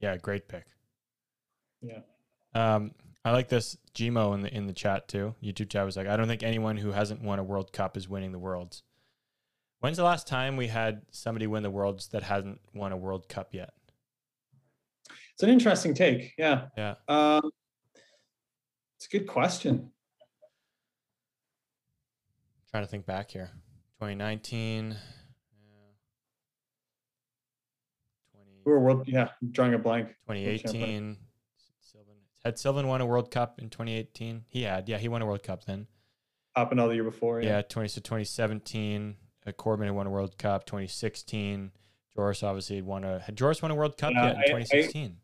[0.00, 0.66] Yeah, great pick.
[1.80, 2.00] Yeah.
[2.54, 2.92] Um,
[3.24, 5.34] I like this Gmo in the in the chat too.
[5.42, 8.08] YouTube chat was like, I don't think anyone who hasn't won a World Cup is
[8.08, 8.82] winning the Worlds.
[9.80, 13.28] When's the last time we had somebody win the Worlds that hasn't won a World
[13.28, 13.70] Cup yet?
[15.32, 16.32] It's an interesting take.
[16.38, 16.66] Yeah.
[16.76, 16.94] Yeah.
[17.08, 17.50] Um,
[18.96, 19.90] it's a good question.
[22.70, 23.50] trying to think back here.
[24.14, 24.90] 2019.
[24.90, 24.96] yeah.
[28.34, 29.08] 20, Who were world?
[29.08, 30.08] Yeah, I'm drawing a blank.
[30.28, 31.16] 2018.
[31.80, 32.14] Sylvain
[32.44, 34.44] had Sylvain won a World Cup in 2018.
[34.48, 35.86] He had, yeah, he won a World Cup then.
[36.54, 37.40] All the year before.
[37.40, 39.16] Yeah, 20 so 2017.
[39.46, 40.66] Uh, Corben had won a World Cup.
[40.66, 41.72] 2016.
[42.14, 43.18] Joris obviously had won a.
[43.20, 45.16] Had Joris won a World Cup Yeah, yet in I- I- 2016?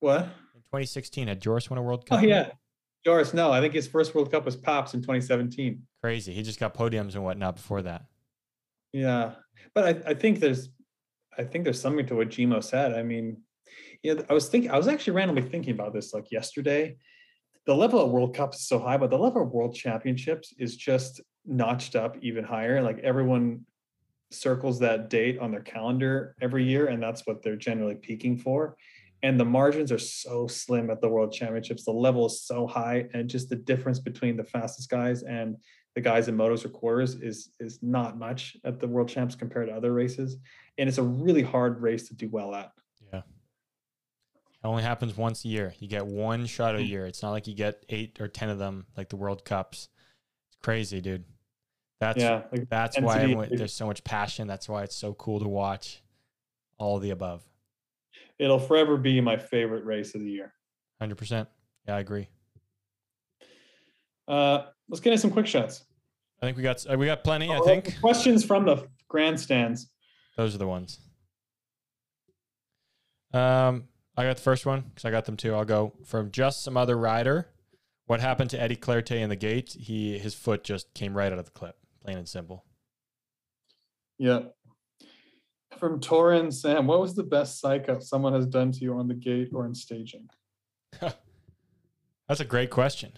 [0.00, 0.22] What?
[0.24, 2.18] in 2016, had Joris won a World Cup?
[2.18, 2.28] Oh Cup?
[2.28, 2.56] yet?
[3.04, 3.34] Joris.
[3.34, 5.82] No, I think his first World Cup was Pops in 2017.
[6.00, 6.32] Crazy.
[6.32, 8.06] He just got podiums and whatnot before that.
[8.92, 9.32] Yeah,
[9.74, 10.68] but I, I think there's,
[11.36, 12.92] I think there's something to what Gmo said.
[12.92, 13.38] I mean,
[14.02, 16.96] yeah, I was thinking, I was actually randomly thinking about this like yesterday.
[17.64, 20.76] The level of World Cups is so high, but the level of World Championships is
[20.76, 22.82] just notched up even higher.
[22.82, 23.64] Like everyone
[24.30, 28.76] circles that date on their calendar every year, and that's what they're generally peaking for.
[29.24, 31.84] And the margins are so slim at the World Championships.
[31.84, 35.56] The level is so high, and just the difference between the fastest guys and
[35.94, 39.68] the guys in motos or quarters is is not much at the world champs compared
[39.68, 40.38] to other races
[40.78, 42.72] and it's a really hard race to do well at
[43.12, 43.18] Yeah.
[43.18, 45.74] It only happens once a year.
[45.78, 46.88] You get one shot a mm.
[46.88, 47.06] year.
[47.06, 49.88] It's not like you get eight or ten of them like the World Cups.
[50.48, 51.24] It's crazy, dude.
[52.00, 54.46] That's yeah, like that's why there's so much passion.
[54.48, 56.02] That's why it's so cool to watch.
[56.78, 57.42] All of the above.
[58.42, 60.52] It'll forever be my favorite race of the year.
[61.00, 61.48] Hundred percent.
[61.86, 62.28] Yeah, I agree.
[64.26, 65.84] Uh, let's get into some quick shots.
[66.42, 67.52] I think we got uh, we got plenty.
[67.52, 69.92] I Oh, think questions from the grandstands.
[70.36, 70.98] those are the ones.
[73.32, 73.84] Um,
[74.16, 75.54] I got the first one because I got them too.
[75.54, 77.48] I'll go from just some other rider.
[78.06, 79.76] What happened to Eddie Clerté in the gate?
[79.78, 82.64] He his foot just came right out of the clip, plain and simple.
[84.18, 84.40] Yeah.
[85.82, 89.14] From Torin Sam, what was the best psycho someone has done to you on the
[89.14, 90.28] gate or in staging?
[91.00, 93.14] That's a great question.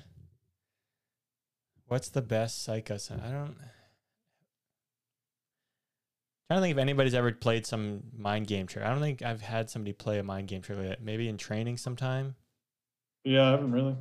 [1.88, 2.96] What's the best psycho?
[2.96, 3.54] son- I don't.
[6.48, 8.82] trying to think if anybody's ever played some mind game trick.
[8.82, 11.02] I don't think I've had somebody play a mind game trick that.
[11.02, 12.34] Maybe in training sometime.
[13.24, 13.96] Yeah, I haven't really.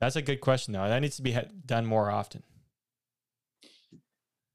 [0.00, 0.88] That's a good question though.
[0.88, 2.42] That needs to be done more often.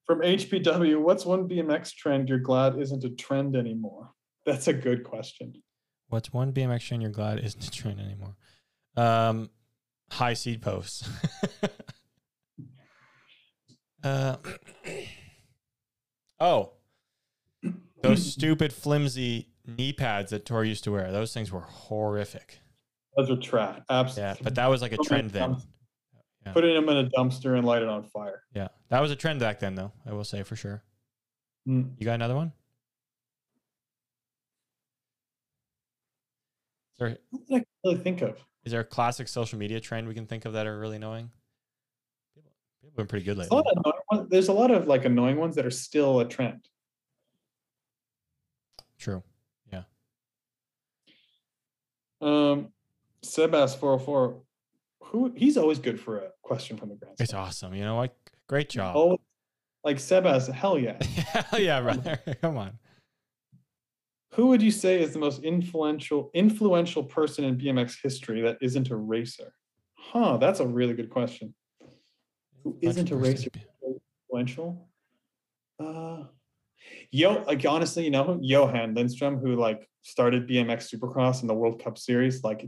[0.06, 4.12] From HPW, what's one BMX trend you're glad isn't a trend anymore?
[4.46, 5.64] That's a good question.
[6.10, 8.36] What's one BMX trend you're glad isn't a trend anymore?
[8.96, 9.50] Um,
[10.12, 11.10] high seed posts.
[14.04, 14.36] uh,
[16.40, 16.74] oh,
[18.04, 21.12] those stupid flimsy knee pads that Tor used to wear.
[21.12, 22.60] Those things were horrific.
[23.18, 23.80] Those are trash.
[23.90, 24.24] Absolutely.
[24.24, 25.58] Yeah, but that was like a trend then.
[26.46, 26.54] Yeah.
[26.54, 28.44] Putting them in a dumpster and light it on fire.
[28.54, 29.92] Yeah, that was a trend back then, though.
[30.06, 30.84] I will say for sure.
[31.68, 31.94] Mm.
[31.98, 32.52] You got another one?
[37.00, 38.38] There, What did I really think of?
[38.64, 41.30] is there a classic social media trend we can think of that are really annoying?
[42.34, 42.52] People,
[42.82, 43.72] people have been pretty good There's lately.
[43.76, 46.68] a, of ones- there's a lot of like annoying ones that are still a trend.
[48.98, 49.22] True.
[49.74, 49.84] Yeah.
[52.22, 52.70] Um,
[53.24, 54.42] Sebas 404,
[55.06, 57.16] who he's always good for a question from the ground.
[57.20, 57.74] It's awesome.
[57.74, 58.16] You know what?
[58.48, 58.96] Great job.
[58.96, 59.18] Oh,
[59.84, 60.98] like Sebas, hell yeah.
[61.04, 62.20] Hell yeah, brother.
[62.42, 62.80] Come on.
[64.34, 68.90] Who would you say is the most influential influential person in BMX history that isn't
[68.90, 69.54] a racer?
[69.98, 71.54] Huh, that's a really good question.
[72.64, 73.50] Who isn't a racer
[74.30, 74.88] influential?
[75.80, 76.24] Uh
[77.12, 78.40] Yo, like honestly, you know.
[78.42, 82.68] Johan Lindstrom, who like started BMX Supercross in the World Cup Series, like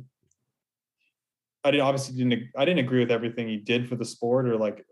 [1.68, 4.56] I did obviously didn't I didn't agree with everything he did for the sport or
[4.56, 4.86] like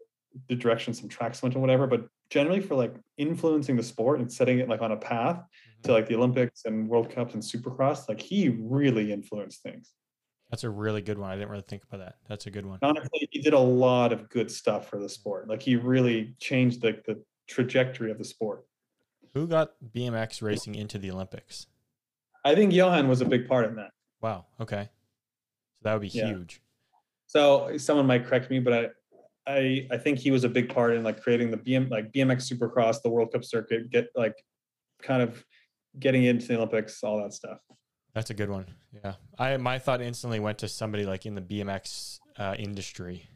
[0.50, 4.32] the direction some tracks went or whatever, but generally for like influencing the sport and
[4.32, 5.92] setting it like on a path to mm-hmm.
[5.94, 9.94] like the Olympics and World Cups and Supercross, like he really influenced things.
[10.52, 11.32] That's a really good one.
[11.32, 12.16] I didn't really think about that.
[12.28, 12.80] That's a good one.
[12.82, 15.48] Honestly, he did a lot of good stuff for the sport.
[15.48, 18.66] Like he really changed the, the trajectory of the sport.
[19.34, 21.68] Who got BMX racing into the Olympics?
[22.44, 23.92] I think Johan was a big part in that.
[24.22, 24.46] Wow.
[24.60, 24.90] Okay.
[25.78, 26.28] So that would be Yeah.
[26.28, 26.62] huge.
[27.28, 28.90] So someone might correct me, but I,
[29.48, 32.52] I, I think he was a big part in like creating the BM like BMX
[32.52, 34.36] Supercross, the World Cup circuit, get like
[35.02, 35.44] kind of
[36.00, 37.60] getting into the Olympics, all that stuff.
[38.14, 38.66] That's a good one.
[39.04, 39.16] Yeah.
[39.38, 43.28] I my thought instantly went to somebody like in the BMX uh, industry.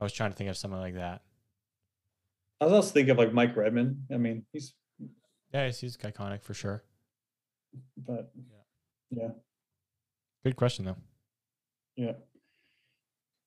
[0.00, 1.22] I was trying to think of something like that.
[2.60, 4.04] I was also thinking of like Mike Redman.
[4.12, 4.74] I mean, he's
[5.52, 6.84] Yeah, he's, he's iconic for sure.
[7.96, 8.30] but
[9.10, 9.28] yeah,
[10.44, 10.96] Good question though.
[11.96, 12.12] yeah.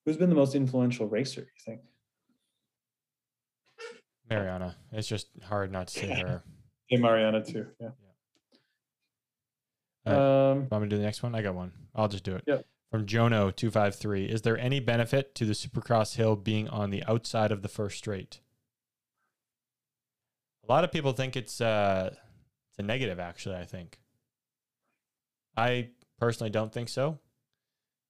[0.10, 1.42] Who's been the most influential racer?
[1.42, 1.82] You think?
[4.28, 4.76] Mariana.
[4.92, 6.44] It's just hard not to say her.
[6.88, 7.68] Hey, Mariana too.
[7.80, 7.90] Yeah.
[10.08, 10.52] All right.
[10.52, 11.36] Um, Want me to do the next one?
[11.36, 11.72] I got one.
[11.94, 12.44] I'll just do it.
[12.48, 12.66] Yep.
[12.90, 14.26] From Jono two five three.
[14.26, 18.00] Is there any benefit to the Supercross hill being on the outside of the first
[18.00, 18.40] straight?
[20.68, 24.00] A lot of people think it's uh it's a negative actually, I think.
[25.56, 27.20] I personally don't think so.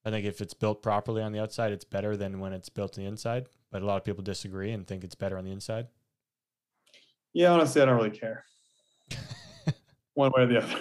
[0.05, 2.97] I think if it's built properly on the outside, it's better than when it's built
[2.97, 3.47] on the inside.
[3.71, 5.87] But a lot of people disagree and think it's better on the inside.
[7.33, 8.45] yeah, honestly, I don't really care.
[10.13, 10.79] One way or the other.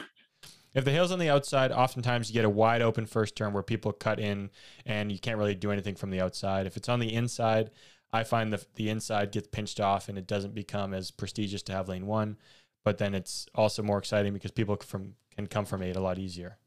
[0.74, 3.62] If the hill's on the outside, oftentimes you get a wide open first turn where
[3.62, 4.50] people cut in
[4.86, 6.66] and you can't really do anything from the outside.
[6.66, 7.70] If it's on the inside,
[8.12, 11.72] I find the the inside gets pinched off and it doesn't become as prestigious to
[11.72, 12.36] have lane one.
[12.84, 16.18] But then it's also more exciting because people from can come from eight a lot
[16.18, 16.58] easier.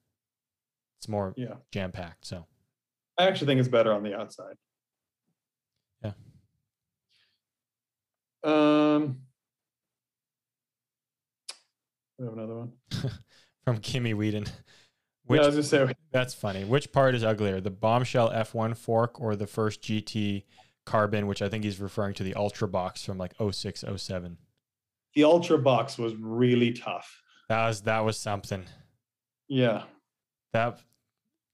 [1.01, 1.55] It's more Yeah.
[1.71, 2.25] jam packed.
[2.27, 2.45] So
[3.17, 4.55] I actually think it's better on the outside.
[6.03, 6.13] Yeah.
[8.43, 9.21] Um.
[12.19, 12.73] We have another one.
[13.65, 14.45] from Kimmy Whedon.
[15.27, 15.95] yeah, I was just saying.
[16.11, 16.65] That's funny.
[16.65, 20.43] Which part is uglier, the bombshell F1 fork or the first GT
[20.85, 24.37] carbon, which I think he's referring to the Ultra box from like 06, 07?
[25.15, 27.21] The Ultra box was really tough.
[27.49, 28.65] That was that was something.
[29.47, 29.85] Yeah.
[30.53, 30.79] That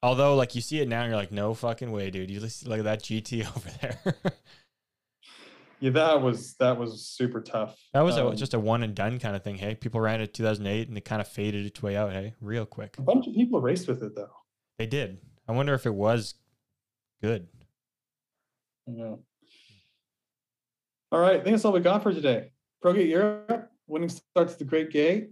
[0.03, 2.29] Although, like you see it now, and you're like, no fucking way, dude.
[2.29, 4.33] You just look at that GT over there.
[5.79, 7.79] Yeah, that was that was super tough.
[7.93, 9.55] that was a, Um, just a one and done kind of thing.
[9.57, 12.11] Hey, people ran it 2008, and it kind of faded its way out.
[12.11, 12.97] Hey, real quick.
[12.97, 14.29] a bunch of people raced with it though.
[14.79, 15.19] They did.
[15.47, 16.35] I wonder if it was
[17.21, 17.47] good.
[18.87, 19.15] Yeah.
[21.11, 22.51] All right, I think that's all we got for today.
[22.83, 25.29] ProGate Europe, winning starts the Great Gate.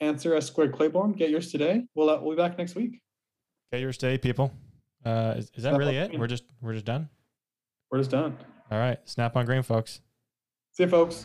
[0.00, 1.12] Answer S squared Claiborne.
[1.12, 1.84] Get yours today.
[1.94, 3.00] We'll uh, we'll be back next week.
[3.72, 4.52] Get yours today, people.
[5.02, 6.08] Uh, is, is that Snap really it?
[6.08, 6.20] green.
[6.20, 7.08] We're just we're just done.
[7.90, 8.36] We're just done.
[8.70, 10.02] All right, snap on green, folks.
[10.72, 11.24] See you, folks.